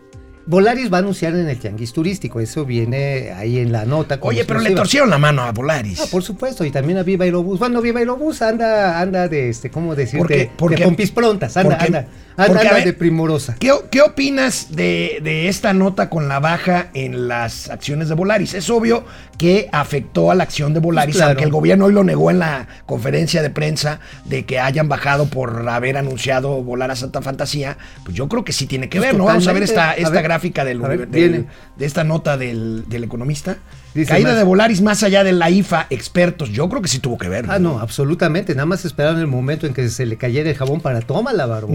Volaris 0.49 0.91
va 0.91 0.97
a 0.97 1.01
anunciar 1.01 1.35
en 1.35 1.47
el 1.47 1.59
tianguis 1.59 1.93
turístico. 1.93 2.39
Eso 2.39 2.65
viene 2.65 3.31
ahí 3.37 3.59
en 3.59 3.71
la 3.71 3.85
nota. 3.85 4.17
Oye, 4.21 4.45
pero 4.45 4.59
le 4.59 4.71
torcieron 4.71 5.11
la 5.11 5.19
mano 5.19 5.43
a 5.43 5.51
Volaris. 5.51 5.99
Ah, 6.01 6.05
por 6.09 6.23
supuesto, 6.23 6.65
y 6.65 6.71
también 6.71 6.97
a 6.97 7.03
Viva 7.03 7.25
Aerobús. 7.25 7.59
Bueno, 7.59 7.81
Viva 7.83 7.99
Aerobús 7.99 8.41
anda, 8.41 8.99
anda 8.99 9.27
de 9.27 9.49
este, 9.49 9.69
¿cómo 9.69 9.93
decirte? 9.93 10.49
Porque- 10.57 10.77
de 10.77 10.85
pompis 10.85 11.11
prontas, 11.11 11.55
anda, 11.55 11.77
porque- 11.77 11.85
anda, 11.85 11.99
anda, 12.35 12.47
porque, 12.47 12.61
anda 12.67 12.73
ver, 12.73 12.83
de 12.85 12.93
primorosa. 12.93 13.57
¿Qué, 13.59 13.71
qué 13.91 14.01
opinas 14.01 14.67
de, 14.71 15.19
de 15.21 15.49
esta 15.49 15.73
nota 15.73 16.09
con 16.09 16.27
la 16.27 16.39
baja 16.39 16.87
en 16.95 17.27
las 17.27 17.69
acciones 17.69 18.09
de 18.09 18.15
Volaris? 18.15 18.55
Es 18.55 18.71
obvio 18.71 19.03
que 19.37 19.69
afectó 19.71 20.31
a 20.31 20.35
la 20.35 20.43
acción 20.45 20.73
de 20.73 20.79
Volaris, 20.79 21.13
Pues 21.13 21.17
claro. 21.19 21.29
aunque 21.31 21.43
el 21.43 21.51
gobierno 21.51 21.85
hoy 21.85 21.93
lo 21.93 22.03
negó 22.03 22.31
en 22.31 22.39
la 22.39 22.67
conferencia 22.87 23.43
de 23.43 23.51
prensa 23.51 23.99
de 24.25 24.45
que 24.45 24.59
hayan 24.59 24.89
bajado 24.89 25.27
por 25.27 25.69
haber 25.69 25.95
anunciado 25.95 26.63
volar 26.63 26.89
a 26.89 26.95
Santa 26.95 27.21
Fantasía. 27.21 27.77
Pues 28.03 28.17
yo 28.17 28.27
creo 28.27 28.43
que 28.43 28.51
sí 28.51 28.65
tiene 28.65 28.89
que 28.89 28.97
Pues 28.97 29.11
ver, 29.11 29.17
¿no? 29.17 29.25
Vamos 29.25 29.47
a 29.47 29.53
ver 29.53 29.61
esta, 29.61 29.91
A 29.91 29.93
esta 29.93 30.09
ver, 30.09 30.23
gráfica 30.23 30.38
del, 30.65 30.83
a 30.83 30.87
ver, 30.87 31.07
del- 31.07 31.31
viene. 31.31 31.47
de 31.77 31.85
esta 31.85 32.03
nota 32.03 32.37
del, 32.37 32.85
del 32.87 33.03
economista. 33.03 33.57
Dice 33.93 34.09
Caída 34.09 34.29
más. 34.29 34.37
de 34.37 34.43
Volaris 34.43 34.81
más 34.81 35.01
allá 35.03 35.23
de 35.23 35.31
la 35.31 35.49
IFA, 35.49 35.87
expertos. 35.89 36.49
Yo 36.51 36.69
creo 36.69 36.81
que 36.81 36.87
sí 36.87 36.99
tuvo 36.99 37.17
que 37.17 37.27
ver. 37.27 37.45
Ah, 37.49 37.57
no, 37.59 37.79
absolutamente. 37.79 38.53
Nada 38.53 38.65
más 38.67 38.85
esperaron 38.85 39.19
el 39.19 39.27
momento 39.27 39.65
en 39.67 39.73
que 39.73 39.89
se 39.89 40.05
le 40.05 40.15
cayera 40.17 40.49
el 40.49 40.55
jabón 40.55 40.79
para 40.81 41.01
toma 41.01 41.33
la 41.33 41.45
barba. 41.45 41.69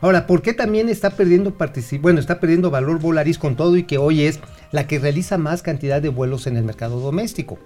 Ahora, 0.00 0.26
¿por 0.26 0.42
qué 0.42 0.52
también 0.52 0.88
está 0.88 1.10
perdiendo 1.10 1.54
bueno, 2.00 2.20
está 2.20 2.38
perdiendo 2.40 2.70
valor 2.70 3.00
Volaris 3.00 3.38
con 3.38 3.56
todo 3.56 3.76
y 3.76 3.82
que 3.82 3.98
hoy 3.98 4.22
es 4.22 4.38
la 4.72 4.86
que 4.86 4.98
realiza 4.98 5.38
más 5.38 5.62
cantidad 5.62 6.00
de 6.00 6.08
vuelos 6.08 6.46
en 6.46 6.56
el 6.56 6.64
mercado 6.64 7.00
doméstico? 7.00 7.58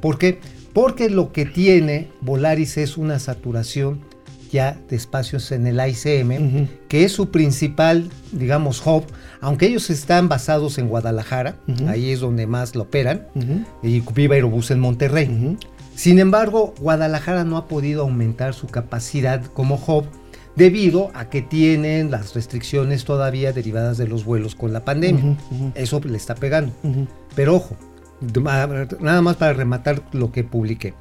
¿Por 0.00 0.18
qué? 0.18 0.38
Porque 0.72 1.08
lo 1.10 1.32
que 1.32 1.46
tiene 1.46 2.08
Volaris 2.20 2.76
es 2.76 2.96
una 2.96 3.18
saturación 3.18 4.00
ya 4.52 4.78
de 4.88 4.96
espacios 4.96 5.50
en 5.50 5.66
el 5.66 5.80
ICM, 5.80 6.68
que 6.88 7.04
es 7.04 7.12
su 7.12 7.30
principal, 7.30 8.10
digamos, 8.30 8.86
hub, 8.86 9.04
aunque 9.40 9.66
ellos 9.66 9.88
están 9.90 10.28
basados 10.28 10.78
en 10.78 10.88
Guadalajara, 10.88 11.56
ahí 11.88 12.10
es 12.10 12.20
donde 12.20 12.46
más 12.46 12.76
lo 12.76 12.82
operan, 12.82 13.26
y 13.82 14.00
Viva 14.14 14.34
Aerobús 14.34 14.70
en 14.70 14.78
Monterrey. 14.78 15.56
Sin 15.94 16.18
embargo, 16.18 16.74
Guadalajara 16.78 17.44
no 17.44 17.56
ha 17.56 17.66
podido 17.66 18.02
aumentar 18.02 18.54
su 18.54 18.66
capacidad 18.66 19.44
como 19.46 19.82
hub 19.86 20.04
debido 20.54 21.10
a 21.14 21.30
que 21.30 21.40
tienen 21.40 22.10
las 22.10 22.34
restricciones 22.34 23.04
todavía 23.04 23.52
derivadas 23.52 23.96
de 23.96 24.06
los 24.06 24.24
vuelos 24.24 24.54
con 24.54 24.72
la 24.72 24.84
pandemia. 24.84 25.36
Eso 25.74 25.98
le 26.00 26.16
está 26.16 26.34
pegando. 26.34 26.72
Pero 27.34 27.56
ojo, 27.56 27.76
nada 29.00 29.22
más 29.22 29.36
para 29.36 29.54
rematar 29.54 30.02
lo 30.12 30.30
que 30.30 30.44
publiqué. 30.44 30.92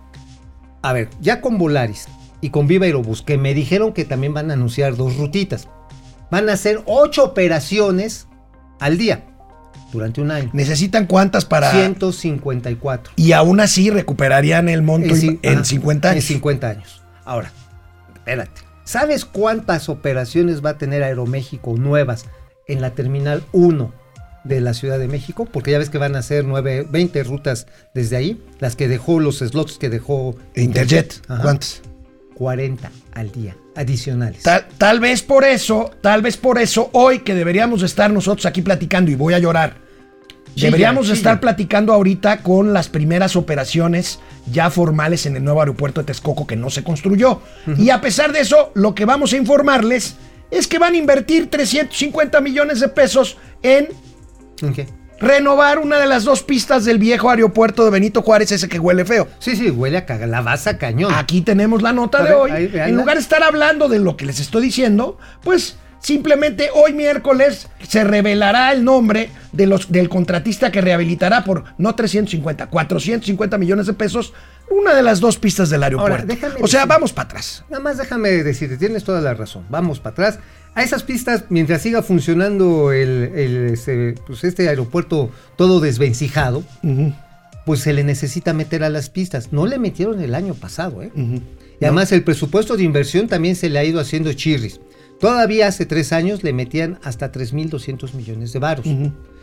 A 0.82 0.94
ver, 0.94 1.10
ya 1.20 1.42
con 1.42 1.58
Volaris 1.58 2.08
y 2.42 2.50
con 2.50 2.68
Viva 2.68 2.86
Aerobús, 2.86 3.22
que 3.22 3.38
me 3.38 3.54
dijeron 3.54 3.94
que 3.94 4.04
también 4.06 4.34
van 4.34 4.50
a 4.50 4.54
anunciar 4.54 4.96
dos 4.96 5.16
rutitas. 5.18 5.68
Van 6.30 6.50
a 6.50 6.54
hacer 6.54 6.82
ocho 6.86 7.24
operaciones 7.24 8.28
al 8.80 8.98
día 8.98 9.26
durante 9.94 10.22
un 10.22 10.32
año. 10.32 10.50
¿Necesitan 10.54 11.06
cuántas 11.06 11.46
para...? 11.46 11.72
154. 11.72 13.14
Y 13.18 13.34
aún 13.34 13.60
así 13.60 13.90
recuperarían 13.90 14.70
el 14.70 14.82
monto 14.82 15.10
En 15.14 15.16
cin- 15.22 15.40
en 15.42 15.56
ajá, 15.56 15.66
50 15.66 16.10
años. 16.12 16.24
En 16.24 16.28
50 16.28 16.70
años. 16.70 17.02
Ahora, 17.26 17.52
espérate. 18.16 18.62
¿Sabes 18.86 19.26
cuántas 19.26 19.90
operaciones 19.90 20.64
va 20.66 20.72
a 20.72 20.78
tener 20.78 21.04
Aeroméxico 21.04 21.76
nuevas 21.78 22.26
en 22.68 22.82
la 22.82 22.92
Terminal 22.92 23.44
1 23.52 23.94
de 24.44 24.62
la 24.62 24.74
Ciudad 24.74 24.98
de 25.00 25.08
México? 25.08 25.46
Porque 25.46 25.72
ya 25.72 25.78
ves 25.78 25.90
que 25.90 25.98
van 25.98 26.16
a 26.16 26.20
hacer 26.20 26.46
9, 26.46 26.88
20 26.90 27.24
rutas 27.24 27.68
desde 27.94 28.16
ahí. 28.16 28.44
Las 28.60 28.76
que 28.76 28.88
dejó, 28.88 29.20
los 29.20 29.40
slots 29.40 29.78
que 29.78 29.90
dejó 29.90 30.36
Interjet. 30.56 31.22
Ajá. 31.28 31.42
¿Cuántas? 31.44 31.82
40 32.42 32.90
al 33.14 33.32
día, 33.32 33.56
adicionales. 33.76 34.42
Tal, 34.42 34.66
tal 34.80 35.00
vez 35.00 35.22
por 35.22 35.44
eso, 35.44 35.92
tal 36.02 36.24
vez 36.24 36.38
por 36.38 36.58
eso, 36.58 36.90
hoy 36.94 37.20
que 37.20 37.36
deberíamos 37.36 37.84
estar 37.84 38.12
nosotros 38.12 38.48
aquí 38.48 38.64
platicando 38.64 39.12
y 39.12 39.16
voy 39.16 39.36
a 39.36 39.40
llorar, 39.40 39.76
Chilla, 40.56 40.70
deberíamos 40.70 41.04
chilla. 41.04 41.14
estar 41.14 41.40
platicando 41.40 41.94
ahorita 41.94 42.42
con 42.42 42.74
las 42.74 42.90
primeras 42.90 43.36
operaciones 43.36 44.20
ya 44.52 44.72
formales 44.72 45.28
en 45.28 45.36
el 45.36 45.44
nuevo 45.44 45.60
aeropuerto 45.60 46.02
de 46.02 46.08
Texcoco 46.08 46.48
que 46.48 46.56
no 46.56 46.72
se 46.72 46.84
construyó. 46.84 47.44
Y 47.78 47.92
a 47.92 48.02
pesar 48.02 48.34
de 48.34 48.40
eso, 48.40 48.72
lo 48.74 48.96
que 48.96 49.06
vamos 49.06 49.34
a 49.34 49.38
informarles 49.38 50.16
es 50.50 50.66
que 50.66 50.80
van 50.80 50.96
a 50.96 50.98
invertir 50.98 51.48
350 51.48 52.42
millones 52.42 52.80
de 52.80 52.88
pesos 52.88 53.38
en 53.62 53.90
¿En 54.64 54.74
qué? 54.74 54.88
Renovar 55.22 55.80
una 55.80 56.00
de 56.00 56.08
las 56.08 56.24
dos 56.24 56.44
pistas 56.44 56.84
del 56.84 56.98
viejo 56.98 57.30
aeropuerto 57.30 57.86
de 57.86 57.92
Benito 57.92 58.22
Juárez, 58.22 58.52
ese 58.52 58.68
que 58.68 58.80
huele 58.80 59.06
feo. 59.06 59.28
Sí, 59.40 59.56
sí, 59.56 59.70
huele 59.70 60.00
a 60.00 60.06
calabaza 60.06 60.78
cañón. 60.78 61.14
Aquí 61.16 61.42
tenemos 61.42 61.82
la 61.82 61.94
nota 61.94 62.24
de 62.24 62.34
hoy. 62.34 62.52
ahí, 62.52 62.72
en 62.74 62.96
lugar 62.96 63.16
de 63.16 63.22
estar 63.22 63.44
hablando 63.44 63.88
de 63.88 64.00
lo 64.00 64.18
que 64.18 64.26
les 64.26 64.40
estoy 64.40 64.64
diciendo, 64.64 65.18
pues 65.44 65.78
simplemente 66.00 66.70
hoy 66.74 66.94
miércoles 66.94 67.70
se 67.88 68.04
revelará 68.04 68.74
el 68.74 68.84
nombre 68.84 69.30
de 69.52 69.68
los, 69.68 69.92
del 69.92 70.10
contratista 70.10 70.72
que 70.72 70.82
rehabilitará 70.82 71.44
por 71.44 71.66
no 71.78 71.94
350, 71.94 72.68
450 72.68 73.58
millones 73.58 73.86
de 73.86 73.94
pesos 73.94 74.34
una 74.72 74.94
de 74.96 75.04
las 75.04 75.20
dos 75.20 75.38
pistas 75.38 75.70
del 75.70 75.84
aeropuerto. 75.84 76.26
déjame 76.26 76.56
o 76.62 76.68
sea, 76.68 76.82
decir- 76.82 76.90
vamos 76.90 77.14
para 77.14 77.26
atrás. 77.30 77.64
Nada 77.70 77.84
más 77.84 77.98
déjame 77.98 78.30
decirte, 78.44 78.78
tienes 78.78 79.04
toda 79.04 79.22
la 79.22 79.34
razón. 79.34 79.66
Vamos 79.70 80.00
para 80.00 80.12
atrás. 80.14 80.40
A 80.74 80.84
esas 80.84 81.04
pistas, 81.04 81.46
mientras 81.50 81.82
siga 81.82 82.02
funcionando 82.02 82.92
el, 82.94 83.32
el, 83.36 83.58
este, 83.74 84.16
pues 84.26 84.44
este 84.46 84.70
aeropuerto 84.70 85.30
todo 85.58 85.80
desvencijado, 85.82 86.64
pues 87.66 87.82
se 87.82 87.94
le 87.94 88.04
necesita 88.04 88.54
meter 88.54 88.84
a 88.84 88.90
las 88.90 89.10
pistas. 89.10 89.52
No 89.52 89.66
le 89.68 89.78
metieron 89.80 90.22
el 90.22 90.34
año 90.34 90.54
pasado, 90.54 91.02
¿eh? 91.04 91.12
Y 91.80 91.86
además 91.86 92.12
el 92.12 92.24
presupuesto 92.24 92.78
de 92.78 92.84
inversión 92.84 93.28
también 93.28 93.56
se 93.56 93.70
le 93.70 93.80
ha 93.80 93.84
ido 93.84 94.00
haciendo 94.00 94.32
chirris. 94.34 94.80
Todavía 95.20 95.68
hace 95.68 95.86
tres 95.86 96.14
años 96.14 96.44
le 96.44 96.54
metían 96.54 97.00
hasta 97.04 97.32
3.200 97.32 98.14
millones 98.14 98.54
de 98.54 98.60
varos. 98.60 98.88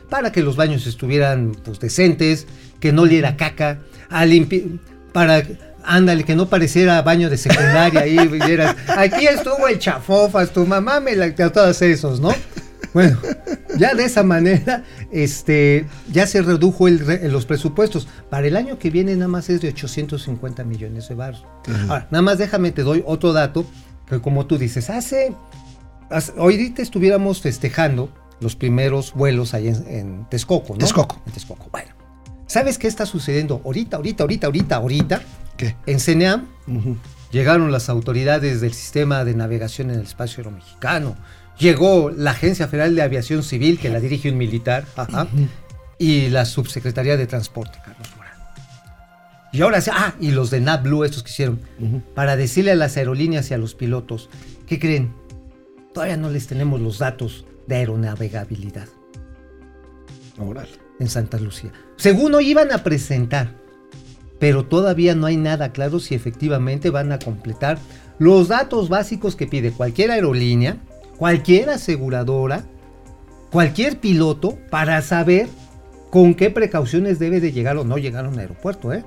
Para 0.08 0.32
que 0.32 0.42
los 0.42 0.56
baños 0.56 0.86
estuvieran 0.86 1.52
pues, 1.64 1.78
decentes, 1.78 2.46
que 2.80 2.92
no 2.92 3.02
oliera 3.02 3.36
caca, 3.36 3.80
a 4.08 4.24
limpi- 4.24 4.80
para, 5.12 5.42
ándale, 5.84 6.24
que 6.24 6.34
no 6.34 6.48
pareciera 6.48 7.00
baño 7.02 7.30
de 7.30 7.36
secundaria 7.36 8.00
ahí, 8.00 8.16
vieras, 8.28 8.76
aquí 8.96 9.26
estuvo 9.26 9.68
el 9.68 9.78
chafofas, 9.78 10.50
tu 10.52 10.66
mamá 10.66 11.00
me 11.00 11.16
la, 11.16 11.26
a 11.26 11.50
todos 11.50 11.82
esos, 11.82 12.20
¿no? 12.20 12.32
Bueno, 12.94 13.18
ya 13.76 13.94
de 13.94 14.04
esa 14.04 14.22
manera, 14.22 14.84
este, 15.12 15.86
ya 16.10 16.26
se 16.26 16.42
redujo 16.42 16.88
el 16.88 17.30
los 17.30 17.44
presupuestos. 17.44 18.08
Para 18.30 18.46
el 18.46 18.56
año 18.56 18.78
que 18.78 18.90
viene 18.90 19.14
nada 19.14 19.28
más 19.28 19.50
es 19.50 19.60
de 19.60 19.68
850 19.68 20.64
millones 20.64 21.08
de 21.08 21.14
baros. 21.14 21.44
Ahora, 21.88 22.08
nada 22.10 22.22
más 22.22 22.38
déjame, 22.38 22.72
te 22.72 22.82
doy 22.82 23.04
otro 23.06 23.32
dato, 23.32 23.66
que 24.08 24.20
como 24.20 24.46
tú 24.46 24.58
dices, 24.58 24.88
hace, 24.90 25.34
hace 26.10 26.32
ahorita 26.38 26.80
estuviéramos 26.80 27.40
festejando 27.40 28.10
los 28.40 28.56
primeros 28.56 29.12
vuelos 29.12 29.54
ahí 29.54 29.68
en, 29.68 29.86
en 29.88 30.26
Texcoco, 30.30 30.72
¿no? 30.72 30.78
Texcoco. 30.78 31.20
En 31.26 31.32
Texcoco, 31.32 31.68
bueno. 31.70 31.97
¿Sabes 32.48 32.78
qué 32.78 32.88
está 32.88 33.04
sucediendo 33.04 33.60
ahorita, 33.62 33.98
ahorita, 33.98 34.24
ahorita, 34.24 34.46
ahorita, 34.46 34.76
ahorita? 34.76 35.22
¿Qué? 35.58 35.76
En 35.84 36.00
CNEAM 36.00 36.46
llegaron 37.30 37.70
las 37.70 37.90
autoridades 37.90 38.62
del 38.62 38.72
sistema 38.72 39.22
de 39.24 39.34
navegación 39.34 39.90
en 39.90 39.96
el 39.96 40.06
espacio 40.06 40.38
aéreo 40.38 40.56
mexicano. 40.56 41.14
Llegó 41.58 42.10
la 42.10 42.30
Agencia 42.30 42.66
Federal 42.66 42.94
de 42.94 43.02
Aviación 43.02 43.42
Civil, 43.42 43.78
que 43.78 43.90
la 43.90 44.00
dirige 44.00 44.30
un 44.30 44.38
militar, 44.38 44.86
ajá, 44.96 45.26
y 45.98 46.30
la 46.30 46.46
Subsecretaría 46.46 47.18
de 47.18 47.26
Transporte, 47.26 47.80
Carlos 47.84 48.08
Morán. 48.16 48.32
Y 49.52 49.60
ahora 49.60 49.82
sí, 49.82 49.90
ah, 49.92 50.14
y 50.18 50.30
los 50.30 50.48
de 50.50 50.60
NABLU, 50.60 51.04
estos 51.04 51.22
que 51.22 51.30
hicieron, 51.30 51.60
para 52.14 52.36
decirle 52.36 52.70
a 52.70 52.76
las 52.76 52.96
aerolíneas 52.96 53.50
y 53.50 53.54
a 53.54 53.58
los 53.58 53.74
pilotos, 53.74 54.30
¿qué 54.66 54.78
creen? 54.78 55.12
Todavía 55.92 56.16
no 56.16 56.30
les 56.30 56.46
tenemos 56.46 56.80
los 56.80 56.98
datos 56.98 57.44
de 57.66 57.76
aeronavegabilidad 57.76 58.88
en 60.98 61.08
Santa 61.08 61.38
Lucía. 61.38 61.72
Según 61.96 62.34
hoy 62.34 62.50
iban 62.50 62.72
a 62.72 62.82
presentar, 62.82 63.54
pero 64.38 64.64
todavía 64.64 65.14
no 65.14 65.26
hay 65.26 65.36
nada 65.36 65.72
claro 65.72 66.00
si 66.00 66.14
efectivamente 66.14 66.90
van 66.90 67.12
a 67.12 67.18
completar 67.18 67.78
los 68.18 68.48
datos 68.48 68.88
básicos 68.88 69.36
que 69.36 69.46
pide 69.46 69.72
cualquier 69.72 70.10
aerolínea, 70.10 70.78
cualquier 71.16 71.70
aseguradora, 71.70 72.64
cualquier 73.50 73.98
piloto 73.98 74.58
para 74.70 75.00
saber 75.02 75.48
con 76.10 76.34
qué 76.34 76.50
precauciones 76.50 77.18
debe 77.18 77.40
de 77.40 77.52
llegar 77.52 77.76
o 77.76 77.84
no 77.84 77.98
llegar 77.98 78.24
a 78.24 78.28
un 78.28 78.38
aeropuerto. 78.38 78.92
¿eh? 78.92 79.04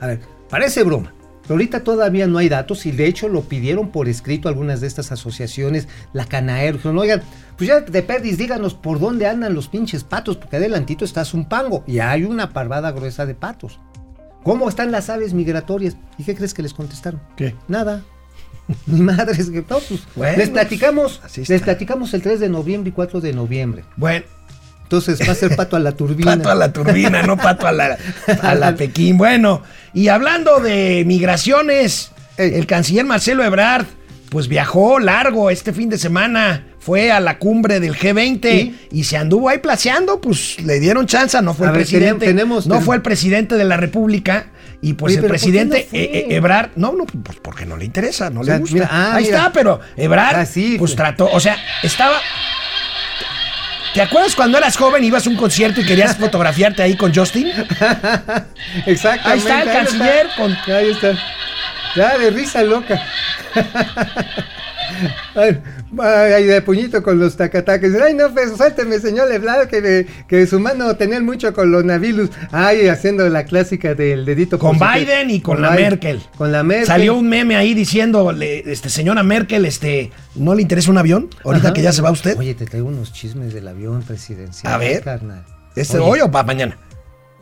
A 0.00 0.06
ver, 0.06 0.20
parece 0.48 0.82
broma. 0.82 1.12
Pero 1.42 1.54
ahorita 1.54 1.84
todavía 1.84 2.26
no 2.26 2.38
hay 2.38 2.48
datos 2.48 2.86
y 2.86 2.92
de 2.92 3.06
hecho 3.06 3.28
lo 3.28 3.42
pidieron 3.42 3.90
por 3.90 4.08
escrito 4.08 4.48
algunas 4.48 4.80
de 4.80 4.86
estas 4.86 5.10
asociaciones, 5.12 5.88
la 6.12 6.24
Canaer, 6.24 6.74
dijeron, 6.74 6.98
oigan, 6.98 7.22
pues 7.56 7.68
ya 7.68 7.80
de 7.80 8.02
perdis 8.02 8.38
díganos 8.38 8.74
por 8.74 9.00
dónde 9.00 9.26
andan 9.26 9.54
los 9.54 9.68
pinches 9.68 10.04
patos, 10.04 10.36
porque 10.36 10.56
adelantito 10.56 11.04
está 11.04 11.24
Zumpango 11.24 11.84
y 11.86 11.98
hay 11.98 12.24
una 12.24 12.52
parvada 12.52 12.92
gruesa 12.92 13.26
de 13.26 13.34
patos. 13.34 13.80
¿Cómo 14.42 14.68
están 14.68 14.90
las 14.90 15.08
aves 15.08 15.34
migratorias? 15.34 15.96
¿Y 16.18 16.24
qué 16.24 16.34
crees 16.34 16.54
que 16.54 16.62
les 16.62 16.74
contestaron? 16.74 17.20
¿Qué? 17.36 17.54
Nada. 17.68 18.02
Ni 18.86 19.00
madres 19.00 19.50
que 19.50 19.60
no, 19.60 19.78
pues, 19.78 20.02
Bueno, 20.14 20.38
les 20.38 20.50
platicamos, 20.50 21.20
está. 21.26 21.52
les 21.52 21.62
platicamos 21.62 22.14
el 22.14 22.22
3 22.22 22.40
de 22.40 22.48
noviembre 22.48 22.90
y 22.90 22.92
4 22.92 23.20
de 23.20 23.32
noviembre. 23.32 23.84
Bueno, 23.96 24.24
Entonces 24.96 25.26
va 25.26 25.32
a 25.32 25.36
ser 25.36 25.56
pato 25.56 25.76
a 25.76 25.80
la 25.80 25.92
turbina. 25.96 26.36
Pato 26.36 26.50
a 26.50 26.54
la 26.54 26.72
turbina, 26.72 27.22
no 27.22 27.36
pato 27.36 27.66
a 27.66 27.72
la, 27.72 27.96
a 28.42 28.54
la 28.54 28.74
Pekín. 28.74 29.16
Bueno, 29.16 29.62
y 29.94 30.08
hablando 30.08 30.60
de 30.60 31.04
migraciones, 31.06 32.10
el 32.36 32.66
canciller 32.66 33.04
Marcelo 33.04 33.42
Ebrard, 33.44 33.86
pues 34.28 34.48
viajó 34.48 34.98
largo 34.98 35.50
este 35.50 35.72
fin 35.72 35.88
de 35.90 35.98
semana, 35.98 36.66
fue 36.78 37.10
a 37.12 37.20
la 37.20 37.38
cumbre 37.38 37.80
del 37.80 37.94
G20 37.96 38.74
y, 38.90 39.04
se 39.04 39.16
anduvo 39.16 39.48
ahí 39.48 39.58
placeando, 39.58 40.20
pues 40.20 40.58
le 40.62 40.80
dieron 40.80 41.06
chance, 41.06 41.40
no 41.42 41.54
fue 41.54 41.66
A 41.66 41.70
el 41.70 41.76
ver, 41.76 41.82
presidente, 41.84 42.26
tenemos- 42.26 42.66
no 42.66 42.74
tenemos- 42.74 42.84
fue 42.84 42.96
el 42.96 43.02
presidente 43.02 43.56
de 43.56 43.64
la 43.64 43.76
República. 43.76 44.46
Y 44.84 44.94
pues 44.94 45.12
Oye, 45.12 45.18
el 45.18 45.22
pero 45.22 45.34
¿por 45.34 45.38
qué 45.38 45.44
presidente 45.44 45.88
no 45.92 45.98
eh, 45.98 46.10
eh, 46.12 46.26
Ebrard, 46.36 46.70
no, 46.74 46.92
no, 46.92 47.04
pues 47.06 47.38
porque 47.40 47.64
no 47.64 47.76
le 47.76 47.84
interesa, 47.84 48.30
no 48.30 48.40
O 48.40 48.44
sea, 48.44 48.54
le 48.54 48.60
gusta. 48.62 48.74
mira, 48.74 48.88
ah, 48.90 49.14
ahí 49.14 49.24
mira. 49.26 49.36
está, 49.38 49.52
pero 49.52 49.78
Ebrard, 49.96 50.34
Ah, 50.40 50.44
sí, 50.46 50.70
pues 50.76 50.90
pues. 50.92 50.96
trató, 50.96 51.28
o 51.30 51.38
sea, 51.38 51.56
estaba, 51.84 52.16
¿Te 53.94 54.00
acuerdas 54.00 54.34
cuando 54.34 54.56
eras 54.58 54.76
joven, 54.76 55.04
ibas 55.04 55.26
a 55.26 55.30
un 55.30 55.36
concierto 55.36 55.80
y 55.82 55.84
querías 55.84 56.16
fotografiarte 56.16 56.82
ahí 56.82 56.96
con 56.96 57.14
Justin? 57.14 57.48
Exactamente. 58.86 59.22
Ahí 59.24 59.38
está 59.38 59.62
el 59.62 59.70
canciller 59.70 60.28
con- 60.36 60.56
Ahí 60.74 60.90
está. 60.90 61.12
Ya, 61.94 62.16
de 62.16 62.30
risa 62.30 62.62
loca. 62.62 63.02
Ay, 65.34 65.58
ay, 65.98 66.44
de 66.44 66.62
puñito 66.62 67.02
con 67.02 67.18
los 67.18 67.36
tacataques. 67.36 67.94
Ay, 68.00 68.14
no, 68.14 68.32
pues 68.32 68.52
suélteme, 68.56 68.98
señor 68.98 69.28
Leblanc, 69.28 69.68
que, 69.68 69.80
de- 69.80 70.06
que 70.28 70.46
su 70.46 70.58
mano 70.60 70.96
tenía 70.96 71.20
mucho 71.20 71.52
con 71.52 71.70
los 71.70 71.84
navilus. 71.84 72.30
Ay, 72.50 72.88
haciendo 72.88 73.28
la 73.28 73.44
clásica 73.44 73.94
del 73.94 74.24
dedito. 74.24 74.58
Con 74.58 74.78
Biden 74.78 75.30
y 75.30 75.40
con 75.40 75.60
la 75.62 75.70
Biden. 75.70 75.82
Merkel. 75.90 76.22
Con 76.36 76.52
la 76.52 76.62
Merkel. 76.62 76.86
Salió 76.86 77.14
un 77.14 77.28
meme 77.28 77.56
ahí 77.56 77.74
diciendo, 77.74 78.30
este, 78.40 78.88
señora 78.88 79.22
Merkel, 79.22 79.64
este, 79.64 80.10
¿no 80.34 80.54
le 80.54 80.62
interesa 80.62 80.90
un 80.90 80.98
avión? 80.98 81.28
Ahorita 81.44 81.68
Ajá. 81.68 81.74
que 81.74 81.82
ya 81.82 81.92
se 81.92 82.02
va 82.02 82.10
usted. 82.10 82.36
Oye, 82.38 82.54
te 82.54 82.66
traigo 82.66 82.88
unos 82.88 83.12
chismes 83.12 83.52
del 83.54 83.68
avión 83.68 84.02
presidencial. 84.02 84.72
A 84.72 84.78
ver. 84.78 85.02
carnal. 85.02 85.44
¿Este 85.74 85.98
Oye, 85.98 86.10
hoy 86.10 86.20
o 86.20 86.30
para 86.30 86.44
mañana? 86.46 86.76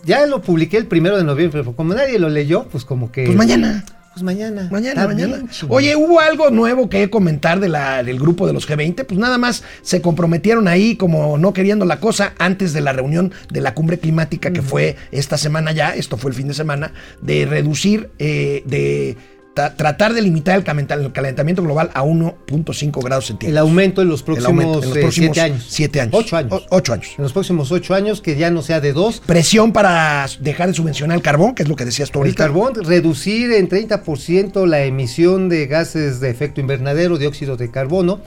Ya 0.04 0.24
lo 0.26 0.40
publiqué 0.40 0.76
el 0.78 0.86
primero 0.86 1.16
de 1.18 1.24
noviembre, 1.24 1.60
pero 1.62 1.76
como 1.76 1.92
nadie 1.94 2.18
lo 2.18 2.28
leyó, 2.30 2.64
pues 2.70 2.84
como 2.84 3.12
que. 3.12 3.24
Pues 3.26 3.36
mañana. 3.36 3.84
Pues 4.20 4.36
mañana. 4.36 4.68
Mañana, 4.70 5.06
mañana. 5.06 5.36
bien. 5.38 5.48
Oye, 5.68 5.96
¿hubo 5.96 6.20
algo 6.20 6.50
nuevo 6.50 6.90
que 6.90 7.08
comentar 7.08 7.58
de 7.58 7.70
la, 7.70 8.02
del 8.02 8.18
grupo 8.18 8.46
de 8.46 8.52
los 8.52 8.68
G20? 8.68 9.06
Pues 9.06 9.18
nada 9.18 9.38
más 9.38 9.64
se 9.80 10.02
comprometieron 10.02 10.68
ahí 10.68 10.96
como 10.96 11.38
no 11.38 11.54
queriendo 11.54 11.86
la 11.86 12.00
cosa 12.00 12.34
antes 12.38 12.74
de 12.74 12.82
la 12.82 12.92
reunión 12.92 13.32
de 13.50 13.62
la 13.62 13.72
cumbre 13.72 13.98
climática 13.98 14.52
que 14.52 14.60
fue 14.60 14.96
esta 15.10 15.38
semana 15.38 15.72
ya, 15.72 15.94
esto 15.94 16.18
fue 16.18 16.32
el 16.32 16.36
fin 16.36 16.48
de 16.48 16.54
semana, 16.54 16.92
de 17.22 17.46
reducir, 17.46 18.10
eh, 18.18 18.62
de 18.66 19.16
ta- 19.60 19.74
tratar 19.76 20.14
de 20.14 20.22
limitar 20.22 20.56
el 20.56 20.64
calenta- 20.64 20.94
el 20.94 21.12
calentamiento 21.12 21.62
global 21.62 21.90
a 21.94 22.02
1.5 22.02 23.00
grados 23.02 23.24
El 23.24 23.28
centígrados. 23.28 23.68
aumento 23.68 24.00
en 24.02 24.08
los 24.08 24.20
El 24.20 24.24
próximos, 24.26 24.46
aumento 24.48 24.82
en 24.82 24.88
los 24.88 24.96
eh, 24.96 25.00
próximos 25.00 25.34
siete 25.34 25.40
años. 25.40 25.66
siete 25.68 26.00
años. 26.00 26.14
Ocho 26.14 26.36
años. 26.36 26.52
O- 26.52 26.76
ocho 26.76 26.92
años. 26.94 27.08
En 27.18 27.22
los 27.24 27.32
próximos 27.32 27.70
ocho 27.72 27.94
años, 27.94 28.20
que 28.22 28.36
ya 28.36 28.50
no 28.50 28.62
sea 28.62 28.80
de 28.80 28.92
dos. 28.92 29.20
Presión 29.26 29.72
para 29.72 30.26
dejar 30.40 30.68
de 30.68 30.74
subvencionar 30.74 31.16
el 31.16 31.22
carbón, 31.22 31.54
que 31.54 31.62
es 31.64 31.68
lo 31.68 31.76
que 31.76 31.84
decías 31.84 32.10
tú 32.10 32.20
El 32.20 32.26
ahorita. 32.28 32.44
carbón, 32.44 32.74
reducir 32.84 33.52
en 33.52 33.68
30% 33.68 34.66
la 34.66 34.82
emisión 34.84 35.48
de 35.48 35.66
gases 35.66 36.20
de 36.20 36.30
efecto 36.30 36.60
invernadero, 36.60 37.18
dióxido 37.18 37.56
de 37.56 37.70
carbono, 37.70 38.20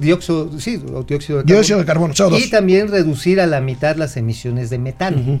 dióxido, 0.00 0.50
sí, 0.60 0.80
dióxido 1.06 1.38
de 1.38 1.44
carbono. 1.44 1.44
Dióxido 1.44 1.78
de 1.80 1.84
carbono, 1.84 2.14
CO2. 2.14 2.38
Y 2.46 2.50
también 2.50 2.88
reducir 2.88 3.40
a 3.40 3.46
la 3.46 3.60
mitad 3.60 3.96
las 3.96 4.16
emisiones 4.16 4.70
de 4.70 4.78
metano. 4.78 5.40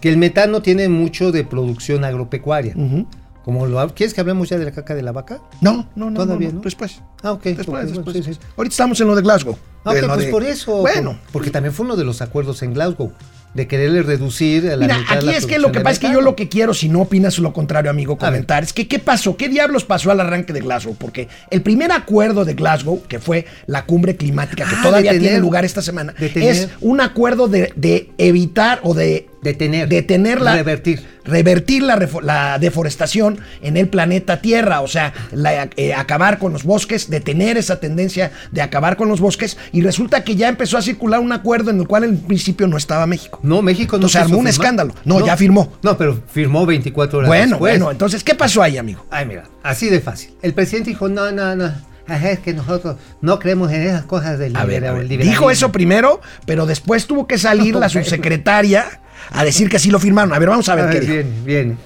Que 0.00 0.08
el 0.08 0.16
metano 0.16 0.62
tiene 0.62 0.88
mucho 0.88 1.32
de 1.32 1.44
producción 1.44 2.04
agropecuaria. 2.04 2.74
Ujú. 2.76 3.06
Como 3.46 3.64
lo, 3.64 3.78
ha- 3.78 3.94
¿Quieres 3.94 4.12
que 4.12 4.20
hablemos 4.20 4.48
ya 4.48 4.58
de 4.58 4.64
la 4.64 4.72
caca 4.72 4.94
de 4.96 5.02
la 5.02 5.12
vaca? 5.12 5.40
No, 5.60 5.88
no, 5.94 6.10
no. 6.10 6.20
Todavía 6.24 6.48
no, 6.48 6.54
no. 6.56 6.60
Después. 6.62 7.00
Ah, 7.22 7.30
ok. 7.32 7.44
Después, 7.44 7.92
después. 7.92 8.16
sí, 8.16 8.34
sí. 8.34 8.40
Ahorita 8.56 8.72
estamos 8.72 9.00
en 9.00 9.06
lo 9.06 9.14
de 9.14 9.22
Glasgow. 9.22 9.56
Ah, 9.84 9.90
ok, 9.92 9.96
En 9.96 10.02
lo 10.08 10.14
pues 10.14 10.26
de- 10.26 10.32
por 10.32 10.42
eso. 10.42 10.78
Bueno. 10.78 11.12
por- 11.12 11.32
porque 11.32 11.50
también 11.50 11.72
fue 11.72 11.86
uno 11.86 11.94
de 11.94 12.02
los 12.04 12.20
acuerdos 12.22 12.60
en 12.64 12.74
Glasgow, 12.74 13.12
de 13.54 13.68
quererle 13.68 14.02
reducir 14.02 14.68
a 14.68 14.76
la 14.76 14.86
Mira, 14.86 14.98
mitad 14.98 15.16
aquí 15.18 15.26
la 15.26 15.36
es 15.36 15.46
que 15.46 15.58
lo 15.60 15.70
que 15.72 15.78
pasa 15.80 15.92
es 15.92 15.98
que 16.00 16.12
yo 16.12 16.20
lo 16.20 16.34
que 16.34 16.48
quiero, 16.48 16.74
si 16.74 16.88
no 16.88 17.02
opinas 17.02 17.38
lo 17.38 17.52
contrario, 17.52 17.88
amigo, 17.90 18.18
comentar, 18.18 18.64
es 18.64 18.72
que 18.72 18.88
¿qué 18.88 18.98
pasó? 18.98 19.36
¿Qué 19.36 19.48
diablos 19.48 19.84
pasó 19.84 20.10
al 20.10 20.18
arranque 20.20 20.52
de 20.52 20.60
Glasgow? 20.60 20.94
Porque 20.96 21.28
el 21.50 21.62
primer 21.62 21.92
acuerdo 21.92 22.44
de 22.44 22.54
Glasgow, 22.54 23.04
que 23.06 23.20
fue 23.20 23.46
la 23.66 23.86
cumbre 23.86 24.16
climática, 24.16 24.64
que 24.68 24.74
Ah, 24.74 24.80
todavía 24.82 25.12
tener- 25.12 25.22
tiene 25.28 25.38
lugar 25.40 25.64
esta 25.64 25.80
semana, 25.82 26.14
es 26.18 26.68
un 26.80 27.00
acuerdo 27.00 27.46
de, 27.46 27.72
de 27.76 28.10
evitar 28.18 28.80
o 28.82 28.92
de 28.92 29.28
Detener. 29.46 29.88
detener 29.88 30.40
la, 30.40 30.54
Revertir. 30.56 31.02
revertir 31.24 31.82
la, 31.82 31.96
la 32.22 32.58
deforestación 32.58 33.38
en 33.62 33.76
el 33.76 33.88
planeta 33.88 34.40
Tierra, 34.40 34.80
o 34.80 34.88
sea, 34.88 35.12
la- 35.32 35.68
eh, 35.76 35.94
acabar 35.94 36.38
con 36.38 36.52
los 36.52 36.64
bosques, 36.64 37.08
detener 37.10 37.56
esa 37.56 37.80
tendencia 37.80 38.32
de 38.50 38.62
acabar 38.62 38.96
con 38.96 39.08
los 39.08 39.20
bosques, 39.20 39.56
y 39.72 39.82
resulta 39.82 40.24
que 40.24 40.36
ya 40.36 40.48
empezó 40.48 40.78
a 40.78 40.82
circular 40.82 41.20
un 41.20 41.32
acuerdo 41.32 41.70
en 41.70 41.80
el 41.80 41.86
cual 41.86 42.04
en 42.04 42.18
principio 42.18 42.66
no 42.66 42.76
estaba 42.76 43.06
México. 43.06 43.38
No, 43.42 43.62
México 43.62 43.92
no 43.96 44.06
Entonces 44.06 44.20
armó 44.22 44.38
un 44.38 44.46
firmar. 44.46 44.50
escándalo. 44.52 44.94
No, 45.04 45.24
ya 45.24 45.36
firmó. 45.36 45.72
No, 45.82 45.96
pero 45.96 46.20
firmó 46.30 46.66
24 46.66 47.18
horas 47.18 47.28
Bueno, 47.28 47.50
después. 47.50 47.72
bueno, 47.78 47.90
entonces, 47.90 48.22
¿qué 48.24 48.34
pasó 48.34 48.62
ahí, 48.62 48.76
amigo? 48.76 49.04
Ay, 49.10 49.26
mira, 49.26 49.44
así 49.62 49.88
de 49.88 50.00
fácil. 50.00 50.30
El 50.42 50.54
presidente 50.54 50.90
dijo, 50.90 51.08
no, 51.08 51.30
no, 51.32 51.54
no. 51.56 51.72
Ajá, 52.08 52.30
Es 52.30 52.38
que 52.40 52.52
nosotros 52.54 52.96
no 53.20 53.38
creemos 53.38 53.70
en 53.72 53.82
esas 53.82 54.04
cosas 54.04 54.38
del 54.38 54.52
liberalismo". 54.52 55.24
dijo 55.24 55.50
eso 55.50 55.72
primero, 55.72 56.20
pero 56.44 56.66
después 56.66 57.06
tuvo 57.06 57.26
que 57.26 57.38
salir 57.38 57.74
la 57.76 57.88
subsecretaria 57.88 59.00
a 59.30 59.44
decir 59.44 59.68
que 59.68 59.78
sí 59.78 59.90
lo 59.90 59.98
firmaron. 59.98 60.32
A 60.32 60.38
ver, 60.38 60.48
vamos 60.48 60.68
a 60.68 60.74
ver 60.74 60.84
A 60.86 60.90
qué 60.90 61.00
ver, 61.00 61.06
dijo. 61.06 61.14
bien, 61.14 61.44
bien. 61.44 61.78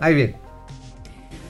Ahí 0.00 0.14
bien. 0.14 0.41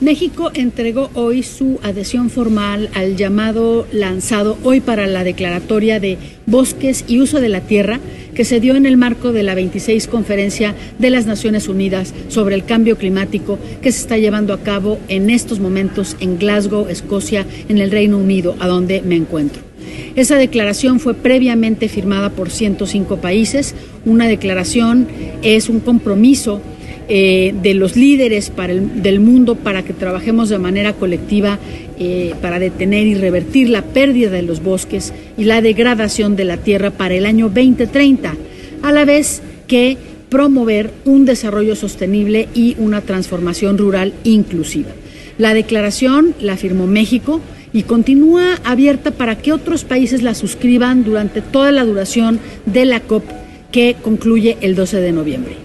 México 0.03 0.51
entregó 0.53 1.11
hoy 1.15 1.45
su 1.45 1.79
adhesión 1.85 2.29
formal 2.29 2.91
al 2.93 3.17
llamado 3.17 3.87
lanzado 3.93 4.59
hoy 4.65 4.81
para 4.81 5.07
la 5.07 5.23
declaratoria 5.23 6.01
de 6.01 6.19
bosques 6.45 7.05
y 7.07 7.21
uso 7.21 7.41
de 7.41 7.49
la 7.49 7.61
tierra 7.61 8.01
que 8.35 8.45
se 8.45 8.59
dio 8.59 8.75
en 8.75 8.85
el 8.85 8.97
marco 8.97 9.31
de 9.31 9.45
la 9.45 9.55
26 9.55 10.09
conferencia 10.09 10.75
de 10.99 11.11
las 11.11 11.27
Naciones 11.27 11.69
Unidas 11.69 12.15
sobre 12.27 12.57
el 12.57 12.65
cambio 12.65 12.99
climático 12.99 13.61
que 13.81 13.93
se 13.93 14.01
está 14.01 14.19
llevando 14.19 14.53
a 14.55 14.63
cabo 14.65 14.99
en 15.07 15.31
estos 15.31 15.61
momentos 15.61 16.17
en 16.19 16.37
Glasgow, 16.37 16.89
Escocia, 16.89 17.47
en 17.69 17.79
el 17.79 17.93
Reino 17.93 18.19
Unido, 18.19 18.57
a 18.59 18.67
donde 18.67 19.03
me 19.03 19.15
encuentro. 19.15 19.72
Esa 20.17 20.37
declaración 20.37 21.01
fue 21.01 21.15
previamente 21.15 21.89
firmada 21.89 22.31
por 22.31 22.51
105 22.51 23.17
países. 23.17 23.75
Una 24.05 24.27
declaración 24.29 25.09
es 25.43 25.69
un 25.69 25.81
compromiso 25.81 26.61
eh, 27.09 27.55
de 27.63 27.75
los 27.75 27.97
líderes 27.97 28.53
del 28.95 29.21
mundo 29.21 29.57
para 29.57 29.83
que 29.83 29.93
trabajemos 29.93 30.49
de 30.49 30.59
manera 30.59 30.93
colectiva 30.93 31.59
eh, 31.99 32.35
para 32.41 32.59
detener 32.59 33.07
y 33.07 33.15
revertir 33.15 33.69
la 33.69 33.83
pérdida 33.83 34.31
de 34.31 34.43
los 34.43 34.63
bosques 34.63 35.13
y 35.37 35.45
la 35.45 35.61
degradación 35.61 36.37
de 36.37 36.45
la 36.45 36.59
tierra 36.59 36.91
para 36.91 37.15
el 37.15 37.27
año 37.27 37.49
2030, 37.49 38.35
a 38.83 38.93
la 38.93 39.05
vez 39.05 39.43
que 39.67 39.99
promover 40.29 40.91
un 41.05 41.25
desarrollo 41.25 41.77
sostenible 41.77 42.49
y 42.55 42.77
una 42.79 43.03
transformación 43.03 43.79
rural 43.79 44.15
inclusiva. 44.25 44.91
La 45.39 45.55
declaración 45.55 46.35
la 46.41 46.57
firmó 46.57 46.87
México 46.87 47.41
y 47.73 47.85
continúa 47.85 48.57
abierta 48.65 49.11
para 49.13 49.37
que 49.39 49.53
otros 49.53 49.85
países 49.85 50.23
la 50.23 50.35
suscriban 50.35 51.05
durante 51.05 51.41
toda 51.43 51.73
la 51.73 51.85
duración 51.85 52.41
de 52.67 52.85
la 52.85 53.01
COP 53.01 53.25
que 53.71 53.97
concluye 54.03 54.59
el 54.61 54.75
12 54.75 55.01
de 55.01 55.13
noviembre. 55.13 55.57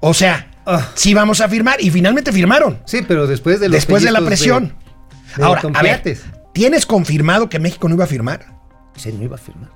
O 0.00 0.14
sea, 0.14 0.46
Ah. 0.66 0.88
sí 0.94 1.14
vamos 1.14 1.40
a 1.40 1.48
firmar 1.48 1.80
y 1.80 1.90
finalmente 1.90 2.30
firmaron. 2.30 2.78
Sí, 2.84 3.00
pero 3.06 3.26
después 3.26 3.58
de 3.58 3.68
los 3.68 3.76
Después 3.76 4.02
de 4.02 4.10
la 4.12 4.20
presión. 4.20 4.74
de 5.36 5.44
Ahora, 5.44 5.62
a 5.74 5.82
ver. 5.82 6.02
¿tienes 6.52 6.84
confirmado 6.84 7.48
que 7.48 7.58
México 7.58 7.88
no 7.88 7.94
iba 7.94 8.04
a 8.04 8.08
firmar? 8.08 8.44
Se 8.96 9.12
no 9.12 9.22
iba 9.24 9.36
a 9.36 9.38
firmar. 9.38 9.70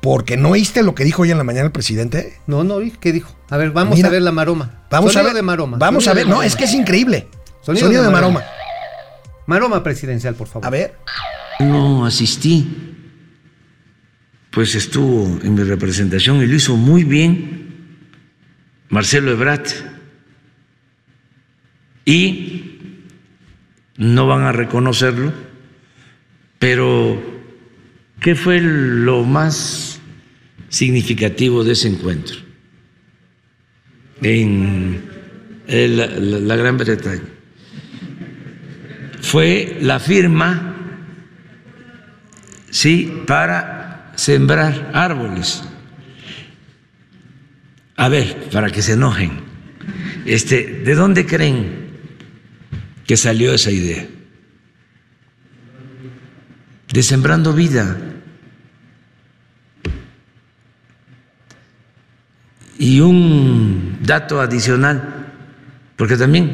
Porque 0.00 0.38
no 0.38 0.50
oíste 0.50 0.82
lo 0.82 0.94
que 0.94 1.04
dijo 1.04 1.22
hoy 1.22 1.30
en 1.30 1.36
la 1.36 1.44
mañana 1.44 1.66
el 1.66 1.72
presidente. 1.72 2.38
No, 2.46 2.64
no, 2.64 2.76
oí, 2.76 2.90
¿qué 2.90 3.12
dijo? 3.12 3.36
A 3.50 3.58
ver, 3.58 3.70
vamos 3.70 3.96
Mira, 3.96 4.08
a 4.08 4.12
ver 4.12 4.22
la 4.22 4.32
maroma. 4.32 4.84
Vamos 4.90 5.12
Sonido 5.12 5.28
a 5.28 5.32
ver. 5.32 5.36
de 5.36 5.42
maroma. 5.42 5.76
Vamos 5.76 6.04
Sonido 6.04 6.12
a 6.12 6.14
ver. 6.14 6.24
No, 6.26 6.30
maroma. 6.36 6.46
es 6.46 6.56
que 6.56 6.64
es 6.64 6.72
increíble. 6.72 7.28
Sonido 7.60 7.84
Sonido, 7.86 8.00
de 8.02 8.08
de 8.08 8.12
maroma. 8.14 8.40
maroma. 8.40 8.59
Maroma 9.46 9.82
presidencial, 9.82 10.34
por 10.34 10.46
favor. 10.48 10.66
A 10.66 10.70
ver. 10.70 10.94
No 11.60 12.06
asistí, 12.06 12.66
pues 14.50 14.74
estuvo 14.74 15.40
en 15.44 15.54
mi 15.54 15.62
representación 15.62 16.42
y 16.42 16.46
lo 16.46 16.54
hizo 16.54 16.76
muy 16.76 17.04
bien 17.04 17.98
Marcelo 18.88 19.30
Ebrat. 19.32 19.68
Y 22.04 22.78
no 23.96 24.26
van 24.26 24.42
a 24.42 24.52
reconocerlo, 24.52 25.32
pero 26.58 27.20
¿qué 28.20 28.34
fue 28.34 28.60
lo 28.60 29.24
más 29.24 30.00
significativo 30.68 31.62
de 31.64 31.72
ese 31.72 31.88
encuentro 31.88 32.36
en 34.22 35.02
el- 35.66 35.96
la- 35.96 36.06
la 36.06 36.56
Gran 36.56 36.78
Bretaña? 36.78 37.22
Fue 39.30 39.78
la 39.80 40.00
firma 40.00 40.74
sí, 42.68 43.22
para 43.28 44.10
sembrar 44.16 44.90
árboles. 44.92 45.62
A 47.94 48.08
ver, 48.08 48.48
para 48.50 48.70
que 48.70 48.82
se 48.82 48.94
enojen, 48.94 49.30
este, 50.26 50.82
¿de 50.84 50.94
dónde 50.96 51.26
creen 51.26 51.90
que 53.06 53.16
salió 53.16 53.54
esa 53.54 53.70
idea? 53.70 54.04
De 56.92 57.02
sembrando 57.04 57.52
vida. 57.52 57.98
Y 62.80 62.98
un 62.98 63.98
dato 64.02 64.40
adicional, 64.40 65.32
porque 65.94 66.16
también, 66.16 66.50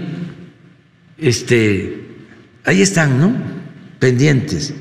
este, 1.16 2.05
ahí 2.66 2.82
están, 2.82 3.18
¿no? 3.18 3.32
Pendientes 3.98 4.74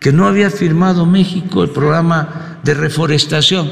que 0.00 0.12
no 0.12 0.26
había 0.26 0.50
firmado 0.50 1.06
México 1.06 1.62
el 1.62 1.70
programa 1.70 2.58
de 2.62 2.74
reforestación. 2.74 3.70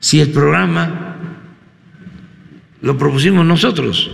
Si 0.00 0.20
el 0.20 0.30
programa 0.30 1.16
lo 2.80 2.96
propusimos 2.98 3.44
nosotros. 3.44 4.10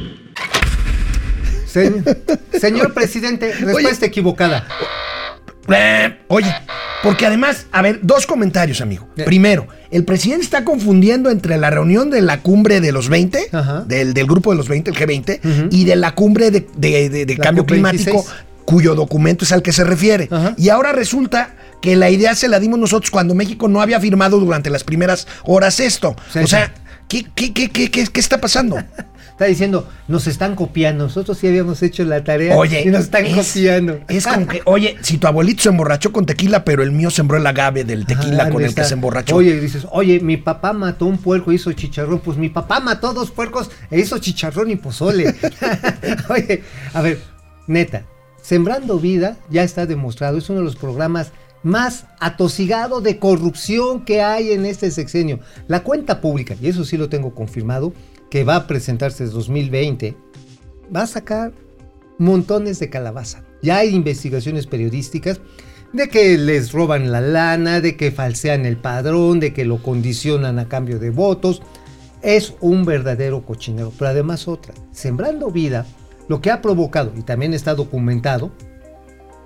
Se- 1.66 2.03
señor 2.61 2.93
presidente, 2.93 3.53
respuesta 3.55 4.07
equivocada. 4.07 4.66
Oye, 6.29 6.53
porque 7.03 7.27
además, 7.27 7.67
a 7.73 7.83
ver, 7.83 8.01
dos 8.03 8.27
comentarios, 8.27 8.81
amigo. 8.81 9.09
Eh. 9.17 9.25
Primero, 9.25 9.67
el 9.91 10.05
presidente 10.05 10.45
está 10.45 10.64
confundiendo 10.64 11.31
entre 11.31 11.57
la 11.59 11.71
reunión 11.71 12.11
de 12.11 12.21
la 12.23 12.41
cumbre 12.41 12.81
de 12.81 12.93
los 12.93 13.09
20, 13.09 13.49
Ajá. 13.53 13.85
del, 13.87 14.14
del 14.14 14.27
grupo 14.27 14.51
de 14.51 14.57
los 14.57 14.69
20, 14.69 14.91
el 14.91 14.97
G20, 14.97 15.41
Ujú. 15.45 15.69
y 15.71 15.85
de 15.85 15.97
la 15.97 16.14
cumbre 16.14 16.51
de, 16.51 16.67
de- 16.77 17.09
de- 17.11 17.27
de 17.27 17.37
La 17.37 17.45
cambio 17.45 17.64
COP26. 17.64 17.67
climático, 17.67 18.27
cuyo 18.64 18.95
documento 18.95 19.45
es 19.45 19.53
al 19.53 19.62
que 19.62 19.73
se 19.73 19.85
refiere. 19.85 20.29
Y 20.57 20.69
ahora 20.71 20.93
resulta 20.93 21.55
que 21.81 21.95
la 21.97 22.11
idea 22.11 22.35
se 22.35 22.49
la 22.49 22.59
dimos 22.59 22.79
nosotros 22.79 23.11
cuando 23.11 23.35
México 23.35 23.69
no 23.69 23.81
había 23.81 24.01
firmado 24.01 24.41
durante 24.41 24.71
las 24.71 24.83
primeras 24.83 25.27
horas 25.45 25.79
esto. 25.81 26.17
Sí, 26.33 26.39
o 26.41 26.43
sí. 26.43 26.49
sea, 26.49 26.75
¿qué, 27.07 27.25
qué, 27.35 27.53
qué, 27.53 27.71
qué, 27.71 27.91
qué- 27.91 28.07
qué 28.07 28.21
está 28.21 28.41
pasando? 28.41 28.77
Está 29.37 29.45
diciendo, 29.45 29.87
nos 30.09 30.26
están 30.28 30.55
copiando. 30.57 31.05
Nosotros 31.05 31.37
sí 31.37 31.47
habíamos 31.47 31.82
hecho 31.82 32.03
la 32.07 32.24
tarea 32.24 32.57
Oye, 32.57 32.84
y 32.87 32.87
nos 32.87 33.03
están 33.05 33.26
es, 33.26 33.34
copiando. 33.37 34.01
es 34.09 34.26
como 34.26 34.47
que, 34.47 34.62
oye, 34.64 34.97
si 35.03 35.18
tu 35.18 35.26
abuelito 35.26 35.62
se 35.64 35.68
emborrachó 35.68 36.11
con 36.11 36.24
tequila, 36.24 36.64
pero 36.64 36.82
el 36.82 36.91
mío 36.91 37.11
sembró 37.11 37.37
el 37.37 37.47
agave 37.47 37.84
del 37.84 38.07
tequila 38.07 38.45
Ah, 38.45 38.51
con 38.51 38.62
el 38.62 38.70
está. 38.70 38.80
que 38.80 38.89
se 38.89 38.95
emborrachó. 38.95 39.37
Oye, 39.37 39.61
dices, 39.61 39.87
oye, 39.91 40.20
mi 40.20 40.39
papá 40.39 40.72
mató 40.72 41.05
un 41.05 41.18
puerco 41.18 41.53
y 41.53 41.57
hizo 41.57 41.70
chicharrón. 41.74 42.20
Pues 42.20 42.39
mi 42.39 42.49
papá 42.49 42.80
mató 42.80 43.12
dos 43.12 43.30
puercos 43.30 43.70
e 43.91 44.01
hizo 44.01 44.16
chicharrón 44.16 44.70
y 44.70 44.76
pozole. 44.76 45.34
oye, 46.30 46.62
a 46.95 47.03
ver, 47.03 47.20
neta, 47.66 48.05
Sembrando 48.41 48.99
Vida 48.99 49.37
ya 49.51 49.64
está 49.64 49.84
demostrado, 49.84 50.39
es 50.39 50.49
uno 50.49 50.61
de 50.61 50.64
los 50.64 50.76
programas 50.76 51.32
más 51.62 52.07
atosigado 52.20 53.03
de 53.03 53.18
corrupción 53.18 54.05
que 54.07 54.22
hay 54.22 54.53
en 54.53 54.64
este 54.64 54.91
sexenio. 54.91 55.41
La 55.68 55.82
cuenta 55.82 56.22
pública, 56.22 56.55
y 56.59 56.68
eso 56.68 56.87
sí 56.87 56.97
lo 56.97 57.11
tengo 57.11 57.34
confirmado, 57.34 57.93
que 58.37 58.45
va 58.45 58.57
a 58.57 58.66
presentarse 58.66 59.24
en 59.24 59.30
2020, 59.30 60.14
va 60.95 61.05
a 61.05 61.07
sacar 61.07 61.55
montones 62.18 62.78
de 62.78 62.91
calabaza. 62.91 63.43
Ya 63.62 63.78
hay 63.78 63.95
investigaciones 63.95 64.66
periodísticas 64.66 65.41
de 65.95 66.11
que 66.11 66.37
les 66.37 66.72
roban 66.72 67.11
la 67.11 67.22
lana, 67.22 67.80
de 67.80 67.97
que 67.97 68.11
falsean 68.11 68.66
el 68.66 68.76
padrón, 68.76 69.41
de 69.41 69.55
que 69.55 69.64
lo 69.64 69.82
condicionan 69.82 70.59
a 70.59 70.68
cambio 70.68 70.99
de 70.99 71.09
votos. 71.09 71.62
Es 72.20 72.53
un 72.61 72.84
verdadero 72.84 73.43
cochinero. 73.47 73.91
Pero 73.99 74.11
además 74.11 74.49
otra, 74.49 74.74
Sembrando 74.93 75.51
Vida, 75.51 75.87
lo 76.28 76.43
que 76.43 76.51
ha 76.51 76.61
provocado, 76.61 77.14
y 77.16 77.22
también 77.22 77.55
está 77.55 77.74
documentado, 77.74 78.51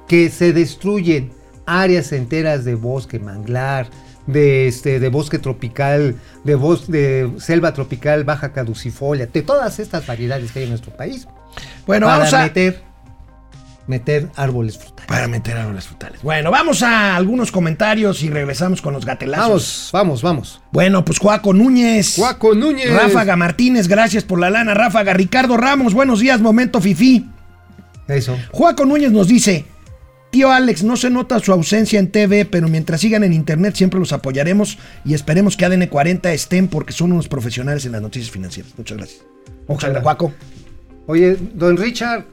que 0.08 0.30
se 0.30 0.52
destruyen 0.52 1.30
áreas 1.64 2.10
enteras 2.10 2.64
de 2.64 2.74
bosque 2.74 3.20
manglar, 3.20 3.88
de, 4.30 4.68
este, 4.68 5.00
de 5.00 5.08
bosque 5.08 5.38
tropical, 5.38 6.16
de, 6.44 6.56
bos- 6.56 6.86
de 6.86 7.30
selva 7.38 7.74
tropical 7.74 8.24
baja 8.24 8.52
caducifolia, 8.52 9.26
de 9.26 9.42
todas 9.42 9.78
estas 9.78 10.06
variedades 10.06 10.52
que 10.52 10.60
hay 10.60 10.64
en 10.64 10.70
nuestro 10.70 10.92
país. 10.92 11.26
Bueno, 11.86 12.06
para 12.06 12.18
vamos 12.18 12.34
a... 12.34 12.42
meter, 12.42 12.82
meter 13.86 14.28
árboles 14.36 14.78
frutales. 14.78 15.06
Para 15.08 15.26
meter 15.26 15.56
árboles 15.56 15.84
frutales. 15.84 16.22
Bueno, 16.22 16.50
vamos 16.50 16.82
a 16.82 17.16
algunos 17.16 17.50
comentarios 17.50 18.22
y 18.22 18.30
regresamos 18.30 18.80
con 18.80 18.94
los 18.94 19.04
gatelazos. 19.04 19.90
Vamos, 19.92 20.22
vamos, 20.22 20.22
vamos. 20.22 20.60
Bueno, 20.70 21.04
pues 21.04 21.18
Juaco 21.18 21.52
Núñez. 21.52 22.14
Juaco 22.16 22.54
Núñez. 22.54 22.92
Ráfaga 22.92 23.34
Martínez, 23.34 23.88
gracias 23.88 24.22
por 24.22 24.38
la 24.38 24.50
lana, 24.50 24.74
Ráfaga. 24.74 25.12
Ricardo 25.12 25.56
Ramos, 25.56 25.94
buenos 25.94 26.20
días, 26.20 26.40
momento 26.40 26.80
fifí. 26.80 27.28
Eso. 28.06 28.36
Juaco 28.52 28.84
Núñez 28.84 29.10
nos 29.10 29.26
dice, 29.26 29.64
tío 30.30 30.50
Alex, 30.50 30.82
no 30.82 30.96
se 30.96 31.10
nota 31.10 31.38
su 31.40 31.52
ausencia 31.52 31.98
en 31.98 32.10
TV, 32.10 32.44
pero 32.44 32.68
mientras 32.68 33.00
sigan 33.00 33.24
en 33.24 33.32
internet 33.32 33.74
siempre 33.74 34.00
los 34.00 34.12
apoyaremos 34.12 34.78
y 35.04 35.14
esperemos 35.14 35.56
que 35.56 35.64
ADN 35.64 35.86
40 35.86 36.32
estén 36.32 36.68
porque 36.68 36.92
son 36.92 37.12
unos 37.12 37.28
profesionales 37.28 37.84
en 37.86 37.92
las 37.92 38.02
noticias 38.02 38.30
financieras. 38.30 38.72
Muchas 38.76 38.98
gracias. 38.98 39.22
Ojalá, 39.66 40.00
Juaco. 40.00 40.32
Oye, 41.06 41.36
don 41.54 41.76
Richard. 41.76 42.24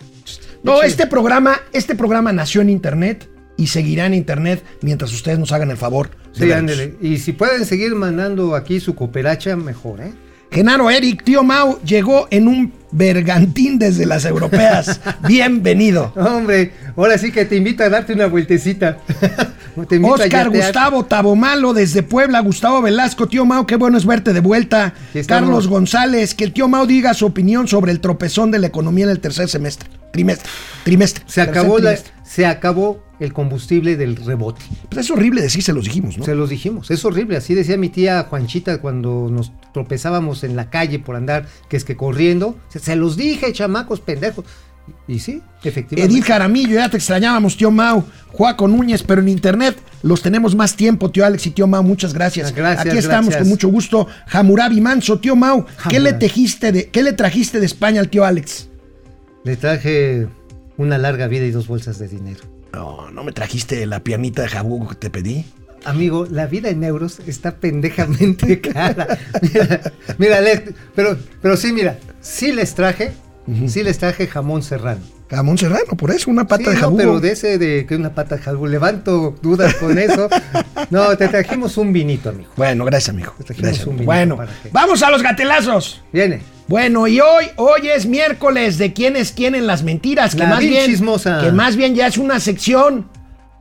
No, 0.64 0.82
este 0.82 1.08
programa, 1.08 1.62
este 1.72 1.96
programa 1.96 2.34
nació 2.34 2.62
en 2.62 2.70
internet 2.70 3.30
y 3.58 3.68
seguirá 3.68 4.06
en 4.06 4.14
internet 4.14 4.64
mientras 4.82 5.12
ustedes 5.14 5.40
nos 5.40 5.52
hagan 5.52 5.72
el 5.72 5.78
favor. 5.78 6.12
de 6.36 6.46
Sí, 6.46 6.52
ándele. 6.52 6.96
Y 7.02 7.18
si 7.18 7.34
pueden 7.34 7.66
seguir 7.66 7.96
mandando 7.96 8.56
aquí 8.56 8.80
su 8.80 8.96
cooperacha, 8.96 9.56
mejor, 9.56 10.02
¿eh? 10.02 10.14
Genaro 10.52 10.90
Eric, 10.90 11.24
tío 11.24 11.44
Mau, 11.44 11.80
llegó 11.84 12.28
en 12.32 12.48
un 12.48 12.74
bergantín 12.92 13.78
desde 13.78 14.06
las 14.06 14.26
europeas. 14.26 15.00
Bienvenido. 15.28 16.14
Hombre, 16.16 16.72
ahora 16.96 17.18
sí 17.18 17.32
que 17.32 17.46
te 17.46 17.58
invito 17.58 17.84
a 17.84 17.90
darte 17.90 18.14
una 18.14 18.28
vueltecita. 18.28 18.98
Te 19.88 20.00
Oscar. 20.04 20.50
Gustavo 20.50 21.06
Tabomalo 21.06 21.72
desde 21.72 22.02
Puebla, 22.02 22.40
Gustavo 22.40 22.82
Velasco, 22.82 23.28
tío 23.28 23.46
Mau, 23.46 23.68
qué 23.68 23.76
bueno 23.76 23.98
es 24.00 24.08
verte 24.08 24.34
de 24.34 24.40
vuelta. 24.40 24.96
Carlos 25.28 25.68
González, 25.68 26.34
que 26.34 26.46
el 26.46 26.54
tío 26.54 26.68
Mau 26.68 26.88
diga 26.88 27.14
su 27.14 27.28
opinión 27.28 27.68
sobre 27.68 27.92
el 27.92 28.00
tropezón 28.00 28.50
de 28.50 28.58
la 28.58 28.66
economía 28.68 29.06
en 29.06 29.12
el 29.12 29.20
tercer 29.20 29.48
semestre. 29.50 29.88
Trimestre. 30.12 30.50
Trimestre. 30.84 31.24
Se 31.28 31.42
acabó, 31.42 31.78
la- 31.78 31.96
se 32.24 32.48
acabó 32.48 33.04
el 33.20 33.34
combustible 33.34 33.98
del 33.98 34.16
rebote. 34.16 34.62
Pues 34.90 35.06
es 35.06 35.12
horrible 35.12 35.42
decir, 35.42 35.64
se 35.64 35.74
los 35.74 35.86
dijimos, 35.86 36.18
¿no? 36.18 36.26
Se 36.26 36.36
los 36.36 36.50
dijimos, 36.50 36.92
es 36.92 37.04
horrible. 37.06 37.38
Así 37.38 37.56
decía 37.56 37.78
mi 37.78 37.90
tía 37.90 38.26
Juanchita 38.30 38.80
cuando 38.80 39.30
nos 39.32 39.52
tropezábamos 39.74 40.44
en 40.44 40.56
la 40.56 40.70
calle 40.70 41.00
por 41.00 41.16
andar, 41.16 41.48
que 41.70 41.78
es 41.78 41.84
que 41.84 41.96
corriendo. 41.96 42.58
Se, 42.70 42.80
se 42.80 42.96
los 42.96 43.18
dije, 43.18 43.52
chamacos 43.54 44.00
pendejos. 44.00 44.46
Y, 45.08 45.20
sí, 45.20 45.42
efectivamente. 45.64 46.14
Edith 46.14 46.26
Jaramillo, 46.26 46.76
ya 46.76 46.90
te 46.90 46.98
extrañábamos, 46.98 47.58
tío 47.58 47.72
Mau. 47.72 48.04
Juaco 48.32 48.68
Núñez, 48.68 49.04
pero 49.04 49.22
en 49.22 49.30
internet 49.30 49.78
los 50.04 50.22
tenemos 50.22 50.56
más 50.56 50.76
tiempo, 50.76 51.12
tío 51.12 51.26
Alex 51.26 51.48
y 51.48 51.52
tío 51.52 51.68
Mau. 51.68 51.84
Muchas 51.84 52.14
gracias. 52.14 52.54
Gracias, 52.54 52.86
Aquí 52.86 52.98
estamos 52.98 53.26
gracias. 53.26 53.44
con 53.44 53.50
mucho 53.50 53.68
gusto. 53.70 54.08
Hamurabi 54.32 54.82
Manso, 54.82 55.20
tío 55.20 55.36
Mau. 55.36 55.66
¿Qué 55.90 56.00
le, 56.00 56.14
tejiste 56.14 56.72
de, 56.72 56.90
¿Qué 56.90 57.04
le 57.04 57.14
trajiste 57.14 57.60
de 57.60 57.66
España 57.66 58.00
al 58.00 58.10
tío 58.10 58.24
Alex? 58.24 58.70
Le 59.44 59.56
traje 59.56 60.28
una 60.78 60.98
larga 60.98 61.28
vida 61.28 61.46
y 61.46 61.52
dos 61.52 61.68
bolsas 61.68 62.00
de 62.00 62.08
dinero. 62.08 62.57
No, 62.78 63.10
no 63.12 63.24
me 63.24 63.32
trajiste 63.32 63.86
la 63.88 64.02
piernita 64.02 64.44
de 64.44 64.50
jabugo 64.50 64.90
que 64.90 64.96
te 64.96 65.10
pedí. 65.10 65.46
Amigo, 65.84 66.28
la 66.30 66.46
vida 66.46 66.70
en 66.70 66.84
euros 66.84 67.20
está 67.26 67.56
pendejamente 67.56 68.62
cara. 68.74 69.18
Mira, 70.20 70.40
pero, 70.96 71.18
pero 71.42 71.58
sí, 71.58 71.72
mira, 71.74 71.98
sí 72.22 72.52
les 72.52 72.76
traje, 72.76 73.14
sí 73.68 73.82
les 73.82 73.98
traje 73.98 74.28
jamón 74.28 74.62
serrano. 74.62 75.02
Jamón 75.30 75.58
serrano, 75.58 75.98
por 75.98 76.12
eso, 76.12 76.30
una 76.30 76.46
pata 76.48 76.66
Sí, 76.66 76.70
de 76.70 76.76
no, 76.76 76.80
jabugo. 76.82 76.98
pero 76.98 77.20
de 77.20 77.32
ese 77.32 77.58
de 77.58 77.86
que 77.88 77.96
una 77.96 78.14
pata 78.14 78.36
de 78.36 78.42
jabugo, 78.44 78.68
levanto 78.68 79.36
dudas 79.42 79.74
con 79.76 79.98
eso. 79.98 80.30
No, 80.92 81.18
te 81.18 81.28
trajimos 81.30 81.78
un 81.78 81.92
vinito, 81.92 82.30
amigo. 82.30 82.50
Bueno, 82.56 82.86
gracias, 82.86 83.10
amigo. 83.10 83.34
Te 83.40 83.44
trajimos 83.46 83.70
Gracias, 83.70 83.88
un 83.88 83.94
vinito 83.96 84.06
Bueno, 84.06 84.38
vamos 84.72 85.02
a 85.04 85.10
los 85.10 85.24
gatelazos. 85.24 86.04
Viene. 86.14 86.42
Bueno, 86.68 87.08
y 87.08 87.20
hoy, 87.22 87.46
hoy 87.56 87.88
es 87.88 88.06
miércoles 88.06 88.78
de 88.78 88.92
quienes 88.94 89.34
tienen 89.34 89.68
las 89.68 89.84
mentiras, 89.84 90.36
que 90.36 90.40
La 90.44 90.50
más 90.50 90.60
bien, 90.60 90.86
chismosa. 90.86 91.40
que 91.42 91.52
más 91.52 91.78
bien 91.78 91.96
ya 91.96 92.08
es 92.08 92.18
una 92.18 92.40
sección 92.40 93.10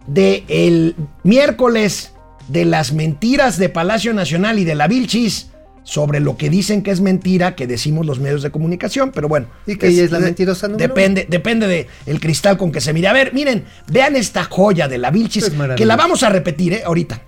de 0.08 0.44
el 0.48 0.96
miércoles 1.22 2.12
de 2.48 2.64
las 2.64 2.92
mentiras 2.92 3.58
de 3.58 3.68
Palacio 3.68 4.12
Nacional 4.12 4.58
y 4.58 4.64
de 4.64 4.74
la 4.74 4.88
Vilchis 4.88 5.50
sobre 5.84 6.18
lo 6.18 6.36
que 6.36 6.50
dicen 6.50 6.82
que 6.82 6.90
es 6.90 7.00
mentira 7.00 7.54
que 7.54 7.68
decimos 7.68 8.06
los 8.06 8.18
medios 8.18 8.42
de 8.42 8.50
comunicación, 8.50 9.12
pero 9.12 9.28
bueno. 9.28 9.46
Y 9.68 9.76
que 9.76 9.86
ella 9.86 10.02
es 10.02 10.10
la 10.10 10.18
mentirosa 10.18 10.66
número 10.66 10.88
Depende, 10.88 11.26
depende 11.30 11.68
de 11.68 11.86
el 12.06 12.18
cristal 12.18 12.56
con 12.56 12.72
que 12.72 12.80
se 12.80 12.92
mire. 12.92 13.06
A 13.06 13.12
ver, 13.12 13.32
miren, 13.32 13.64
vean 13.88 14.16
esta 14.16 14.42
joya 14.44 14.88
de 14.88 14.98
la 14.98 15.12
Vilchis, 15.12 15.44
Es 15.44 15.52
que 15.76 15.86
la 15.86 15.94
vamos 15.94 16.24
a 16.24 16.28
repetir, 16.28 16.72
¿eh? 16.72 16.82
Ahorita. 16.84 17.22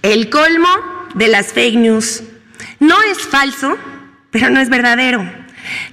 El 0.00 0.30
colmo 0.30 0.68
de 1.14 1.28
las 1.28 1.48
fake 1.48 1.76
news. 1.76 2.22
No 2.86 3.00
es 3.02 3.18
falso, 3.18 3.78
pero 4.30 4.50
no 4.50 4.60
es 4.60 4.68
verdadero. 4.68 5.24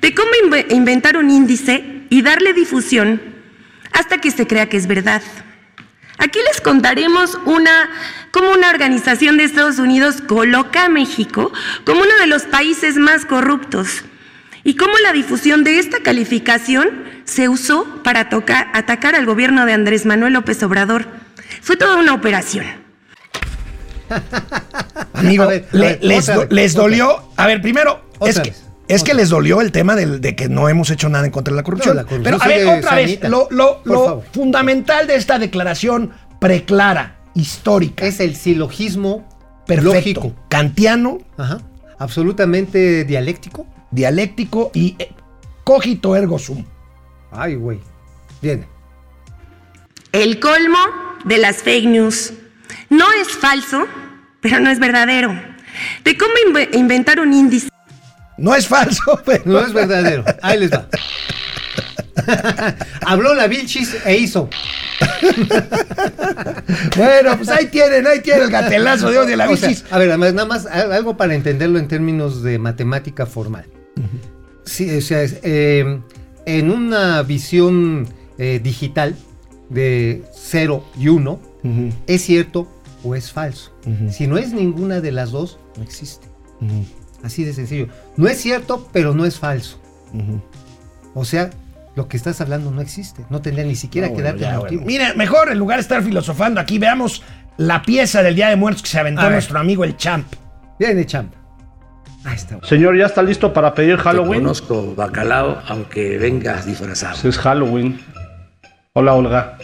De 0.02 0.14
cómo 0.14 0.30
inve- 0.46 0.66
inventar 0.72 1.18
un 1.18 1.30
índice 1.30 2.04
y 2.10 2.22
darle 2.22 2.54
difusión 2.54 3.22
hasta 3.94 4.20
que 4.20 4.32
se 4.32 4.46
crea 4.48 4.68
que 4.68 4.78
es 4.78 4.88
verdad. 4.88 5.22
Aquí 6.18 6.39
les 6.48 6.62
contaremos 6.62 7.39
una, 7.46 7.89
cómo 8.32 8.52
una 8.52 8.70
organización 8.70 9.38
de 9.38 9.46
Estados 9.46 9.80
Unidos 9.80 10.22
coloca 10.22 10.86
a 10.86 10.89
México 10.89 11.52
como 11.86 12.02
uno 12.02 12.16
de 12.20 12.28
los 12.28 12.44
países 12.44 12.98
más 12.98 13.26
corruptos 13.26 14.04
y 14.64 14.76
cómo 14.76 14.94
la 15.00 15.14
difusión 15.14 15.64
de 15.64 15.80
esta 15.80 16.00
calificación 16.02 16.89
se 17.24 17.50
usó 17.50 18.04
para 18.04 18.30
atacar 18.74 19.16
al 19.16 19.26
gobierno 19.26 19.66
de 19.66 19.74
Andrés 19.74 20.06
Manuel 20.06 20.34
López 20.34 20.62
Obrador. 20.64 21.08
Fue 21.62 21.76
toda 21.78 21.96
una 21.96 22.14
operación. 22.14 22.66
Amigo, 25.14 25.43
A 25.43 25.47
ver, 25.47 25.68
a 25.72 25.76
le- 25.76 25.86
ver, 25.88 25.99
les, 26.03 26.24
otra 26.24 26.36
do- 26.36 26.41
vez, 26.41 26.51
les 26.51 26.72
otra 26.74 26.84
dolió. 26.84 27.24
A 27.38 27.47
ver, 27.47 27.62
primero, 27.62 28.01
Otra 28.20 28.30
es 28.30 28.39
que, 28.39 28.49
vez, 28.49 28.64
es 28.88 29.03
que 29.03 29.14
les 29.14 29.30
dolió 29.30 29.62
el 29.62 29.72
tema 29.72 29.95
de 29.95 30.36
que 30.36 30.49
no 30.49 30.68
hemos 30.70 30.89
hecho 30.89 31.09
nada 31.09 31.26
en 31.26 31.32
contra 31.32 31.51
de 31.53 31.57
la 31.57 31.64
corrupción. 31.64 31.95
No, 31.95 32.01
la 32.01 32.07
corrupción 32.07 32.24
Pero 32.39 32.43
a 32.43 32.47
ver, 32.47 32.80
otra 32.80 32.95
vez, 32.95 33.20
lo, 33.30 34.24
fundamental 34.34 35.07
de 35.07 35.16
esta 35.16 35.39
declaración 35.39 36.12
preclara, 36.39 37.18
histórica, 37.34 38.05
Es 38.05 38.20
el 38.20 38.36
silogismo 38.36 39.28
perfecto, 39.68 39.93
lógico. 39.93 40.34
kantiano, 40.49 41.20
Ajá. 41.38 41.62
Absolutamente 41.99 43.05
dialéctico. 43.05 43.66
dialéctico 43.91 44.72
y 44.74 44.95
eh, 44.97 45.12
cogito 45.64 46.16
ergo 46.16 46.39
sum. 46.39 46.66
Ay, 47.32 47.55
güey. 47.55 47.80
Viene. 48.41 48.66
El 50.12 50.39
colmo 50.39 50.80
de 51.26 51.38
las 51.38 51.57
fake 51.57 51.86
news. 51.86 52.34
No 52.89 53.05
es 53.22 53.30
falso, 53.30 53.86
pero 54.42 54.60
no 54.60 54.70
es 54.70 54.80
verdadero. 54.80 55.32
De 56.04 56.18
cómo 56.18 56.34
inve- 56.50 56.70
inventar 56.76 57.20
un 57.20 57.34
índice 57.34 57.70
No 58.38 58.54
es 58.56 58.68
falso, 58.68 59.22
pero 59.26 59.44
No 59.46 59.60
es 59.60 59.72
verdadero. 59.74 60.24
Ahí 60.42 60.60
les 60.60 60.72
va. 60.72 60.88
Habló 63.06 63.34
la 63.34 63.48
Vilchis 63.48 63.96
e 64.06 64.18
hizo. 64.18 64.50
bueno, 66.98 67.38
pues 67.38 67.50
ahí 67.50 67.68
tienen, 67.68 68.06
ahí 68.08 68.20
tienen 68.22 68.44
el 68.44 68.50
gatelazo 68.52 69.10
de 69.10 69.18
hoy 69.20 69.28
de 69.28 69.38
la 69.38 69.50
O 69.50 69.56
sea, 69.56 69.70
bicis. 69.70 69.86
a 69.92 69.98
ver, 69.98 70.18
nada 70.18 70.46
más 70.46 70.66
algo 70.66 71.18
para 71.18 71.34
entenderlo 71.36 71.80
en 71.80 71.88
términos 71.88 72.44
de 72.44 72.60
matemática 72.60 73.26
formal. 73.26 73.66
Sí, 74.66 74.96
o 74.96 75.02
sea, 75.02 75.22
es, 75.24 75.38
eh, 75.44 76.00
en 76.46 76.72
una 76.72 77.22
visión 77.24 78.08
eh, 78.38 78.60
digital 78.64 79.16
de 79.70 80.24
0 80.36 80.86
y 81.00 81.08
1, 81.08 81.39
¿es 82.08 82.22
cierto 82.24 82.68
o 83.04 83.16
es 83.16 83.32
falso? 83.32 83.72
Si 84.10 84.28
no 84.28 84.38
es 84.38 84.54
ninguna 84.54 85.02
de 85.02 85.12
las 85.12 85.32
dos, 85.32 85.60
no 85.78 85.84
existe. 85.84 86.28
Así 87.24 87.43
de 87.43 87.54
sencillo. 87.54 87.88
No 88.18 88.28
es 88.28 88.39
cierto, 88.41 88.88
pero 88.93 89.14
no 89.14 89.26
es 89.26 89.39
falso. 89.39 89.80
O 91.14 91.26
sea, 91.26 91.49
lo 91.95 92.08
que 92.08 92.18
estás 92.18 92.39
hablando 92.41 92.72
no 92.72 92.82
existe. 92.82 93.26
No 93.30 93.41
tendría 93.41 93.66
ni 93.66 93.76
siquiera 93.76 94.08
No, 94.08 94.16
que 94.16 94.22
bueno, 94.22 94.30
darte 94.38 94.41
ya, 94.41 94.49
un 94.54 94.54
bueno. 94.60 94.64
motivo. 94.64 94.86
Mira, 94.86 95.14
mejor 95.16 95.52
en 95.52 95.58
lugar 95.60 95.78
de 95.78 95.82
estar 95.82 96.02
filosofando 96.04 96.60
aquí, 96.62 96.80
veamos 96.80 97.22
la 97.58 97.82
pieza 97.82 98.24
del 98.24 98.36
Día 98.36 98.49
de 98.49 98.56
Muertos 98.56 98.82
que 98.84 98.89
se 98.89 98.99
aventó 98.99 99.30
nuestro 99.30 99.60
amigo 99.60 99.84
el 99.84 99.97
Champ. 99.97 100.26
Viene, 100.80 101.06
champ. 101.06 101.32
Ahí 102.24 102.36
está. 102.36 102.60
Señor, 102.64 102.97
¿ya 102.97 103.06
está 103.08 103.22
listo 103.22 103.52
para 103.54 103.74
pedir 103.76 103.97
Te 103.97 104.04
Halloween? 104.04 104.41
conozco, 104.41 104.95
bacalao, 104.95 105.60
aunque 105.68 106.18
vengas 106.18 106.66
disfrazado. 106.66 107.16
Sí, 107.18 107.28
es 107.28 107.38
Halloween. 107.38 107.99
Hola, 108.93 109.14
Olga. 109.14 109.58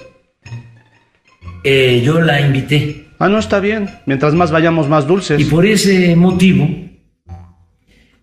Eh, 1.64 2.02
yo 2.06 2.22
la 2.22 2.40
invité 2.42 3.07
Ah, 3.20 3.30
no, 3.30 3.40
está 3.40 3.60
bien. 3.60 3.90
Mientras 4.06 4.34
más 4.34 4.52
vayamos, 4.52 4.88
más 4.88 5.08
dulces. 5.08 5.40
y 5.40 5.46
por 5.46 5.66
ese 5.66 6.16
motivo 6.16 6.68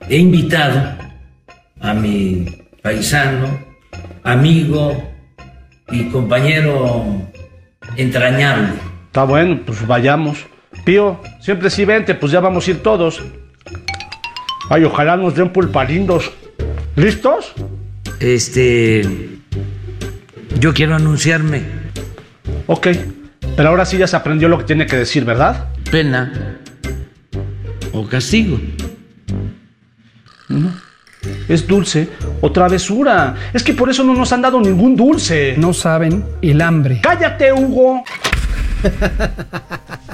he 0.08 0.16
invitado 0.16 0.96
a 1.80 1.94
mi 1.94 2.46
paisano, 2.82 3.58
amigo 4.22 5.10
y 5.90 6.04
compañero 6.04 7.04
entrañable. 7.96 8.74
Está 9.06 9.24
bueno, 9.24 9.60
pues 9.64 9.86
vayamos. 9.86 10.46
Pío, 10.84 11.20
siempre 11.40 11.70
sí 11.70 11.84
vente, 11.84 12.14
pues 12.14 12.32
ya 12.32 12.40
vamos 12.40 12.66
a 12.66 12.70
ir 12.70 12.82
todos. 12.82 13.22
Ay, 14.70 14.84
ojalá 14.84 15.16
nos 15.16 15.34
den 15.34 15.50
pulparindos. 15.50 16.30
¿Listos? 16.96 17.52
Este, 18.20 19.02
yo 20.58 20.72
quiero 20.72 20.94
anunciarme. 20.94 21.62
Ok. 22.66 22.88
Pero 23.56 23.68
ahora 23.68 23.84
sí 23.84 23.96
ya 23.96 24.06
se 24.06 24.16
aprendió 24.16 24.48
lo 24.48 24.58
que 24.58 24.64
tiene 24.64 24.86
que 24.86 24.96
decir, 24.96 25.24
¿verdad? 25.24 25.68
Pena 25.90 26.58
o 27.92 28.06
castigo. 28.06 28.60
Es 31.48 31.66
dulce 31.66 32.08
o 32.40 32.50
travesura. 32.52 33.34
Es 33.52 33.62
que 33.62 33.72
por 33.72 33.88
eso 33.88 34.04
no 34.04 34.14
nos 34.14 34.32
han 34.32 34.42
dado 34.42 34.60
ningún 34.60 34.96
dulce. 34.96 35.54
No 35.56 35.72
saben 35.72 36.24
el 36.42 36.60
hambre. 36.60 37.00
¡Cállate, 37.02 37.52
Hugo! 37.52 38.04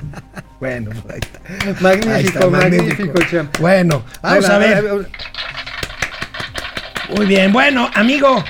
Bueno, 0.61 0.91
ahí 1.09 1.21
está. 1.21 1.81
Magnífico, 1.81 2.11
Ahí 2.13 2.25
está, 2.27 2.47
magnífico. 2.49 3.15
Bueno, 3.61 4.05
vamos 4.21 4.45
a 4.51 4.59
ver. 4.59 5.09
Muy 7.17 7.25
bien, 7.25 7.51
bueno, 7.51 7.91
amigo, 7.95 8.45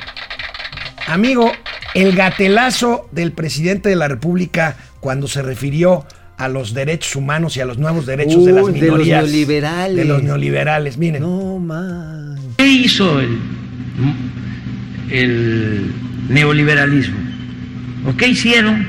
amigo, 1.06 1.52
el 1.94 2.14
gatelazo 2.14 3.08
del 3.12 3.32
presidente 3.32 3.88
de 3.88 3.96
la 3.96 4.08
República 4.08 4.76
cuando 5.00 5.26
se 5.28 5.42
refirió 5.42 6.04
a 6.36 6.48
los 6.48 6.72
derechos 6.72 7.16
humanos 7.16 7.56
y 7.56 7.60
a 7.60 7.66
los 7.66 7.78
nuevos 7.78 8.06
derechos 8.06 8.44
de 8.46 8.52
las 8.52 8.64
Uy, 8.64 8.72
de 8.72 8.86
los 8.86 8.98
minorías. 8.98 9.24
neoliberales. 9.24 9.96
De 9.96 10.04
los 10.04 10.22
neoliberales, 10.22 10.96
miren. 10.96 11.22
No, 11.22 11.58
man. 11.58 12.36
¿Qué 12.56 12.66
hizo 12.66 13.20
el, 13.20 13.38
el 15.10 15.92
neoliberalismo? 16.28 17.18
¿O 18.06 18.16
qué 18.16 18.28
hicieron 18.28 18.86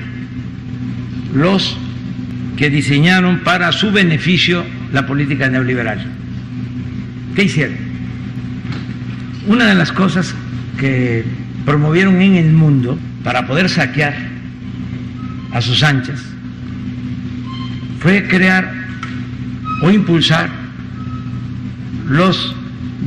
los 1.34 1.78
que 2.58 2.70
diseñaron 2.70 3.40
para 3.44 3.72
su 3.72 3.92
beneficio 3.92 4.64
la 4.94 5.06
política 5.06 5.50
neoliberal? 5.50 6.06
¿Qué 7.36 7.44
hicieron? 7.44 7.76
Una 9.48 9.66
de 9.68 9.76
las 9.76 9.92
cosas 9.92 10.34
que 10.80 11.26
promovieron 11.66 12.22
en 12.22 12.36
el 12.36 12.52
mundo 12.52 12.98
para 13.24 13.48
poder 13.48 13.70
saquear 13.70 14.16
a 15.52 15.62
sus 15.62 15.84
anchas 15.84 16.32
fue 18.02 18.28
crear 18.28 18.74
o 19.84 19.92
impulsar 19.92 20.50
los 22.10 22.56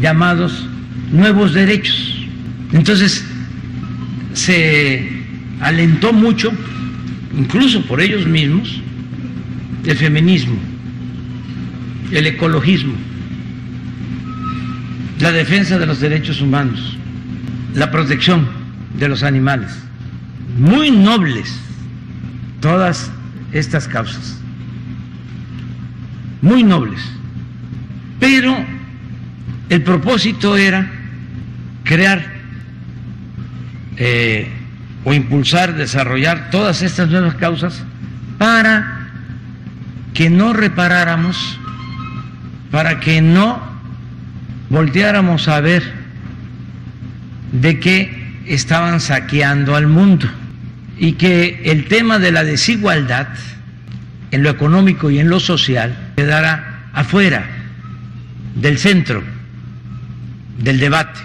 llamados 0.01 0.67
nuevos 1.11 1.53
derechos. 1.53 2.27
Entonces, 2.73 3.25
se 4.35 5.09
alentó 5.61 6.13
mucho, 6.13 6.53
incluso 7.37 7.83
por 7.83 8.01
ellos 8.01 8.25
mismos, 8.25 8.81
el 9.85 9.97
feminismo, 9.97 10.57
el 12.13 12.27
ecologismo, 12.29 12.95
la 15.19 15.33
defensa 15.33 15.77
de 15.77 15.87
los 15.87 16.01
derechos 16.01 16.41
humanos, 16.41 16.97
la 17.75 17.91
protección 17.91 18.49
de 18.99 19.09
los 19.09 19.23
animales. 19.23 19.77
Muy 20.57 20.91
nobles 20.91 21.61
todas 22.61 23.11
estas 23.53 23.89
causas, 23.89 24.39
muy 26.41 26.63
nobles. 26.63 27.01
Pero 28.21 28.57
el 29.69 29.83
propósito 29.83 30.57
era 30.57 30.91
crear 31.83 32.25
eh, 33.97 34.49
o 35.05 35.13
impulsar, 35.13 35.75
desarrollar 35.75 36.51
todas 36.51 36.83
estas 36.83 37.11
nuevas 37.11 37.35
causas 37.35 37.83
para 38.39 39.09
que 40.15 40.31
no 40.31 40.53
reparáramos, 40.53 41.59
para 42.71 43.01
que 43.01 43.21
no 43.21 43.61
volteáramos 44.71 45.49
a 45.49 45.61
ver 45.61 45.93
de 47.55 47.79
que 47.79 48.43
estaban 48.47 49.01
saqueando 49.01 49.77
al 49.77 49.87
mundo 49.87 50.29
y 50.99 51.13
que 51.13 51.63
el 51.65 51.87
tema 51.87 52.19
de 52.19 52.33
la 52.33 52.45
desigualdad 52.45 53.29
en 54.31 54.43
lo 54.43 54.51
económico 54.51 55.11
y 55.11 55.21
en 55.21 55.29
lo 55.29 55.39
social 55.41 55.97
quedara 56.17 56.89
afuera 56.93 57.47
del 58.57 58.79
centro 58.79 59.23
del 60.59 60.81
debate. 60.81 61.21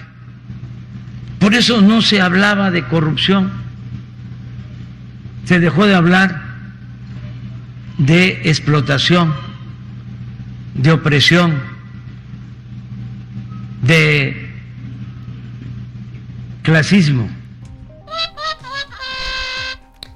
Por 1.40 1.56
eso 1.56 1.82
no 1.82 2.02
se 2.02 2.22
hablaba 2.22 2.70
de 2.70 2.84
corrupción, 2.84 3.52
se 5.46 5.60
dejó 5.60 5.88
de 5.88 5.96
hablar 5.96 6.44
de 7.98 8.42
explotación, 8.46 9.34
de 10.76 10.92
opresión, 10.92 11.56
de 13.82 14.39
clasismo. 16.70 17.30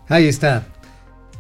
Ahí 0.09 0.27
está. 0.27 0.65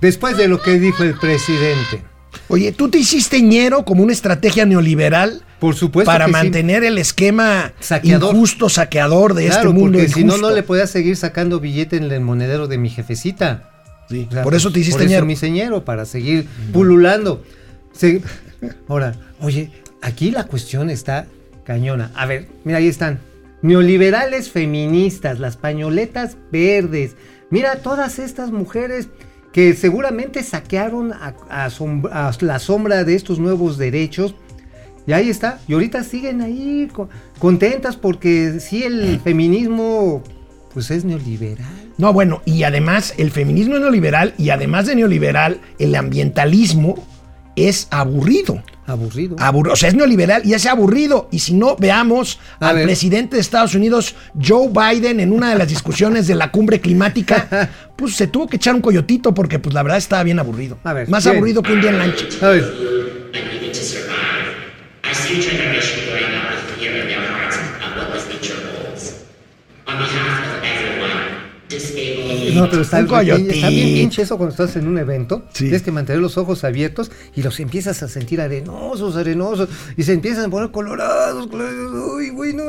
Después 0.01 0.37
de 0.37 0.47
lo 0.47 0.61
que 0.61 0.79
dijo 0.79 1.03
el 1.03 1.13
presidente. 1.17 2.01
Oye, 2.47 2.71
¿tú 2.71 2.89
te 2.89 2.97
hiciste 2.97 3.41
ñero 3.41 3.85
como 3.85 4.03
una 4.03 4.13
estrategia 4.13 4.65
neoliberal? 4.65 5.43
Por 5.59 5.75
supuesto 5.75 6.11
para 6.11 6.25
que 6.25 6.31
sí. 6.31 6.37
mantener 6.37 6.83
el 6.83 6.97
esquema 6.97 7.71
Saqueador. 7.79 8.33
injusto, 8.35 8.67
saqueador 8.67 9.33
de 9.33 9.45
Claro, 9.45 9.69
este 9.69 9.79
mundo 9.79 9.97
porque 9.99 10.13
si 10.13 10.23
no, 10.25 10.37
no 10.37 10.51
le 10.51 10.61
podía 10.61 10.87
seguir 10.87 11.15
sacando 11.15 11.59
billete 11.61 11.95
en 11.95 12.11
el 12.11 12.19
monedero 12.19 12.67
de 12.67 12.77
mi 12.77 12.89
jefecita. 12.89 13.69
Sí, 14.09 14.27
O 14.29 14.33
sea, 14.33 14.43
por 14.43 14.55
eso 14.55 14.71
te 14.73 14.79
hiciste 14.81 14.97
por 14.97 15.05
eso 15.05 15.09
ñero. 15.13 15.25
mi 15.25 15.35
señero, 15.37 15.85
para 15.85 16.05
seguir 16.05 16.47
pululando. 16.73 17.43
Se- 17.93 18.21
Ahora, 18.89 19.15
oye, 19.39 19.71
aquí 20.01 20.31
la 20.31 20.43
cuestión 20.45 20.89
está 20.89 21.27
cañona. 21.65 22.11
A 22.15 22.25
ver, 22.25 22.49
mira, 22.65 22.79
ahí 22.79 22.87
están. 22.89 23.19
Neoliberales 23.63 24.51
feministas, 24.51 25.39
las 25.39 25.57
pañoletas 25.57 26.37
verdes. 26.51 27.15
Mira, 27.49 27.77
todas 27.77 28.19
estas 28.19 28.51
mujeres 28.51 29.07
que 29.51 29.73
seguramente 29.73 30.43
saquearon 30.43 31.13
la 31.49 32.59
sombra 32.59 33.03
de 33.03 33.15
estos 33.15 33.39
nuevos 33.39 33.77
derechos. 33.77 34.35
Y 35.07 35.13
ahí 35.13 35.29
está. 35.29 35.59
Y 35.67 35.73
ahorita 35.73 36.03
siguen 36.03 36.41
ahí 36.41 36.87
co- 36.93 37.09
contentas 37.39 37.95
porque 37.95 38.59
sí 38.59 38.83
el 38.83 39.19
feminismo 39.19 40.23
pues 40.73 40.89
es 40.91 41.05
neoliberal. 41.05 41.67
No, 41.97 42.11
bueno, 42.13 42.41
y 42.45 42.63
además 42.63 43.13
el 43.17 43.29
feminismo 43.29 43.75
es 43.75 43.81
neoliberal 43.81 44.33
y 44.37 44.49
además 44.49 44.87
de 44.87 44.95
neoliberal, 44.95 45.61
el 45.77 45.93
ambientalismo 45.95 46.95
es 47.55 47.87
aburrido. 47.91 48.63
Aburrido. 48.85 49.35
Abur- 49.37 49.71
o 49.71 49.75
sea, 49.75 49.89
es 49.89 49.95
neoliberal 49.95 50.41
y 50.45 50.53
es 50.53 50.65
aburrido. 50.65 51.29
Y 51.31 51.39
si 51.39 51.53
no, 51.53 51.75
veamos 51.77 52.39
A 52.59 52.69
al 52.69 52.75
ver. 52.77 52.85
presidente 52.85 53.35
de 53.37 53.41
Estados 53.41 53.75
Unidos, 53.75 54.15
Joe 54.41 54.69
Biden, 54.69 55.19
en 55.19 55.31
una 55.31 55.49
de 55.51 55.57
las 55.57 55.69
discusiones 55.69 56.27
de 56.27 56.35
la 56.35 56.51
cumbre 56.51 56.81
climática, 56.81 57.69
pues 57.95 58.15
se 58.15 58.27
tuvo 58.27 58.47
que 58.47 58.57
echar 58.57 58.75
un 58.75 58.81
coyotito 58.81 59.33
porque, 59.33 59.59
pues 59.59 59.73
la 59.73 59.83
verdad, 59.83 59.97
estaba 59.97 60.23
bien 60.23 60.39
aburrido. 60.39 60.77
A 60.83 60.93
ver, 60.93 61.07
Más 61.09 61.23
bien. 61.23 61.37
aburrido 61.37 61.61
que 61.63 61.73
un 61.73 61.81
día 61.81 61.91
en 61.91 61.97
lancha. 61.99 62.25
A 62.41 62.49
ver. 62.49 62.63
No, 72.55 72.69
pero 72.69 72.81
está, 72.81 72.99
Un 72.99 73.05
está 73.51 73.69
bien 73.69 73.93
pinche 73.93 74.21
eso 74.21 74.37
cuando 74.37 74.51
estás 74.51 74.75
en 74.75 74.87
un 74.87 74.97
evento. 74.97 75.43
Sí. 75.53 75.65
Tienes 75.65 75.81
que 75.81 75.91
mantener 75.91 76.21
los 76.21 76.37
ojos 76.37 76.63
abiertos 76.63 77.11
y 77.35 77.43
los 77.43 77.59
empiezas 77.59 78.01
a 78.03 78.07
sentir 78.07 78.41
arenosos, 78.41 79.15
arenosos. 79.15 79.69
Y 79.97 80.03
se 80.03 80.13
empiezan 80.13 80.45
a 80.45 80.49
poner 80.49 80.71
colorados, 80.71 81.47
colorados. 81.47 82.11
Uy, 82.15 82.29
güey, 82.29 82.53
no. 82.53 82.63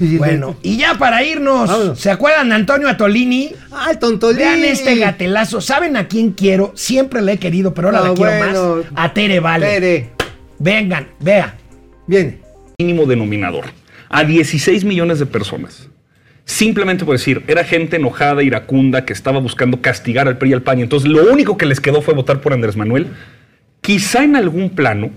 Y 0.00 0.16
Bueno, 0.18 0.56
y 0.62 0.76
ya 0.76 0.96
para 0.98 1.22
irnos, 1.22 1.68
Vámonos. 1.68 2.00
¿se 2.00 2.10
acuerdan 2.10 2.48
de 2.48 2.54
Antonio 2.56 2.88
Atolini? 2.88 3.52
¡Ah, 3.70 3.88
el 3.90 3.98
tontolín! 3.98 4.38
Vean 4.38 4.64
este 4.64 4.96
gatelazo. 4.96 5.60
¿Saben 5.60 5.96
a 5.96 6.08
quién 6.08 6.32
quiero? 6.32 6.72
Siempre 6.74 7.20
la 7.22 7.32
he 7.32 7.38
querido, 7.38 7.74
pero 7.74 7.88
ahora 7.88 8.00
No, 8.00 8.06
la 8.08 8.14
quiero 8.14 8.30
bueno. 8.38 8.76
más. 8.76 8.92
A 8.94 9.12
Tere 9.14 9.40
Vale. 9.40 9.66
Tere. 9.66 10.10
Vengan, 10.58 11.08
vea. 11.20 11.56
Bien. 12.06 12.40
mínimo 12.78 13.06
denominador 13.06 13.66
a 14.08 14.24
16 14.24 14.84
millones 14.84 15.18
de 15.18 15.26
personas. 15.26 15.88
Simplemente 16.48 17.04
por 17.04 17.12
decir, 17.14 17.42
era 17.46 17.62
gente 17.62 17.96
enojada, 17.96 18.42
iracunda, 18.42 19.04
que 19.04 19.12
estaba 19.12 19.38
buscando 19.38 19.82
castigar 19.82 20.28
al 20.28 20.38
PRI 20.38 20.48
y 20.48 20.52
al 20.54 20.62
PAN. 20.62 20.78
y 20.78 20.82
Entonces, 20.82 21.06
lo 21.10 21.30
único 21.30 21.58
que 21.58 21.66
les 21.66 21.78
quedó 21.78 22.00
fue 22.00 22.14
votar 22.14 22.40
por 22.40 22.54
Andrés 22.54 22.74
Manuel. 22.74 23.08
Quizá 23.82 24.24
en 24.24 24.34
algún 24.34 24.70
plano, 24.70 25.10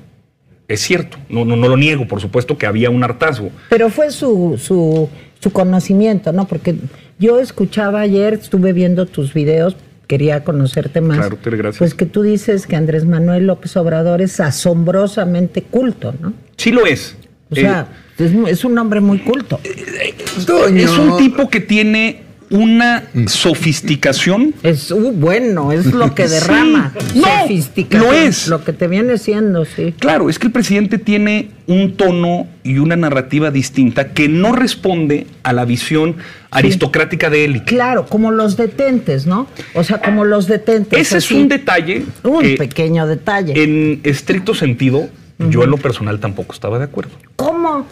es 0.68 0.82
cierto, 0.82 1.18
no, 1.30 1.46
no, 1.46 1.56
no 1.56 1.70
lo 1.70 1.78
niego, 1.78 2.06
por 2.06 2.20
supuesto 2.20 2.58
que 2.58 2.66
había 2.66 2.90
un 2.90 3.02
hartazgo. 3.02 3.50
Pero 3.70 3.90
fue 3.90 4.12
su, 4.12 4.60
su, 4.62 5.08
su 5.40 5.52
conocimiento, 5.54 6.34
¿no? 6.34 6.48
Porque 6.48 6.76
yo 7.18 7.40
escuchaba 7.40 8.02
ayer, 8.02 8.34
estuve 8.34 8.74
viendo 8.74 9.06
tus 9.06 9.34
videos, 9.34 9.78
quería 10.08 10.44
conocerte 10.44 11.00
más. 11.00 11.18
Claro, 11.18 11.38
gracias. 11.44 11.78
Pues 11.78 11.94
que 11.94 12.06
tú 12.06 12.24
dices 12.24 12.68
que 12.68 12.76
Andrés 12.76 13.06
Manuel 13.06 13.48
López 13.48 13.78
Obrador 13.78 14.22
es 14.22 14.42
asombrosamente 14.42 15.62
culto, 15.62 16.14
¿no? 16.22 16.34
Sí 16.58 16.74
lo 16.74 16.86
es. 16.86 17.16
O 17.50 17.56
sea, 17.56 17.88
Eh, 17.90 18.11
Es, 18.22 18.34
mu- 18.34 18.48
es 18.48 18.64
un 18.64 18.78
hombre 18.78 19.02
muy 19.02 19.20
culto. 19.20 19.60
Es 19.64 20.98
un 20.98 21.18
tipo 21.18 21.50
que 21.50 21.60
tiene 21.60 22.24
una 22.50 23.06
sofisticación. 23.28 24.54
Es 24.62 24.92
uh, 24.92 25.12
bueno, 25.14 25.72
es 25.72 25.86
lo 25.86 26.14
que 26.14 26.28
derrama. 26.28 26.94
Sí. 27.14 27.20
No, 27.22 27.28
Sofisticación, 27.44 28.12
lo 28.12 28.14
es. 28.14 28.48
Lo 28.48 28.64
que 28.64 28.74
te 28.74 28.88
viene 28.90 29.18
siendo, 29.18 29.64
sí. 29.64 29.94
Claro, 29.98 30.30
es 30.30 30.38
que 30.38 30.48
el 30.48 30.52
presidente 30.54 30.98
tiene 30.98 31.50
un 31.68 31.96
tono 31.96 32.48
y 32.64 32.78
una 32.80 32.98
narrativa 32.98 33.52
distinta 33.52 34.10
que 34.14 34.28
no 34.28 34.52
responde 34.52 35.28
a 35.44 35.54
la 35.54 35.64
visión 35.64 36.18
aristocrática 36.52 37.30
de 37.30 37.46
él. 37.46 37.64
Claro, 37.64 38.06
como 38.08 38.32
los 38.32 38.58
detentes, 38.58 39.26
¿no? 39.26 39.48
O 39.74 39.84
sea, 39.86 40.02
como 40.02 40.26
los 40.26 40.48
detentes. 40.48 41.00
Ese 41.00 41.20
es 41.20 41.26
así. 41.26 41.36
un 41.36 41.48
detalle 41.48 42.04
Un 42.24 42.42
que, 42.42 42.56
pequeño 42.58 43.08
detalle. 43.08 43.54
en 43.64 44.02
estricto 44.04 44.54
sentido, 44.54 45.08
yo 45.40 45.64
en 45.64 45.70
lo 45.72 45.78
personal 45.78 46.20
tampoco 46.20 46.54
estaba 46.54 46.78
de 46.80 46.84
acuerdo. 46.86 47.12
¿Cómo? 47.38 47.88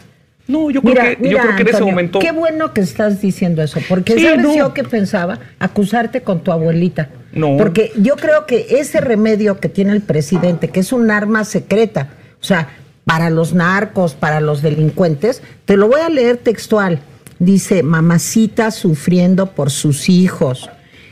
No, 0.50 0.72
yo 0.72 0.82
creo 0.82 0.95
que, 0.95 1.30
yo 1.30 1.38
creo 1.38 1.56
que 1.56 1.62
en 1.62 1.68
ese 1.68 1.84
momento. 1.84 2.18
Qué 2.18 2.32
bueno 2.32 2.74
que 2.74 2.82
estás 2.82 3.22
diciendo 3.22 3.62
eso, 3.62 3.80
porque 3.88 4.16
Sí, 4.16 4.24
¿sabes 4.24 4.41
no. 4.41 4.56
yo 4.58 4.74
qué 4.74 4.84
pensaba? 4.84 5.38
Acusarte 5.60 6.22
con 6.22 6.39
tu 6.41 6.52
abuelita. 6.52 7.10
No. 7.32 7.56
Porque 7.56 7.91
yo 7.95 8.16
creo 8.16 8.47
que 8.47 8.66
ese 8.80 9.00
remedio 9.00 9.60
que 9.60 9.70
tiene 9.70 9.93
el 9.93 10.02
presidente, 10.02 10.70
que 10.70 10.80
es 10.80 10.91
un 10.91 11.12
arma 11.12 11.45
secreta, 11.45 12.10
o 12.41 12.43
sea, 12.43 12.70
para 13.06 13.30
los 13.30 13.54
narcos, 13.54 14.16
para 14.16 14.41
los 14.41 14.64
delincuentes, 14.64 15.43
te 15.66 15.78
lo 15.78 15.88
voy 15.88 16.02
a 16.02 16.10
leer 16.10 16.38
textual. 16.38 17.00
Dice, 17.38 17.84
mamacita 17.84 18.72
sufriendo 18.72 19.52
por 19.52 19.70
sus 19.70 20.10
hijos. 20.10 20.72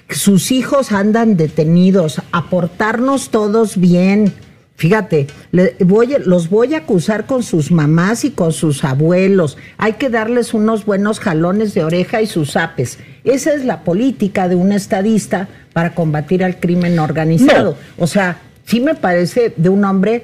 Sus 0.10 0.52
hijos 0.52 0.92
andan 0.92 1.38
detenidos, 1.38 2.24
aportarnos 2.32 3.30
todos 3.30 3.78
bien. 3.80 4.34
Fíjate, 4.78 5.26
le- 5.52 5.76
voy, 5.80 6.16
los 6.26 6.50
voy 6.50 6.76
a 6.76 6.80
acusar 6.80 7.26
con 7.26 7.42
sus 7.42 7.72
mamás 7.72 8.24
y 8.26 8.30
con 8.32 8.54
sus 8.54 8.84
abuelos. 8.84 9.58
Hay 9.80 9.94
que 9.94 10.10
darles 10.10 10.54
unos 10.54 10.86
buenos 10.86 11.20
jalones 11.20 11.74
de 11.74 11.84
oreja 11.84 12.22
y 12.22 12.28
sus 12.28 12.56
apes. 12.56 13.00
Esa 13.24 13.54
es 13.56 13.66
la 13.66 13.82
política 13.84 14.48
de 14.48 14.54
un 14.56 14.72
estadista 14.72 15.48
para 15.74 15.96
combatir 15.96 16.44
al 16.44 16.60
crimen 16.60 17.00
organizado. 17.00 17.76
O 17.98 18.06
sea, 18.06 18.38
sí 18.66 18.80
me 18.80 18.94
parece 18.94 19.52
de 19.58 19.70
un 19.70 19.84
hombre 19.84 20.24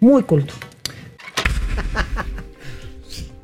muy 0.00 0.22
culto. 0.22 0.54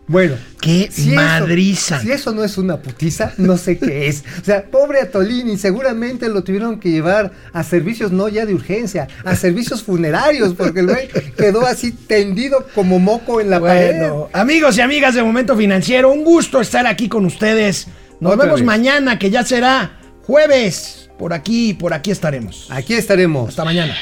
Bueno, 0.09 0.37
Qué 0.61 0.91
madriza. 1.15 1.97
Eso, 1.97 2.05
si 2.05 2.13
eso 2.13 2.33
no 2.33 2.45
es 2.45 2.59
una 2.59 2.77
putiza, 2.79 3.33
no 3.39 3.57
sé 3.57 3.79
qué 3.79 4.09
es. 4.09 4.25
O 4.41 4.45
sea, 4.45 4.65
pobre 4.65 5.01
Atolini, 5.01 5.57
seguramente 5.59 6.29
lo 6.29 6.43
tuvieron 6.43 6.79
que 6.81 6.91
llevar 6.91 7.33
a 7.53 7.63
servicios 7.65 8.13
no 8.13 8.29
ya 8.29 8.47
de 8.47 8.55
urgencia, 8.55 9.09
a 9.25 9.35
servicios 9.37 9.83
funerarios, 9.83 10.55
porque 10.55 10.81
el 10.81 10.87
güey 10.87 11.09
quedó 11.37 11.67
así 11.67 11.93
tendido 11.93 12.67
como 12.75 12.99
moco 12.99 13.41
en 13.41 13.51
la 13.51 13.61
pared. 13.61 13.99
Bueno, 13.99 14.29
amigos 14.33 14.77
y 14.79 14.81
amigas 14.81 15.15
de 15.15 15.23
Momento 15.23 15.57
Financiero, 15.57 16.13
un 16.13 16.25
gusto 16.25 16.61
estar 16.61 16.87
aquí 16.87 17.09
con 17.09 17.25
ustedes. 17.25 17.89
Nos 18.21 18.33
Otra 18.33 18.47
vemos 18.47 18.61
vez. 18.61 18.67
mañana, 18.67 19.19
que 19.19 19.31
ya 19.31 19.45
será 19.45 19.99
jueves. 20.23 21.11
Por 21.19 21.33
aquí, 21.33 21.75
por 21.75 21.95
aquí 21.95 22.11
estaremos. 22.11 22.69
Aquí 22.71 22.95
estaremos. 22.95 23.49
Hasta 23.51 23.65
mañana. 23.65 23.95